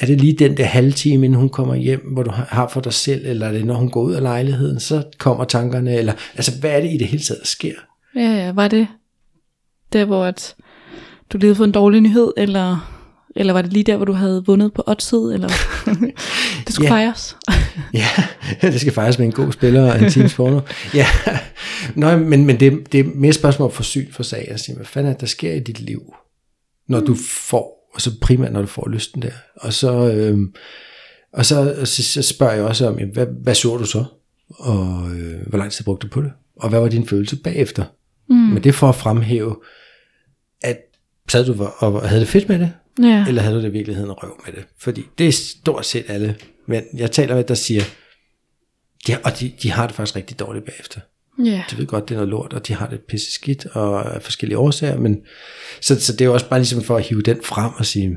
Er 0.00 0.06
det 0.06 0.20
lige 0.20 0.32
den 0.32 0.56
der 0.56 0.64
halve 0.64 0.92
time, 0.92 1.24
inden 1.24 1.40
hun 1.40 1.48
kommer 1.48 1.74
hjem, 1.74 2.00
hvor 2.00 2.22
du 2.22 2.30
har 2.30 2.44
har 2.44 2.68
for 2.68 2.80
dig 2.80 2.92
selv, 2.92 3.26
eller 3.26 3.46
er 3.46 3.52
det 3.52 3.64
når 3.66 3.74
hun 3.74 3.90
går 3.90 4.02
ud 4.02 4.12
af 4.12 4.22
lejligheden, 4.22 4.80
så 4.80 5.02
kommer 5.18 5.44
tankerne, 5.44 5.96
eller 5.96 6.12
altså 6.34 6.52
hvad 6.60 6.70
er 6.70 6.80
det 6.80 6.94
i 6.94 6.96
det 6.96 7.06
hele 7.06 7.22
taget, 7.22 7.40
der 7.40 7.46
sker? 7.46 7.74
Ja, 8.16 8.20
ja, 8.20 8.52
var 8.52 8.68
det 8.68 8.86
der, 9.92 10.04
hvor 10.04 10.24
at 10.24 10.54
du 11.32 11.38
levede 11.38 11.54
for 11.56 11.64
en 11.64 11.72
dårlig 11.72 12.00
nyhed, 12.00 12.32
eller, 12.36 12.92
eller 13.36 13.52
var 13.52 13.62
det 13.62 13.72
lige 13.72 13.84
der, 13.84 13.96
hvor 13.96 14.04
du 14.04 14.12
havde 14.12 14.42
vundet 14.46 14.72
på 14.72 14.84
oddset, 14.86 15.34
eller 15.34 15.48
det 16.66 16.74
skulle 16.74 16.88
Ja. 16.88 16.94
fejres? 16.94 17.36
Ja, 17.94 18.08
det 18.62 18.80
skal 18.80 18.92
faktisk 18.92 19.18
med 19.18 19.26
en 19.26 19.32
god 19.32 19.52
spiller 19.52 19.92
og 19.92 20.02
en 20.02 20.10
teams 20.10 20.34
porno. 20.34 20.60
Ja, 20.94 21.06
Nå, 21.94 22.16
men, 22.16 22.46
men 22.46 22.60
det, 22.60 22.92
det 22.92 23.00
er 23.00 23.04
mere 23.14 23.32
spørgsmål 23.32 23.72
for 23.72 23.82
syn 23.82 24.12
for 24.12 24.22
sag. 24.22 24.48
Altså, 24.50 24.72
hvad 24.76 24.84
fanden 24.86 25.12
er 25.12 25.16
der 25.16 25.26
sker 25.26 25.52
i 25.52 25.60
dit 25.60 25.80
liv, 25.80 26.00
når 26.88 27.00
du 27.00 27.14
får, 27.48 27.90
og 27.94 28.00
så 28.00 28.10
primært 28.20 28.52
når 28.52 28.60
du 28.60 28.66
får 28.66 28.88
lysten 28.88 29.22
der. 29.22 29.30
Og 29.56 29.72
så, 29.72 30.12
øhm, 30.12 30.54
og 31.32 31.46
så, 31.46 31.74
så, 31.84 32.02
så 32.02 32.22
spørger 32.22 32.52
jeg 32.52 32.64
også 32.64 32.88
om, 32.88 32.98
hvad, 33.12 33.26
hvad 33.42 33.54
så 33.54 33.76
du 33.76 33.84
så? 33.84 34.04
Og 34.50 35.10
øh, 35.16 35.46
hvor 35.48 35.58
lang 35.58 35.72
tid 35.72 35.84
brugte 35.84 36.06
du 36.08 36.12
på 36.12 36.22
det? 36.22 36.32
Og 36.56 36.68
hvad 36.68 36.80
var 36.80 36.88
din 36.88 37.06
følelse 37.08 37.36
bagefter? 37.36 37.84
Mm. 38.28 38.34
Men 38.36 38.56
det 38.62 38.66
er 38.68 38.72
for 38.72 38.88
at 38.88 38.94
fremhæve, 38.94 39.50
at 39.50 39.56
sad 41.32 41.44
du 41.46 41.64
og 41.78 42.08
havde 42.08 42.20
det 42.20 42.28
fedt 42.28 42.48
med 42.48 42.58
det, 42.58 42.72
Ja. 43.02 43.24
eller 43.28 43.42
havde 43.42 43.56
du 43.56 43.60
det 43.62 43.68
i 43.68 43.72
virkeligheden 43.72 44.12
røv 44.12 44.40
med 44.46 44.52
det? 44.54 44.64
Fordi 44.78 45.04
det 45.18 45.28
er 45.28 45.32
stort 45.32 45.86
set 45.86 46.04
alle 46.08 46.36
mænd, 46.68 46.84
jeg 46.96 47.10
taler 47.10 47.34
med, 47.34 47.44
der 47.44 47.54
siger, 47.54 47.82
de, 49.06 49.16
og 49.24 49.40
de, 49.40 49.52
de 49.62 49.70
har 49.70 49.86
det 49.86 49.96
faktisk 49.96 50.16
rigtig 50.16 50.38
dårligt 50.38 50.64
bagefter. 50.64 51.00
ja. 51.44 51.62
De 51.70 51.78
ved 51.78 51.86
godt, 51.86 52.08
det 52.08 52.14
er 52.14 52.18
noget 52.18 52.28
lort, 52.28 52.52
og 52.52 52.66
de 52.68 52.74
har 52.74 52.86
det 52.86 53.00
pisse 53.00 53.32
skidt, 53.32 53.66
og 53.66 54.14
af 54.14 54.22
forskellige 54.22 54.58
årsager, 54.58 54.98
men 54.98 55.20
så, 55.80 56.00
så 56.00 56.12
det 56.12 56.20
er 56.20 56.24
jo 56.24 56.32
også 56.32 56.48
bare 56.48 56.60
ligesom 56.60 56.82
for 56.82 56.96
at 56.96 57.02
hive 57.04 57.22
den 57.22 57.38
frem 57.42 57.70
og 57.76 57.86
sige, 57.86 58.16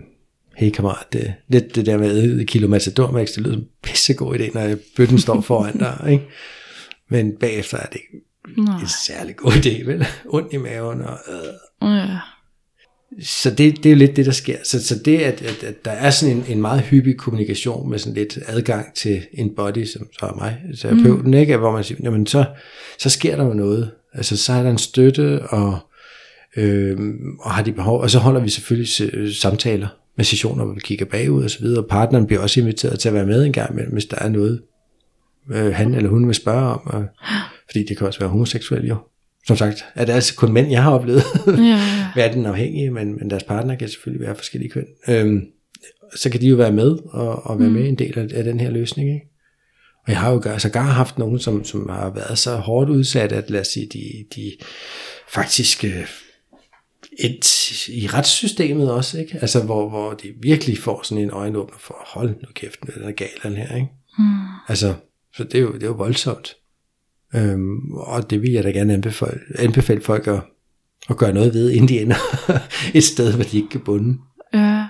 hey 0.56 0.70
kammerat, 0.72 1.14
det, 1.14 1.34
lidt 1.48 1.76
det 1.76 1.86
der 1.86 1.98
med 1.98 2.24
et 2.40 2.48
kilo 2.48 2.68
matador 2.68 3.12
max, 3.12 3.28
det 3.28 3.38
lyder 3.44 3.54
som 3.54 3.62
en 3.62 3.68
pissegod 3.84 4.36
idé, 4.40 4.54
når 4.54 4.76
bøtten 4.98 5.20
står 5.20 5.42
foran 5.42 5.78
dig, 5.78 6.06
ikke? 6.12 6.24
Men 7.10 7.32
bagefter 7.40 7.78
er 7.78 7.86
det 7.86 7.96
ikke 7.96 8.26
Nej. 8.64 8.82
en 8.82 8.88
særlig 9.08 9.36
god 9.36 9.52
idé, 9.52 9.86
vel? 9.86 10.06
Ondt 10.26 10.54
i 10.54 10.58
maven, 10.58 11.02
og 11.02 11.18
øh, 11.28 11.98
Ja. 11.98 12.18
Så 13.22 13.50
det, 13.50 13.78
det 13.78 13.86
er 13.86 13.90
jo 13.90 13.96
lidt 13.96 14.16
det, 14.16 14.26
der 14.26 14.32
sker. 14.32 14.58
Så, 14.64 14.88
så 14.88 15.00
det, 15.06 15.18
at, 15.18 15.42
at, 15.42 15.64
at 15.64 15.86
der 15.86 15.92
er 15.92 16.10
sådan 16.10 16.36
en, 16.36 16.44
en 16.48 16.62
meget 16.62 16.82
hyppig 16.82 17.18
kommunikation 17.18 17.90
med 17.90 18.00
sådan 18.00 18.14
lidt 18.14 18.40
adgang 18.48 18.94
til 18.94 19.22
en 19.34 19.56
body, 19.56 19.86
som 19.86 20.08
så 20.20 20.26
er 20.26 20.36
mig, 20.36 20.58
terapeuten, 20.80 21.32
mm. 21.32 21.34
ikke? 21.38 21.58
hvor 21.58 21.72
man 21.72 21.84
siger, 21.84 22.00
jamen 22.04 22.26
så, 22.26 22.46
så 23.00 23.10
sker 23.10 23.36
der 23.36 23.46
jo 23.46 23.54
noget. 23.54 23.92
Altså 24.14 24.38
så 24.38 24.54
er 24.54 24.64
der 24.64 24.70
en 24.72 24.78
støtte, 24.78 25.42
og, 25.42 25.78
øh, 26.58 26.98
og 27.40 27.52
har 27.52 27.64
de 27.64 27.72
behov, 27.72 28.00
og 28.02 28.10
så 28.10 28.20
holder 28.20 28.42
vi 28.42 28.50
selvfølgelig 28.50 28.90
s- 28.90 29.38
samtaler 29.38 29.88
med 30.18 30.26
sessioner, 30.26 30.66
hvor 30.66 30.74
vi 30.74 30.80
kigger 30.84 31.06
bagud 31.06 31.44
og 31.44 31.50
så 31.50 31.60
videre, 31.60 31.84
og 31.84 31.90
partneren 31.90 32.28
bliver 32.28 32.42
også 32.42 32.60
inviteret 32.60 33.00
til 33.00 33.08
at 33.10 33.14
være 33.16 33.26
med 33.26 33.46
en 33.46 33.54
gang 33.54 33.72
imellem, 33.72 33.94
hvis 33.94 34.06
der 34.06 34.18
er 34.20 34.30
noget, 34.30 34.62
øh, 35.54 35.74
han 35.74 35.94
eller 35.96 36.10
hun 36.10 36.28
vil 36.28 36.36
spørge 36.36 36.66
om, 36.74 36.82
og, 36.86 37.06
fordi 37.72 37.86
det 37.86 37.98
kan 37.98 38.08
også 38.08 38.20
være 38.20 38.30
homoseksuel 38.30 38.88
jo. 38.88 38.96
Som 39.48 39.58
sagt, 39.58 39.86
er 39.96 40.06
det 40.06 40.14
altså 40.14 40.36
kun 40.36 40.52
mænd, 40.52 40.72
jeg 40.72 40.84
har 40.84 40.92
oplevet 40.92 41.24
Ja, 41.48 41.82
være 42.22 42.34
den 42.34 42.46
afhængige, 42.46 42.92
men, 42.92 43.16
men 43.16 43.30
deres 43.30 43.44
partner 43.44 43.76
kan 43.76 43.90
selvfølgelig 43.90 44.28
være 44.28 44.36
forskellige 44.36 44.72
køn. 44.72 44.86
Øhm, 45.08 45.42
så 46.16 46.30
kan 46.30 46.42
de 46.42 46.48
jo 46.48 46.56
være 46.56 46.72
med 46.72 46.98
og, 47.06 47.46
og 47.46 47.60
være 47.60 47.70
med 47.70 47.84
i 47.84 47.88
en 47.88 48.00
del 48.00 48.20
af, 48.20 48.28
af 48.34 48.44
den 48.44 48.60
her 48.60 48.70
løsning. 48.70 49.14
Ikke? 49.14 49.28
Og 50.06 50.12
jeg 50.12 50.20
har 50.20 50.32
jo 50.32 50.40
gør, 50.44 50.58
sågar 50.58 50.82
haft 50.82 51.18
nogen, 51.18 51.40
som, 51.40 51.64
som 51.64 51.90
har 51.90 52.10
været 52.10 52.38
så 52.38 52.56
hårdt 52.56 52.90
udsat, 52.90 53.32
at 53.32 53.50
lad 53.50 53.62
os 53.62 53.68
sige, 53.68 53.88
de, 53.94 54.26
de 54.36 54.52
faktisk 55.30 55.84
øh, 55.84 56.08
et, 57.20 57.80
i 57.88 58.08
retssystemet 58.08 58.92
også, 58.92 59.20
ikke? 59.20 59.38
Altså, 59.42 59.64
hvor, 59.64 59.90
hvor 59.90 60.14
de 60.14 60.34
virkelig 60.42 60.78
får 60.78 61.04
sådan 61.04 61.24
en 61.24 61.32
øjenåbner 61.32 61.78
for, 61.80 61.96
hold 62.08 62.30
nu 62.30 62.48
kæft, 62.54 62.80
den 62.96 63.04
er 63.04 63.12
gal, 63.12 63.30
den 63.44 63.56
her, 63.56 63.76
ikke? 63.76 63.88
Mm. 64.20 64.26
Altså, 64.68 64.94
så 65.36 65.44
det 65.44 65.56
er 65.56 65.62
jo, 65.62 65.74
det 65.74 65.84
er 65.84 65.88
jo 65.88 65.94
voldsomt. 65.94 66.56
Øhm, 67.36 67.92
og 67.92 68.30
det 68.30 68.42
vil 68.42 68.52
jeg 68.52 68.64
da 68.64 68.70
gerne 68.72 68.94
anbefale, 68.94 69.40
anbefale 69.60 70.02
folk 70.02 70.28
at, 70.28 70.40
at 71.10 71.18
gøre 71.18 71.34
noget 71.34 71.54
ved, 71.54 71.72
inden 71.72 71.88
de 71.90 72.00
ender 72.02 72.16
et 72.98 73.04
sted, 73.04 73.34
hvor 73.34 73.44
de 73.44 73.58
ikke 73.58 73.70
kan 73.70 73.82
bunde. 73.82 74.18
Ja. 74.54 74.86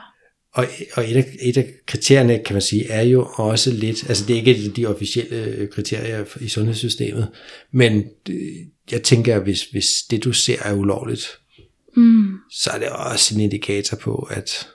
Og, 0.53 0.65
og 0.93 1.03
et, 1.11 1.15
af, 1.17 1.25
et 1.41 1.57
af 1.57 1.73
kriterierne, 1.87 2.39
kan 2.45 2.53
man 2.53 2.61
sige, 2.61 2.89
er 2.89 3.01
jo 3.01 3.27
også 3.35 3.71
lidt, 3.71 4.09
altså 4.09 4.25
det 4.27 4.33
er 4.33 4.37
ikke 4.43 4.69
de 4.69 4.85
officielle 4.85 5.35
øh, 5.45 5.69
kriterier 5.69 6.25
i 6.41 6.47
sundhedssystemet, 6.47 7.27
men 7.71 8.03
jeg 8.91 9.03
tænker, 9.03 9.35
at 9.35 9.43
hvis, 9.43 9.63
hvis 9.65 9.85
det 10.11 10.23
du 10.23 10.33
ser 10.33 10.57
er 10.61 10.73
ulovligt, 10.73 11.39
Mm. 11.97 12.37
så 12.51 12.69
er 12.69 12.79
det 12.79 12.89
også 12.89 13.35
en 13.35 13.41
indikator 13.41 13.97
på, 13.97 14.27
at 14.31 14.67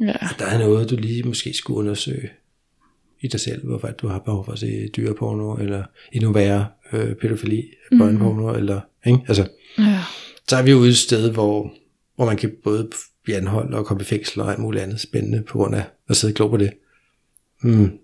Ja. 0.00 0.12
der 0.38 0.46
er 0.46 0.58
noget, 0.58 0.90
du 0.90 0.96
lige 0.96 1.22
måske 1.22 1.52
skulle 1.54 1.78
undersøge 1.78 2.30
i 3.20 3.28
dig 3.28 3.40
selv, 3.40 3.64
hvorfor 3.66 3.88
du 3.88 4.08
har 4.08 4.18
behov 4.18 4.44
for 4.44 4.52
at 4.52 4.58
se 4.58 4.88
dyreporno, 4.88 5.54
eller 5.54 5.84
endnu 6.12 6.32
værre 6.32 6.66
øh, 6.92 7.14
pædofili, 7.14 7.62
børneporno, 7.98 8.54
eller, 8.54 8.80
ikke? 9.06 9.18
Altså, 9.28 9.48
ja. 9.78 10.00
så 10.48 10.56
er 10.56 10.62
vi 10.62 10.74
ude 10.74 10.88
et 10.90 10.96
sted, 10.96 11.30
hvor, 11.32 11.72
hvor 12.16 12.26
man 12.26 12.36
kan 12.36 12.56
både 12.64 12.90
blive 13.24 13.36
anholdt 13.36 13.74
og 13.74 13.86
komme 13.86 14.00
i 14.00 14.04
fængsel 14.04 14.40
og 14.40 14.50
alt 14.50 14.58
muligt 14.58 14.82
andet 14.84 15.00
spændende, 15.00 15.42
på 15.42 15.58
grund 15.58 15.74
af 15.74 15.84
at 16.08 16.16
sidde 16.16 16.32
og 16.32 16.36
glo 16.36 16.48
på 16.48 16.56
det. 16.56 16.72
Mm. 17.62 17.98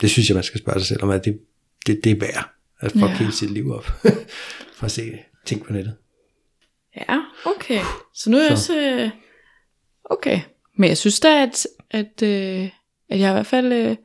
Det 0.00 0.10
synes 0.10 0.28
jeg, 0.28 0.34
man 0.34 0.44
skal 0.44 0.60
spørge 0.60 0.80
sig 0.80 0.86
selv 0.86 1.02
om, 1.02 1.10
at 1.10 1.24
det, 1.24 1.38
det, 1.86 2.00
det 2.04 2.12
er 2.12 2.16
værd 2.20 2.50
at 2.80 2.92
fuck 2.92 3.02
Ja. 3.02 3.08
ja. 3.08 3.16
hele 3.16 3.32
sit 3.32 3.50
liv 3.50 3.72
op, 3.72 3.84
for 4.76 4.84
at 4.84 4.90
se 4.90 5.18
ting 5.44 5.64
på 5.64 5.72
nettet. 5.72 5.94
Ja, 6.96 7.18
okay. 7.44 7.80
Så 8.14 8.30
nu 8.30 8.36
er 8.36 8.42
jeg 8.48 8.58
Så. 8.58 8.72
også... 8.72 8.78
øh, 9.04 9.10
Okay. 10.10 10.40
Men 10.76 10.88
jeg 10.88 10.98
synes 10.98 11.20
da, 11.20 11.42
at, 11.42 11.66
at, 11.90 12.22
øh, 12.22 12.68
at 13.08 13.20
jeg 13.20 13.30
i 13.30 13.32
hvert 13.32 13.46
fald 13.46 13.72
øh, 13.72 13.96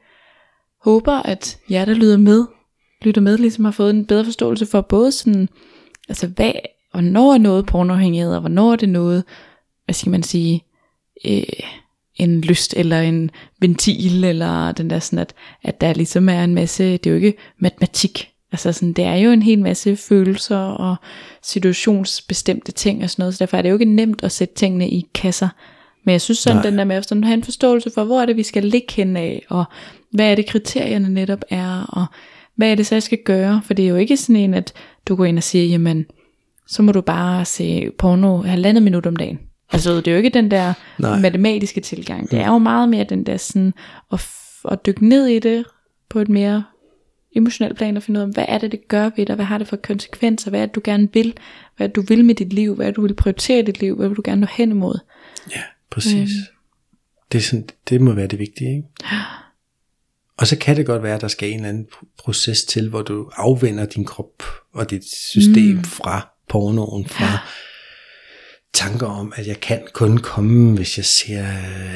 håber, 0.84 1.14
at 1.14 1.58
jer, 1.70 1.86
der 1.86 1.94
lytter 1.94 2.18
med, 2.18 2.46
lytter 3.02 3.22
med, 3.22 3.38
ligesom 3.38 3.66
har 3.66 3.72
fået 3.72 3.90
en 3.90 4.06
bedre 4.06 4.26
forståelse 4.26 4.66
for 4.66 4.82
både 4.82 5.12
sådan, 5.12 5.50
altså 6.10 6.28
hvad, 6.28 6.52
hvornår 6.92 7.34
er 7.34 7.38
noget 7.38 7.66
pornoafhængighed, 7.66 8.34
og 8.34 8.40
hvornår 8.40 8.72
er 8.72 8.76
det 8.76 8.90
noget, 8.90 9.24
hvad 9.86 9.94
skal 9.94 10.12
man 10.12 10.24
sige, 10.24 10.64
øh, 11.26 11.44
en 12.16 12.42
lyst 12.42 12.74
eller 12.78 13.02
en 13.02 13.32
ventil, 13.60 14.24
eller 14.24 14.72
den 14.72 14.90
der 14.90 15.00
sådan, 15.00 15.20
at, 15.20 15.34
at 15.64 15.82
der 15.82 15.94
ligesom 15.94 16.30
er 16.30 16.44
en 16.44 16.56
masse, 16.56 16.84
det 16.84 17.06
er 17.06 17.12
jo 17.12 17.16
ikke 17.16 17.38
matematik, 17.60 18.30
altså 18.52 18.72
sådan, 18.72 18.94
det 18.94 19.06
er 19.06 19.16
jo 19.16 19.32
en 19.32 19.42
hel 19.42 19.60
masse 19.60 19.96
følelser 19.96 20.58
og 20.58 20.96
situationsbestemte 21.42 22.72
ting 22.72 23.04
og 23.04 23.10
sådan 23.10 23.24
noget, 23.24 23.34
så 23.34 23.40
derfor 23.40 23.58
er 23.58 23.62
det 23.62 23.70
jo 23.70 23.76
ikke 23.76 23.96
nemt 23.96 24.24
at 24.24 24.32
sætte 24.32 24.56
tingene 24.56 24.90
i 24.90 25.08
kasser, 25.14 25.50
men 26.04 26.12
jeg 26.14 26.22
synes 26.22 26.40
sådan, 26.40 26.58
Nej. 26.58 26.64
den 26.64 26.78
der 26.78 26.84
med 26.84 26.96
at 26.96 27.08
sådan 27.08 27.24
have 27.24 27.34
en 27.34 27.44
forståelse 27.44 27.92
for, 27.94 28.04
hvor 28.04 28.22
er 28.22 28.26
det, 28.26 28.36
vi 28.36 28.44
skal 28.44 28.64
ligge 28.64 28.94
hen 28.94 29.18
af, 29.18 29.46
og 29.50 29.66
hvad 30.14 30.32
er 30.32 30.36
det, 30.36 30.46
kriterierne 30.46 31.10
netop 31.10 31.42
er, 31.50 31.84
og 31.84 32.06
hvad 32.56 32.72
er 32.72 32.76
det 32.76 32.86
så, 32.86 32.96
jeg 32.96 33.04
skal 33.04 33.20
gøre, 33.26 33.62
for 33.66 33.74
det 33.74 33.86
er 33.86 33.90
jo 33.90 33.96
ikke 33.96 34.18
sådan 34.18 34.36
en, 34.36 34.54
at 34.54 34.74
du 35.08 35.16
går 35.16 35.26
ind 35.26 35.38
og 35.38 35.44
siger, 35.44 35.66
jamen, 35.66 36.06
så 36.68 36.84
må 36.84 36.92
du 36.92 37.02
bare 37.02 37.46
se 37.46 37.90
porno 37.98 38.42
halvandet 38.42 38.84
minut 38.84 39.06
om 39.06 39.16
dagen. 39.16 39.40
Altså, 39.72 39.96
det 39.96 40.08
er 40.08 40.12
jo 40.12 40.18
ikke 40.18 40.30
den 40.30 40.52
der 40.52 40.74
Nej. 41.00 41.20
matematiske 41.20 41.82
tilgang. 41.82 42.32
Det 42.32 42.40
er 42.40 42.48
jo 42.48 42.58
meget 42.58 42.90
mere 42.90 43.04
den 43.04 43.26
der 43.26 43.38
sådan, 43.38 43.74
at, 44.14 44.28
at 44.72 44.86
dykke 44.86 45.08
ned 45.08 45.28
i 45.28 45.40
det 45.40 45.66
på 46.10 46.20
et 46.20 46.30
mere 46.30 46.64
emotionelt 47.36 47.78
plan 47.78 47.98
og 47.98 48.04
finde 48.04 48.20
ud 48.20 48.26
af, 48.26 48.34
hvad 48.34 48.46
er 48.48 48.58
det, 48.58 48.72
det 48.72 48.88
gør 48.88 49.10
ved 49.16 49.26
dig, 49.26 49.36
hvad 49.36 49.46
har 49.46 49.58
det 49.58 49.68
for 49.68 49.76
konsekvenser, 49.76 50.50
hvad 50.50 50.62
er 50.62 50.66
det, 50.66 50.76
du 50.76 50.82
gerne 50.84 51.08
vil, 51.14 51.34
hvad 51.78 51.88
er 51.88 51.88
det, 51.88 51.96
du 51.96 52.02
vil 52.02 52.26
med 52.26 52.36
dit 52.36 52.54
liv, 52.54 52.76
hvad 52.76 52.86
er 52.86 52.90
det, 52.90 52.96
du 52.96 53.02
vil 53.02 53.14
prioritere 53.14 53.60
i 53.60 53.62
dit 53.62 53.80
liv, 53.80 53.96
hvad 53.96 54.08
vil 54.08 54.18
du 54.18 54.22
gerne 54.26 54.42
nå 54.42 54.48
hen 54.52 54.72
imod. 54.72 55.00
Ja, 55.52 55.62
præcis. 55.90 56.30
Mm. 56.30 56.56
Det, 57.32 57.38
er 57.38 57.42
sådan, 57.44 57.70
det 57.90 58.02
må 58.02 58.14
være 58.14 58.28
det 58.28 58.40
vigtige, 58.40 58.76
ikke? 58.76 58.88
Og 60.44 60.48
så 60.48 60.58
kan 60.58 60.78
det 60.78 60.86
godt 60.86 61.04
være, 61.04 61.16
at 61.16 61.22
der 61.22 61.28
skal 61.28 61.50
en 61.50 61.56
eller 61.56 61.70
anden 61.70 61.86
pr- 61.94 62.16
proces 62.18 62.64
til, 62.64 62.90
hvor 62.90 63.02
du 63.02 63.30
afvender 63.36 63.86
din 63.86 64.06
krop 64.06 64.44
og 64.74 64.90
dit 64.90 65.04
system 65.06 65.76
mm. 65.76 65.84
fra 65.84 66.30
pornoen, 66.50 67.06
fra 67.06 67.48
tanker 68.74 69.08
om, 69.08 69.34
at 69.36 69.48
jeg 69.48 69.60
kan 69.60 69.80
kun 69.94 70.18
komme, 70.18 70.76
hvis 70.76 70.98
jeg 70.98 71.06
ser 71.06 71.46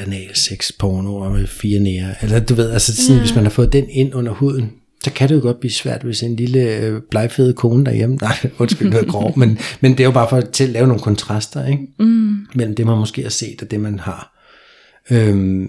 analsex 0.06 0.70
porno 0.78 1.16
og 1.16 1.32
med 1.32 1.46
fire 1.46 1.80
nære. 1.80 2.14
Eller 2.22 2.40
du 2.40 2.54
ved, 2.54 2.70
altså 2.70 2.96
sådan, 2.96 3.16
ja. 3.16 3.20
hvis 3.20 3.34
man 3.34 3.44
har 3.44 3.50
fået 3.50 3.72
den 3.72 3.90
ind 3.90 4.14
under 4.14 4.32
huden, 4.32 4.72
så 5.04 5.12
kan 5.12 5.28
det 5.28 5.34
jo 5.34 5.40
godt 5.40 5.60
blive 5.60 5.72
svært, 5.72 6.02
hvis 6.02 6.22
en 6.22 6.36
lille 6.36 6.76
øh, 6.76 7.00
blegfede 7.10 7.52
kone 7.52 7.84
derhjemme, 7.84 8.16
nej, 8.22 8.50
undskyld, 8.58 8.94
er 8.94 9.04
grov, 9.04 9.38
men, 9.38 9.58
men 9.80 9.92
det 9.92 10.00
er 10.00 10.04
jo 10.04 10.10
bare 10.10 10.28
for 10.28 10.40
til 10.40 10.64
at 10.64 10.70
lave 10.70 10.86
nogle 10.86 11.02
kontraster, 11.02 11.66
ikke? 11.66 11.82
Mm. 11.98 12.46
mellem 12.54 12.74
det, 12.74 12.86
man 12.86 12.98
måske 12.98 13.22
har 13.22 13.30
set, 13.30 13.62
og 13.62 13.70
det, 13.70 13.80
man 13.80 13.98
har. 13.98 14.34
Øhm, 15.10 15.68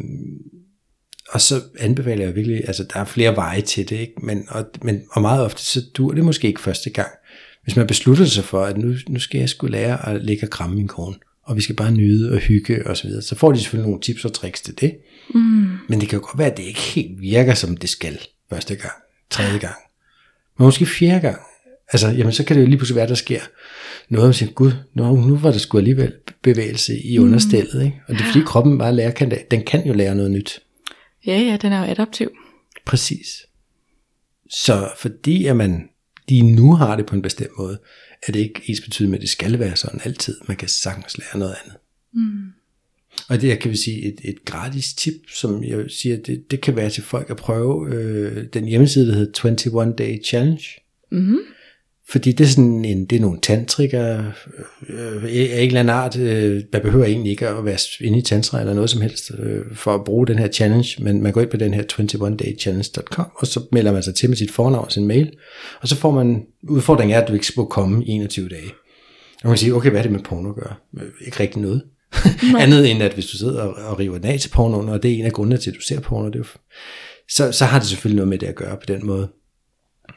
og 1.31 1.41
så 1.41 1.61
anbefaler 1.79 2.25
jeg 2.25 2.35
virkelig, 2.35 2.67
altså 2.67 2.85
der 2.93 2.99
er 2.99 3.05
flere 3.05 3.35
veje 3.35 3.61
til 3.61 3.89
det, 3.89 3.95
ikke? 3.95 4.13
Men, 4.23 4.45
og, 4.49 4.65
men, 4.81 5.01
og 5.11 5.21
meget 5.21 5.45
ofte, 5.45 5.63
så 5.63 5.81
dur 5.97 6.11
det 6.11 6.23
måske 6.23 6.47
ikke 6.47 6.61
første 6.61 6.89
gang. 6.89 7.09
Hvis 7.63 7.75
man 7.75 7.87
beslutter 7.87 8.25
sig 8.25 8.43
for, 8.43 8.63
at 8.63 8.77
nu, 8.77 8.93
nu 9.07 9.19
skal 9.19 9.39
jeg 9.39 9.49
skulle 9.49 9.71
lære 9.71 10.09
at 10.09 10.23
lægge 10.23 10.45
og 10.45 10.49
kramme 10.49 10.75
min 10.75 10.87
kone, 10.87 11.15
og 11.43 11.55
vi 11.55 11.61
skal 11.61 11.75
bare 11.75 11.91
nyde 11.91 12.31
og 12.31 12.37
hygge 12.37 12.87
og 12.87 12.97
så 12.97 13.07
videre, 13.07 13.21
så 13.21 13.35
får 13.35 13.51
de 13.51 13.59
selvfølgelig 13.59 13.89
nogle 13.89 14.01
tips 14.01 14.25
og 14.25 14.33
tricks 14.33 14.61
til 14.61 14.81
det. 14.81 14.95
Mm. 15.33 15.77
Men 15.89 16.01
det 16.01 16.09
kan 16.09 16.19
jo 16.19 16.25
godt 16.25 16.37
være, 16.37 16.51
at 16.51 16.57
det 16.57 16.63
ikke 16.63 16.79
helt 16.79 17.21
virker, 17.21 17.53
som 17.53 17.77
det 17.77 17.89
skal 17.89 18.19
første 18.49 18.75
gang, 18.75 18.93
tredje 19.29 19.57
gang, 19.57 19.75
men 20.57 20.65
måske 20.65 20.85
fjerde 20.85 21.19
gang. 21.19 21.39
Altså, 21.91 22.07
jamen, 22.07 22.33
så 22.33 22.43
kan 22.43 22.55
det 22.55 22.61
jo 22.61 22.67
lige 22.67 22.77
pludselig 22.77 22.95
være, 22.95 23.07
der 23.07 23.15
sker 23.15 23.39
noget, 24.09 24.27
og 24.27 24.35
siger, 24.35 24.51
gud, 24.51 24.71
nu, 24.93 25.15
nu 25.15 25.37
var 25.37 25.51
der 25.51 25.57
sgu 25.57 25.77
alligevel 25.77 26.13
bevægelse 26.43 26.99
i 26.99 27.19
understillet, 27.19 27.83
ikke? 27.83 28.01
Og 28.07 28.13
det 28.13 28.21
er 28.21 28.25
fordi 28.25 28.43
kroppen 28.45 28.77
bare 28.77 28.95
lærer, 28.95 29.11
kan, 29.11 29.37
den 29.51 29.63
kan 29.63 29.87
jo 29.87 29.93
lære 29.93 30.15
noget 30.15 30.31
nyt. 30.31 30.61
Ja, 31.29 31.39
ja, 31.39 31.57
den 31.57 31.73
er 31.73 31.79
jo 31.79 31.91
adaptiv. 31.91 32.29
Præcis. 32.85 33.45
Så 34.49 34.91
fordi 34.97 35.45
at 35.45 35.55
man 35.57 35.89
lige 36.27 36.55
nu 36.55 36.75
har 36.75 36.95
det 36.95 37.05
på 37.05 37.15
en 37.15 37.21
bestemt 37.21 37.51
måde, 37.57 37.79
er 38.27 38.31
det 38.31 38.39
ikke 38.39 38.61
ens 38.65 38.99
med, 38.99 39.13
at 39.13 39.21
det 39.21 39.29
skal 39.29 39.59
være 39.59 39.75
sådan 39.75 40.01
altid. 40.03 40.37
Man 40.47 40.57
kan 40.57 40.67
sagtens 40.67 41.17
lære 41.17 41.39
noget 41.39 41.55
andet. 41.63 41.77
Mm. 42.13 42.51
Og 43.29 43.41
det 43.41 43.51
er, 43.51 43.55
kan 43.55 43.71
vi 43.71 43.77
sige, 43.77 44.01
et, 44.05 44.19
et 44.23 44.45
gratis 44.45 44.93
tip, 44.93 45.13
som 45.29 45.63
jeg 45.63 45.85
siger, 45.91 46.17
det, 46.17 46.51
det 46.51 46.61
kan 46.61 46.75
være 46.75 46.89
til 46.89 47.03
folk 47.03 47.29
at 47.29 47.37
prøve 47.37 47.93
øh, 47.93 48.47
den 48.53 48.65
hjemmeside, 48.65 49.07
der 49.07 49.15
hedder 49.15 49.49
21 49.49 49.93
Day 49.97 50.23
Challenge. 50.25 50.63
Mm. 51.11 51.37
Fordi 52.11 52.31
det 52.31 52.43
er 52.43 52.47
sådan 52.47 52.85
en, 52.85 53.05
det 53.05 53.15
er 53.15 53.19
nogle 53.19 53.39
tantrikere 53.41 54.33
øh, 54.89 55.23
af 55.23 55.61
en 55.61 55.67
eller 55.67 55.79
anden 55.79 55.95
art. 55.95 56.17
Øh, 56.17 56.63
man 56.73 56.81
behøver 56.81 57.05
egentlig 57.05 57.31
ikke 57.31 57.47
at 57.47 57.65
være 57.65 57.77
inde 58.01 58.17
i 58.17 58.21
tantra 58.21 58.59
eller 58.59 58.73
noget 58.73 58.89
som 58.89 59.01
helst 59.01 59.31
øh, 59.39 59.61
for 59.73 59.95
at 59.95 60.03
bruge 60.03 60.27
den 60.27 60.39
her 60.39 60.47
challenge, 60.47 61.03
men 61.03 61.21
man 61.21 61.33
går 61.33 61.41
ind 61.41 61.49
på 61.49 61.57
den 61.57 61.73
her 61.73 61.83
21daychallenge.com, 61.83 63.25
og 63.35 63.47
så 63.47 63.61
melder 63.71 63.91
man 63.91 64.03
sig 64.03 64.15
til 64.15 64.29
med 64.29 64.37
sit 64.37 64.51
fornavn 64.51 64.85
og 64.85 64.91
sin 64.91 65.07
mail, 65.07 65.31
og 65.81 65.87
så 65.87 65.95
får 65.95 66.11
man, 66.11 66.45
udfordringen 66.69 67.17
er, 67.17 67.21
at 67.21 67.27
du 67.27 67.33
ikke 67.33 67.53
må 67.57 67.65
komme 67.65 68.05
i 68.05 68.09
21 68.09 68.49
dage. 68.49 68.71
Og 69.43 69.47
man 69.47 69.51
kan 69.51 69.57
sige, 69.57 69.75
okay, 69.75 69.89
hvad 69.89 69.99
er 69.99 70.03
det 70.03 70.11
med 70.11 70.19
porno 70.19 70.49
at 70.49 70.55
gøre? 70.55 70.73
Øh, 70.97 71.07
Ikke 71.25 71.39
rigtig 71.39 71.61
noget. 71.61 71.83
Andet 72.59 72.91
end, 72.91 73.03
at 73.03 73.13
hvis 73.13 73.25
du 73.25 73.37
sidder 73.37 73.61
og, 73.61 73.73
og 73.91 73.99
river 73.99 74.17
den 74.17 74.25
af 74.25 74.39
til 74.39 74.49
pornoen, 74.49 74.89
og 74.89 75.03
det 75.03 75.11
er 75.11 75.15
en 75.15 75.25
af 75.25 75.31
grundene 75.31 75.57
til, 75.57 75.69
at 75.69 75.75
du 75.75 75.81
ser 75.81 75.99
porno, 75.99 76.27
det 76.27 76.35
er 76.35 76.39
jo, 76.39 76.45
så, 77.29 77.51
så 77.51 77.65
har 77.65 77.79
det 77.79 77.87
selvfølgelig 77.87 78.15
noget 78.15 78.29
med 78.29 78.37
det 78.37 78.47
at 78.47 78.55
gøre 78.55 78.77
på 78.77 78.85
den 78.87 79.05
måde. 79.05 79.29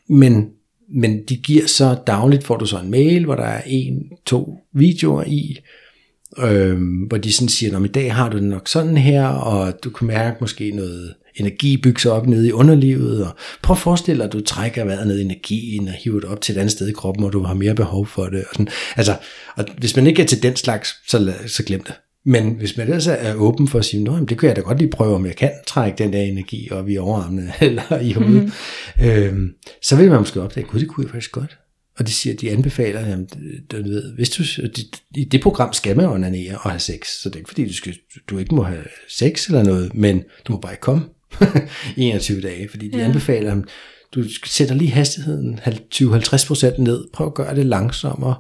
Men, 0.09 0.51
men 0.95 1.23
de 1.29 1.37
giver 1.37 1.67
så 1.67 1.97
dagligt, 2.07 2.45
får 2.45 2.57
du 2.57 2.67
så 2.67 2.79
en 2.79 2.91
mail, 2.91 3.25
hvor 3.25 3.35
der 3.35 3.43
er 3.45 3.63
en, 3.67 4.03
to 4.27 4.59
videoer 4.73 5.25
i, 5.27 5.59
øh, 6.39 6.79
hvor 7.09 7.17
de 7.17 7.33
sådan 7.33 7.49
siger, 7.49 7.77
om 7.77 7.85
i 7.85 7.89
dag 7.89 8.15
har 8.15 8.29
du 8.29 8.37
det 8.37 8.45
nok 8.47 8.69
sådan 8.69 8.97
her, 8.97 9.27
og 9.27 9.85
du 9.85 9.91
kan 9.91 10.07
mærke 10.07 10.37
måske 10.41 10.71
noget 10.71 11.15
energi 11.37 11.77
bygge 11.77 12.01
sig 12.01 12.13
op 12.13 12.27
nede 12.27 12.49
i 12.49 12.53
underlivet, 12.53 13.25
og 13.27 13.35
prøv 13.63 13.75
at 13.75 13.79
forestille 13.79 14.19
dig, 14.19 14.27
at 14.27 14.33
du 14.33 14.41
trækker 14.41 14.85
vejret 14.85 15.07
ned 15.07 15.19
i 15.19 15.23
energien 15.23 15.89
og 15.89 15.95
hiver 15.95 16.21
det 16.21 16.29
op 16.29 16.41
til 16.41 16.55
et 16.55 16.59
andet 16.59 16.73
sted 16.73 16.89
i 16.89 16.93
kroppen, 16.93 17.23
hvor 17.23 17.31
du 17.31 17.43
har 17.43 17.55
mere 17.55 17.75
behov 17.75 18.07
for 18.07 18.25
det. 18.25 18.39
Og 18.39 18.49
sådan. 18.53 18.69
Altså, 18.97 19.17
og 19.57 19.65
hvis 19.79 19.97
man 19.97 20.07
ikke 20.07 20.23
er 20.23 20.27
til 20.27 20.43
den 20.43 20.57
slags, 20.57 20.95
så, 21.09 21.19
lad- 21.19 21.49
så 21.49 21.65
glem 21.65 21.83
det. 21.83 21.95
Men 22.25 22.51
hvis 22.51 22.77
man 22.77 22.87
ellers 22.87 23.07
er 23.07 23.35
åben 23.35 23.69
for 23.69 23.79
at 23.79 23.85
sige, 23.85 24.11
at 24.11 24.29
det 24.29 24.39
kan 24.39 24.49
jeg 24.49 24.57
da 24.57 24.61
godt 24.61 24.79
lige 24.79 24.91
prøve, 24.91 25.15
om 25.15 25.27
jeg 25.27 25.37
kan 25.37 25.51
trække 25.67 25.99
den 25.99 26.13
der 26.13 26.21
energi 26.21 26.69
op 26.71 26.89
i 26.89 26.99
overarmene 26.99 27.53
eller 27.61 28.01
i 28.01 28.13
hovedet, 28.13 28.53
mm-hmm. 28.97 29.11
øhm, 29.11 29.51
så 29.83 29.97
vil 29.97 30.11
man 30.11 30.19
måske 30.19 30.43
opdage, 30.43 30.67
gud, 30.67 30.81
det 30.81 30.89
kunne 30.89 31.05
jeg 31.05 31.11
faktisk 31.11 31.33
godt. 31.33 31.59
Og 31.99 32.07
de 32.07 32.13
siger, 32.13 32.37
de 32.37 32.51
anbefaler, 32.51 33.09
jamen, 33.09 33.29
du 33.71 33.77
ved, 33.77 34.15
hvis 34.15 34.31
du, 34.31 34.43
i 35.15 35.25
det 35.25 35.41
program 35.43 35.73
skal 35.73 35.97
man 35.97 36.07
onanere 36.07 36.59
og 36.59 36.71
have 36.71 36.81
sex, 36.81 37.07
så 37.09 37.29
det 37.29 37.35
er 37.35 37.39
ikke 37.39 37.49
fordi, 37.49 37.67
du, 37.69 37.75
skal, 37.75 37.95
du 38.31 38.39
ikke 38.39 38.55
må 38.55 38.63
have 38.63 38.85
sex 39.09 39.47
eller 39.47 39.63
noget, 39.63 39.95
men 39.95 40.23
du 40.45 40.53
må 40.53 40.59
bare 40.61 40.73
ikke 40.73 40.81
komme 40.81 41.03
i 41.97 42.03
21 42.03 42.41
dage, 42.41 42.69
fordi 42.69 42.89
de 42.89 42.99
Ja. 42.99 43.05
anbefaler, 43.05 43.53
at 43.53 43.59
du 44.15 44.25
sætter 44.47 44.75
lige 44.75 44.91
hastigheden 44.91 45.61
20-50% 45.95 46.83
ned, 46.83 47.05
prøv 47.13 47.27
at 47.27 47.35
gøre 47.35 47.57
det 47.57 47.67
langsommere, 47.67 48.35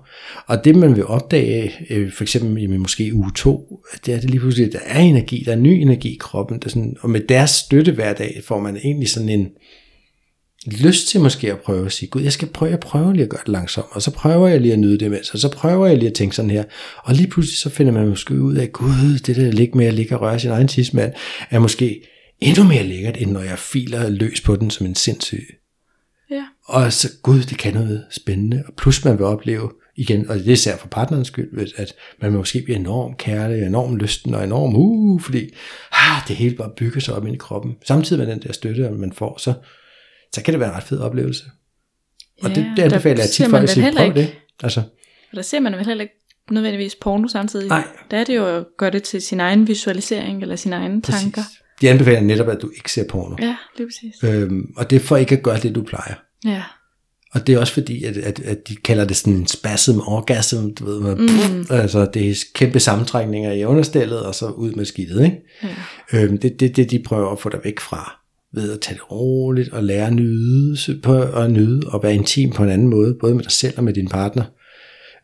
og 0.47 0.65
det 0.65 0.77
man 0.77 0.97
vil 0.97 1.07
opdage, 1.07 1.73
øh, 1.91 2.13
for 2.13 2.25
eksempel 2.25 2.63
i 2.63 2.67
måske 2.67 3.15
uge 3.15 3.31
2, 3.37 3.85
det 4.07 4.15
er 4.15 4.21
det 4.21 4.31
lige 4.31 4.41
pludselig, 4.41 4.67
at 4.67 4.73
der 4.73 4.79
er 4.87 5.01
energi, 5.01 5.43
der 5.47 5.53
er 5.53 5.57
ny 5.57 5.69
energi 5.69 6.09
i 6.09 6.19
kroppen, 6.21 6.59
der 6.59 6.69
sådan, 6.69 6.97
og 7.01 7.11
med 7.11 7.21
deres 7.29 7.51
støtte 7.51 7.93
hver 7.93 8.13
dag, 8.13 8.41
får 8.45 8.61
man 8.61 8.77
egentlig 8.77 9.09
sådan 9.09 9.29
en, 9.29 9.49
lyst 10.67 11.09
til 11.09 11.21
måske 11.21 11.53
at 11.53 11.61
prøve 11.61 11.87
at 11.87 11.93
sige, 11.93 12.09
gud, 12.09 12.23
jeg 12.23 12.33
skal 12.33 12.49
prøve, 12.49 12.71
jeg 12.71 12.81
prøver 12.81 13.13
lige 13.13 13.23
at 13.23 13.29
gøre 13.29 13.41
det 13.47 13.53
langsomt, 13.53 13.87
og 13.91 14.03
så 14.03 14.11
prøver 14.11 14.49
jeg 14.49 14.61
lige 14.61 14.73
at 14.73 14.79
nyde 14.79 14.99
det 14.99 15.11
med, 15.11 15.19
og 15.33 15.39
så 15.39 15.49
prøver 15.49 15.87
jeg 15.87 15.99
lige 15.99 16.09
at 16.09 16.15
tænke 16.15 16.37
sådan 16.37 16.51
her, 16.51 16.65
og 17.05 17.15
lige 17.15 17.27
pludselig 17.27 17.59
så 17.59 17.71
finder 17.71 17.93
man 17.93 18.09
måske 18.09 18.41
ud 18.41 18.55
af, 18.55 18.73
gud, 18.73 19.19
det 19.19 19.37
der 19.37 19.53
ligge 19.53 19.79
med 19.79 19.87
at 19.87 19.95
ligge 19.95 20.17
og 20.17 20.23
røre 20.23 20.39
sin 20.39 20.51
egen 20.51 20.69
tidsmand, 20.69 21.13
er 21.51 21.59
måske 21.59 22.03
endnu 22.41 22.65
mere 22.65 22.83
lækkert, 22.83 23.17
end 23.21 23.31
når 23.31 23.41
jeg 23.41 23.59
filer 23.59 24.09
løs 24.09 24.41
på 24.41 24.57
den 24.57 24.71
som 24.71 24.87
en 24.87 24.95
sindssyg. 24.95 25.62
Og 26.73 26.93
så, 26.93 27.09
gud, 27.23 27.43
det 27.43 27.59
kan 27.59 27.75
noget 27.75 28.05
spændende, 28.11 28.63
og 28.69 28.75
plus 28.75 29.05
man 29.05 29.19
vil 29.19 29.27
opleve, 29.27 29.71
igen, 29.97 30.29
og 30.31 30.37
det 30.39 30.49
er 30.49 30.53
især 30.53 30.77
for 30.77 30.89
partnerens 30.89 31.29
skyld, 31.29 31.73
at 31.77 31.95
man 32.23 32.33
måske 32.33 32.63
bliver 32.65 32.79
enormt 32.79 33.19
kærlig, 33.19 33.63
enormt 33.63 33.99
lysten 33.99 34.35
og 34.35 34.45
enormt 34.45 34.75
uh, 34.77 35.21
fordi 35.21 35.49
ah, 35.93 36.23
det 36.29 36.37
hele 36.37 36.57
bare 36.57 36.71
bygger 36.77 37.01
sig 37.01 37.15
op 37.15 37.27
ind 37.27 37.35
i 37.35 37.39
kroppen. 37.39 37.73
Samtidig 37.85 38.27
med 38.27 38.35
den 38.35 38.43
der 38.43 38.53
støtte, 38.53 38.91
man 38.91 39.13
får, 39.13 39.39
så, 39.39 39.53
så 40.35 40.43
kan 40.43 40.53
det 40.55 40.61
være 40.61 40.69
en 40.69 40.75
ret 40.77 40.83
fed 40.83 40.99
oplevelse. 41.01 41.45
Og 42.43 42.49
Ja, 42.51 42.55
det, 42.55 42.67
det 42.77 42.83
anbefaler 42.83 43.23
jeg 43.23 43.31
tit 43.31 43.47
folk 43.51 43.63
at 43.63 43.71
sige, 43.71 43.93
prøv 43.97 44.07
ikke- 44.07 44.21
det. 44.21 44.35
Altså, 44.63 44.81
Og 45.31 45.37
der 45.37 45.43
ser 45.43 45.61
man 45.61 45.73
vel 45.73 45.87
heller 45.87 46.03
ikke 46.03 46.15
nødvendigvis 46.51 46.95
porno 46.95 47.29
samtidig. 47.29 47.69
Nej. 47.69 47.85
Der 48.11 48.17
er 48.19 48.25
det 48.25 48.37
jo 48.37 48.47
at 48.57 48.65
gøre 48.79 48.91
det 48.91 49.03
til 49.03 49.23
sin 49.23 49.41
egen 49.41 49.69
visualisering, 49.69 50.43
eller 50.43 50.57
sine 50.57 50.77
egne 50.77 51.03
tanker. 51.03 51.43
Præcis. 51.43 51.63
De 51.81 51.91
anbefaler 51.91 52.21
netop, 52.21 52.49
at 52.49 52.63
du 52.63 52.71
ikke 52.77 52.93
ser 52.93 53.05
porno. 53.09 53.37
Ja, 53.41 53.57
lige 53.79 53.87
præcis. 53.89 54.25
Øhm, 54.25 54.73
og 54.77 54.91
det 54.91 54.97
er 54.97 55.01
for 55.01 55.17
ikke 55.17 55.37
at 55.37 55.43
gøre 55.43 55.59
det, 55.59 55.75
du 55.75 55.83
plejer. 55.83 56.15
Ja. 56.45 56.63
Og 57.35 57.47
det 57.47 57.55
er 57.55 57.59
også 57.59 57.73
fordi, 57.73 58.05
at, 58.05 58.17
at, 58.17 58.41
at 58.41 58.69
de 58.69 58.77
kalder 58.77 59.05
det 59.05 59.17
sådan 59.17 59.33
en 59.33 59.47
spasm 59.47 60.01
orgasm, 60.01 60.71
du 60.79 60.85
ved, 60.85 61.01
man, 61.01 61.17
mm. 61.19 61.67
altså 61.71 62.11
det 62.15 62.31
er 62.31 62.35
kæmpe 62.55 62.81
sammentrækninger 62.81 63.53
i 63.53 63.65
understillet, 63.65 64.23
og 64.23 64.35
så 64.35 64.47
ud 64.47 64.73
med 64.73 64.85
skidtet, 64.85 65.25
ikke? 65.25 65.37
ja. 65.63 66.23
Øhm, 66.23 66.39
det 66.39 66.53
er 66.53 66.57
det, 66.57 66.77
det, 66.77 66.91
de 66.91 67.03
prøver 67.07 67.31
at 67.33 67.41
få 67.41 67.49
dig 67.49 67.61
væk 67.65 67.81
fra, 67.81 68.21
ved 68.53 68.73
at 68.73 68.81
tage 68.81 68.95
det 68.95 69.11
roligt, 69.11 69.69
og 69.69 69.85
lære 69.85 70.07
at 70.07 70.13
nyde, 70.13 71.01
på, 71.03 71.23
at 71.23 71.51
nyde, 71.51 71.81
og 71.87 72.03
være 72.03 72.15
intim 72.15 72.51
på 72.51 72.63
en 72.63 72.71
anden 72.71 72.89
måde, 72.89 73.17
både 73.21 73.35
med 73.35 73.43
dig 73.43 73.53
selv 73.53 73.75
og 73.77 73.85
med 73.85 73.93
din 73.93 74.09
partner. 74.09 74.45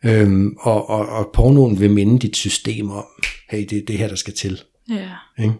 Øhm, 0.05 0.55
og, 0.59 0.89
og, 0.89 1.09
og 1.09 1.29
pornoen 1.33 1.79
vil 1.79 1.91
minde 1.91 2.19
dit 2.19 2.35
system 2.35 2.89
om, 2.89 3.05
hey, 3.49 3.67
det 3.69 3.77
er 3.77 3.85
det 3.87 3.97
her, 3.97 4.07
der 4.07 4.15
skal 4.15 4.33
til. 4.33 4.61
Ja. 4.89 5.09
Ikke? 5.39 5.53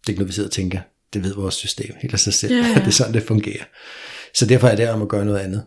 Det 0.00 0.08
er 0.08 0.10
ikke 0.10 0.20
noget, 0.20 0.28
vi 0.28 0.34
sidder 0.34 0.48
og 0.48 0.52
tænker. 0.52 0.80
Det 1.14 1.24
ved 1.24 1.34
vores 1.34 1.54
system 1.54 1.94
helt 2.02 2.14
af 2.14 2.20
sig 2.20 2.34
selv. 2.34 2.52
Ja, 2.54 2.66
ja. 2.68 2.74
det 2.74 2.86
er 2.86 2.90
sådan, 2.90 3.14
det 3.14 3.22
fungerer. 3.22 3.64
Så 4.34 4.46
derfor 4.46 4.68
er 4.68 4.76
det 4.76 4.90
om 4.90 5.02
at 5.02 5.08
gøre 5.08 5.24
noget 5.24 5.38
andet. 5.38 5.64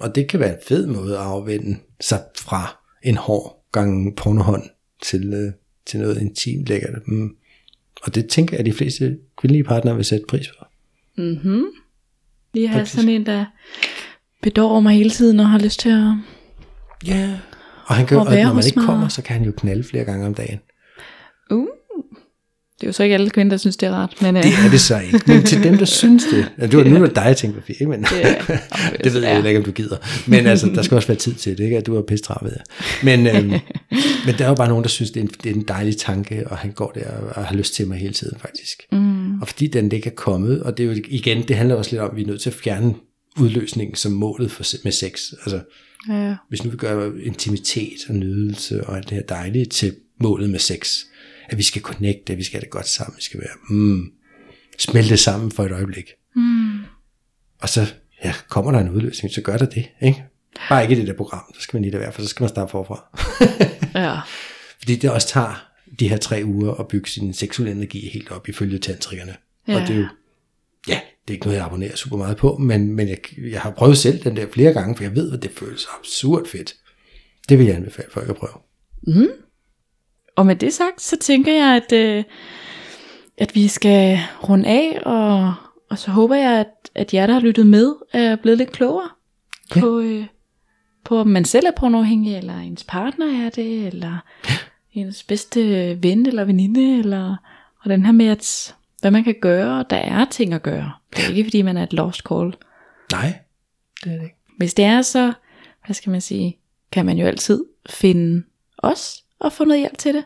Og 0.00 0.14
det 0.14 0.28
kan 0.28 0.40
være 0.40 0.52
en 0.52 0.60
fed 0.68 0.86
måde 0.86 1.18
at 1.18 1.22
afvende 1.22 1.78
sig 2.00 2.20
fra 2.38 2.80
en 3.02 3.16
hård 3.16 3.64
gang 3.72 4.16
pornohånd 4.16 4.62
til, 5.02 5.34
øh, 5.34 5.52
til 5.86 6.00
noget 6.00 6.20
intimt 6.20 6.66
lækkert. 6.66 7.08
Mm. 7.08 7.36
Og 8.02 8.14
det 8.14 8.28
tænker 8.28 8.56
jeg, 8.56 8.60
at 8.60 8.66
de 8.66 8.72
fleste 8.72 9.18
kvindelige 9.38 9.64
partnere 9.64 9.96
vil 9.96 10.04
sætte 10.04 10.24
pris 10.28 10.48
på. 10.48 10.64
Mm-hmm. 11.16 11.64
Lige 12.54 12.68
have 12.68 12.78
Faktisk. 12.78 12.94
sådan 12.94 13.10
en, 13.10 13.26
der 13.26 13.44
bedår 14.42 14.80
mig 14.80 14.96
hele 14.96 15.10
tiden, 15.10 15.40
og 15.40 15.48
har 15.48 15.58
lyst 15.58 15.80
til 15.80 15.88
at... 15.88 16.14
Ja. 17.06 17.38
Og, 17.86 17.94
han 17.94 18.06
kan, 18.06 18.16
Og 18.16 18.26
og 18.26 18.34
når 18.34 18.52
man 18.52 18.64
ikke 18.66 18.80
kommer, 18.80 19.08
så 19.08 19.22
kan 19.22 19.36
han 19.36 19.44
jo 19.44 19.52
knalde 19.52 19.84
flere 19.84 20.04
gange 20.04 20.26
om 20.26 20.34
dagen. 20.34 20.58
Uh. 21.50 21.66
Det 22.82 22.86
er 22.86 22.88
jo 22.88 22.92
så 22.92 23.02
ikke 23.02 23.14
alle 23.14 23.30
kvinder, 23.30 23.50
der 23.50 23.56
synes, 23.56 23.76
det 23.76 23.86
er 23.86 23.92
rart. 23.92 24.14
Men, 24.22 24.36
øh, 24.36 24.42
Det 24.42 24.52
er 24.66 24.70
det 24.70 24.80
så 24.80 25.00
ikke. 25.00 25.20
Men 25.26 25.42
til 25.42 25.62
dem, 25.62 25.78
der 25.78 25.84
synes 26.02 26.24
det. 26.30 26.52
Ja, 26.58 26.66
det 26.66 26.76
var 26.78 26.84
nu, 26.84 27.04
at 27.04 27.14
dig, 27.14 27.22
jeg 27.26 27.36
tænkte 27.36 27.60
på 27.60 27.66
fire, 27.66 27.88
men 27.88 28.06
Ja. 28.22 28.34
det 29.04 29.14
ved 29.14 29.22
jeg 29.22 29.40
Ja. 29.42 29.48
ikke, 29.48 29.58
om 29.58 29.64
du 29.64 29.70
gider. 29.72 29.96
Men 30.26 30.46
altså, 30.46 30.66
der 30.66 30.82
skal 30.82 30.94
også 30.94 31.08
være 31.08 31.18
tid 31.18 31.34
til 31.34 31.58
det, 31.58 31.64
ikke? 31.64 31.78
At 31.78 31.86
du 31.86 31.96
er 31.96 32.02
pisse 32.02 32.24
travl, 32.24 32.44
ved 32.46 32.52
jeg. 32.56 32.64
Men, 33.18 33.26
øhm, 33.36 33.48
men 34.26 34.34
der 34.38 34.44
er 34.44 34.48
jo 34.48 34.54
bare 34.54 34.68
nogen, 34.68 34.82
der 34.82 34.88
synes, 34.88 35.10
det 35.10 35.20
er 35.20 35.24
en, 35.24 35.30
det 35.44 35.50
er 35.50 35.54
en 35.54 35.64
dejlig 35.68 35.96
tanke, 35.96 36.48
og 36.48 36.56
han 36.58 36.70
går 36.72 36.92
der 36.94 37.10
og, 37.36 37.44
har 37.44 37.54
lyst 37.54 37.74
til 37.74 37.86
mig 37.86 37.98
hele 37.98 38.12
tiden, 38.14 38.38
faktisk. 38.40 38.82
mm, 38.92 39.40
Og 39.40 39.48
fordi 39.48 39.66
den 39.66 39.92
ikke 39.92 40.10
er 40.10 40.14
kommet, 40.14 40.62
og 40.62 40.78
det 40.78 40.84
er 40.90 40.94
jo 40.94 41.02
igen, 41.08 41.48
det 41.48 41.56
handler 41.56 41.74
også 41.74 41.90
lidt 41.90 42.02
om, 42.02 42.10
at 42.10 42.16
vi 42.16 42.22
er 42.22 42.26
nødt 42.26 42.40
til 42.40 42.50
at 42.50 42.56
fjerne 42.56 42.94
udløsningen 43.40 43.96
som 43.96 44.12
målet 44.12 44.50
for, 44.50 44.64
med 44.84 44.92
sex. 44.92 45.32
Altså, 45.32 45.60
ja. 46.08 46.34
hvis 46.48 46.64
nu 46.64 46.70
vi 46.70 46.76
gør 46.76 47.10
intimitet 47.22 47.98
og 48.08 48.14
nydelse 48.14 48.84
og 48.84 48.96
alt 48.96 49.08
det 49.10 49.16
her 49.16 49.22
dejlige 49.22 49.64
til 49.64 49.94
målet 50.20 50.50
med 50.50 50.58
sex, 50.58 50.98
at 51.52 51.58
vi 51.58 51.62
skal 51.62 51.82
connecte, 51.82 52.32
at 52.32 52.38
vi 52.38 52.44
skal 52.44 52.56
have 52.56 52.60
det 52.64 52.70
godt 52.70 52.88
sammen, 52.88 53.16
vi 53.16 53.22
skal 53.22 53.40
være, 53.40 53.56
mm, 53.70 54.10
smelte 54.78 55.16
sammen 55.16 55.50
for 55.50 55.64
et 55.64 55.72
øjeblik. 55.72 56.10
Mm, 56.36 56.78
Og 57.60 57.68
så 57.68 57.86
ja, 58.24 58.34
kommer 58.48 58.72
der 58.72 58.78
en 58.78 58.90
udløsning, 58.90 59.34
så 59.34 59.40
gør 59.40 59.56
der 59.56 59.66
det. 59.66 59.88
Ikke? 60.02 60.24
Bare 60.68 60.82
ikke 60.82 60.94
i 60.94 60.98
det 60.98 61.06
der 61.06 61.14
program, 61.14 61.42
så 61.54 61.60
skal 61.60 61.76
man 61.76 61.82
lige 61.82 61.92
lade 61.92 62.02
være, 62.02 62.12
for 62.12 62.22
så 62.22 62.28
skal 62.28 62.42
man 62.44 62.48
starte 62.48 62.70
forfra. 62.70 63.04
ja. 64.04 64.20
Fordi 64.78 64.96
det 64.96 65.10
også 65.10 65.28
tager 65.28 65.68
de 66.00 66.08
her 66.08 66.16
tre 66.16 66.42
uger 66.44 66.74
at 66.74 66.88
bygge 66.88 67.10
sin 67.10 67.34
seksuelle 67.34 67.72
energi 67.72 68.08
helt 68.08 68.30
op 68.30 68.48
ifølge 68.48 68.78
tantrikerne. 68.78 69.36
Ja. 69.68 69.74
Og 69.74 69.80
det 69.80 69.90
er 69.90 69.98
jo, 70.00 70.06
ja, 70.88 71.00
det 71.22 71.30
er 71.30 71.32
ikke 71.32 71.46
noget, 71.46 71.58
jeg 71.58 71.66
abonnerer 71.66 71.96
super 71.96 72.16
meget 72.16 72.36
på, 72.36 72.56
men, 72.56 72.92
men 72.94 73.08
jeg, 73.08 73.18
jeg 73.38 73.60
har 73.60 73.70
prøvet 73.70 73.98
selv 73.98 74.24
den 74.24 74.36
der 74.36 74.46
flere 74.52 74.72
gange, 74.72 74.96
for 74.96 75.04
jeg 75.04 75.14
ved, 75.16 75.32
at 75.32 75.42
det 75.42 75.50
føles 75.50 75.86
absurd 75.98 76.46
fedt. 76.48 76.74
Det 77.48 77.58
vil 77.58 77.66
jeg 77.66 77.76
anbefale 77.76 78.08
folk 78.10 78.28
at 78.28 78.36
prøve. 78.36 78.54
Og 80.36 80.46
med 80.46 80.56
det 80.56 80.72
sagt, 80.72 81.02
så 81.02 81.16
tænker 81.20 81.52
jeg, 81.52 81.76
at, 81.76 81.92
øh, 81.92 82.24
at 83.38 83.54
vi 83.54 83.68
skal 83.68 84.18
runde 84.48 84.68
af, 84.68 84.98
og, 85.06 85.54
og 85.90 85.98
så 85.98 86.10
håber 86.10 86.34
jeg, 86.34 86.52
at, 86.52 86.90
at 86.94 87.14
jer, 87.14 87.26
der 87.26 87.32
har 87.34 87.40
lyttet 87.40 87.66
med, 87.66 87.94
er 88.12 88.36
blevet 88.36 88.58
lidt 88.58 88.72
klogere 88.72 89.08
Ja. 89.76 89.80
på, 89.80 89.98
øh, 90.00 90.26
på, 91.04 91.18
om 91.18 91.26
man 91.26 91.44
selv 91.44 91.66
er 91.66 91.70
pornoafhængig, 91.70 92.36
eller 92.36 92.58
ens 92.58 92.84
partner 92.84 93.46
er 93.46 93.50
det, 93.50 93.86
eller 93.86 94.18
ens 94.92 95.22
bedste 95.22 95.62
ven 96.02 96.26
eller 96.26 96.44
veninde, 96.44 96.98
eller 96.98 97.36
og 97.84 97.90
den 97.90 98.04
her 98.04 98.12
med, 98.12 98.26
at, 98.26 98.74
hvad 99.00 99.10
man 99.10 99.24
kan 99.24 99.34
gøre, 99.40 99.84
der 99.90 99.96
er 99.96 100.24
ting 100.24 100.52
at 100.54 100.62
gøre. 100.62 100.92
Det 101.16 101.24
er 101.24 101.28
ikke, 101.28 101.44
fordi 101.44 101.62
man 101.62 101.76
er 101.76 101.82
et 101.82 101.92
lost 101.92 102.20
call. 102.28 102.54
Nej, 103.12 103.38
det 104.04 104.12
er 104.12 104.16
det 104.16 104.22
ikke. 104.24 104.36
Hvis 104.58 104.74
det 104.74 104.84
er 104.84 105.02
så, 105.02 105.32
hvad 105.86 105.94
skal 105.94 106.10
man 106.10 106.20
sige, 106.20 106.58
kan 106.92 107.06
man 107.06 107.18
jo 107.18 107.26
altid 107.26 107.64
finde 107.90 108.42
os 108.78 109.24
og 109.42 109.52
få 109.52 109.64
noget 109.64 109.80
hjælp 109.80 109.98
til 109.98 110.14
det. 110.14 110.24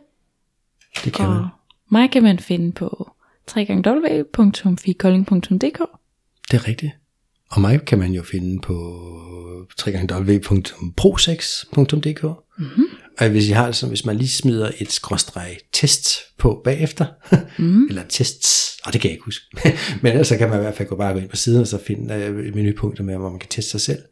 Det 1.04 1.12
kan 1.12 1.28
man. 1.28 1.38
Og 1.38 1.48
mig 1.90 2.10
kan 2.10 2.22
man 2.22 2.38
finde 2.38 2.72
på 2.72 3.10
www.fikolding.dk 3.56 5.80
Det 6.50 6.56
er 6.56 6.68
rigtigt. 6.68 6.92
Og 7.50 7.60
mig 7.60 7.80
kan 7.80 7.98
man 7.98 8.12
jo 8.12 8.22
finde 8.22 8.60
på 8.60 8.74
www.prosex.dk 9.86 12.24
mm-hmm. 12.58 12.84
Og 13.18 13.28
hvis 13.28 13.48
I 13.48 13.52
har 13.52 13.72
sådan, 13.72 13.90
hvis 13.90 14.04
man 14.04 14.16
lige 14.16 14.28
smider 14.28 14.70
et 14.78 14.92
skråstreg 14.92 15.56
test 15.72 16.08
på 16.38 16.60
bagefter, 16.64 17.06
mm. 17.58 17.84
eller 17.88 18.02
tests, 18.08 18.78
og 18.84 18.92
det 18.92 19.00
kan 19.00 19.08
jeg 19.08 19.14
ikke 19.14 19.24
huske, 19.24 19.44
men 20.02 20.12
ellers 20.12 20.28
så 20.28 20.36
kan 20.36 20.48
man 20.48 20.58
i 20.58 20.62
hvert 20.62 20.74
fald 20.74 20.88
gå 20.88 20.96
bare 20.96 21.12
gå 21.12 21.18
ind 21.18 21.28
på 21.28 21.36
siden, 21.36 21.60
og 21.60 21.66
så 21.66 21.78
finde 21.86 22.14
øh, 22.14 22.54
menupunkter 22.54 23.04
med, 23.04 23.16
hvor 23.16 23.30
man 23.30 23.38
kan 23.38 23.48
teste 23.48 23.70
sig 23.70 23.80
selv. 23.80 24.02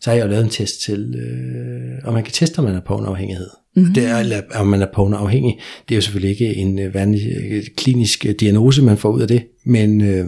Så 0.00 0.10
har 0.10 0.16
jeg 0.16 0.24
jo 0.24 0.30
lavet 0.30 0.44
en 0.44 0.50
test 0.50 0.80
til, 0.80 1.14
øh, 1.14 2.08
om 2.08 2.14
man 2.14 2.24
kan 2.24 2.32
teste, 2.32 2.58
om 2.58 2.64
man 2.64 2.74
er 2.74 2.80
pornoafhængighed. 2.80 3.50
Mm-hmm. 3.76 3.94
Det 3.94 4.06
er, 4.06 4.42
om 4.54 4.66
man 4.66 4.82
er 4.82 4.86
pornoafhængig. 4.94 5.58
Det 5.88 5.94
er 5.94 5.96
jo 5.96 6.02
selvfølgelig 6.02 6.30
ikke 6.30 6.54
en 6.54 6.78
øh, 6.78 6.94
vanlig 6.94 7.36
øh, 7.50 7.62
klinisk 7.76 8.26
øh, 8.26 8.34
diagnose, 8.40 8.82
man 8.82 8.98
får 8.98 9.10
ud 9.10 9.20
af 9.20 9.28
det, 9.28 9.46
men 9.64 10.00
øh, 10.00 10.26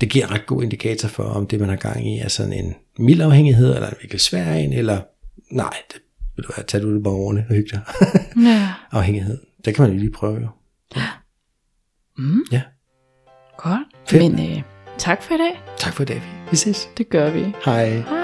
det 0.00 0.08
giver 0.08 0.26
en 0.26 0.32
ret 0.32 0.46
god 0.46 0.62
indikator 0.62 1.08
for, 1.08 1.22
om 1.22 1.46
det, 1.46 1.60
man 1.60 1.68
har 1.68 1.76
gang 1.76 2.14
i, 2.14 2.18
er 2.18 2.28
sådan 2.28 2.52
en 2.52 2.74
mild 2.98 3.20
afhængighed, 3.20 3.74
eller 3.74 3.88
en 3.88 3.94
virkelig 4.00 4.20
svær 4.20 4.52
en, 4.52 4.72
eller 4.72 5.00
nej, 5.50 5.74
det 5.92 6.00
vil 6.36 6.44
du 6.44 6.52
have, 6.54 6.64
tag 6.64 6.82
du 6.82 6.94
det 6.94 7.02
bare 7.02 7.14
ordentligt 7.14 7.48
og 7.50 7.54
hygge 7.56 7.70
dig. 7.72 7.80
Ja. 8.46 8.68
afhængighed. 8.90 9.38
Det 9.64 9.74
kan 9.74 9.82
man 9.82 9.92
jo 9.92 9.98
lige 9.98 10.12
prøve 10.12 10.40
jo. 10.40 10.48
Mm. 12.18 12.40
Ja. 12.52 12.62
Godt. 13.56 13.80
Fedt. 14.08 14.22
Men 14.22 14.50
øh, 14.50 14.62
tak 14.98 15.22
for 15.22 15.34
i 15.34 15.38
dag. 15.38 15.60
Tak 15.78 15.92
for 15.92 16.02
i 16.02 16.06
dag. 16.06 16.22
Vi 16.50 16.56
ses. 16.56 16.88
Det 16.98 17.08
gør 17.08 17.30
vi. 17.30 17.40
Hej. 17.64 17.88
Hej. 17.88 18.19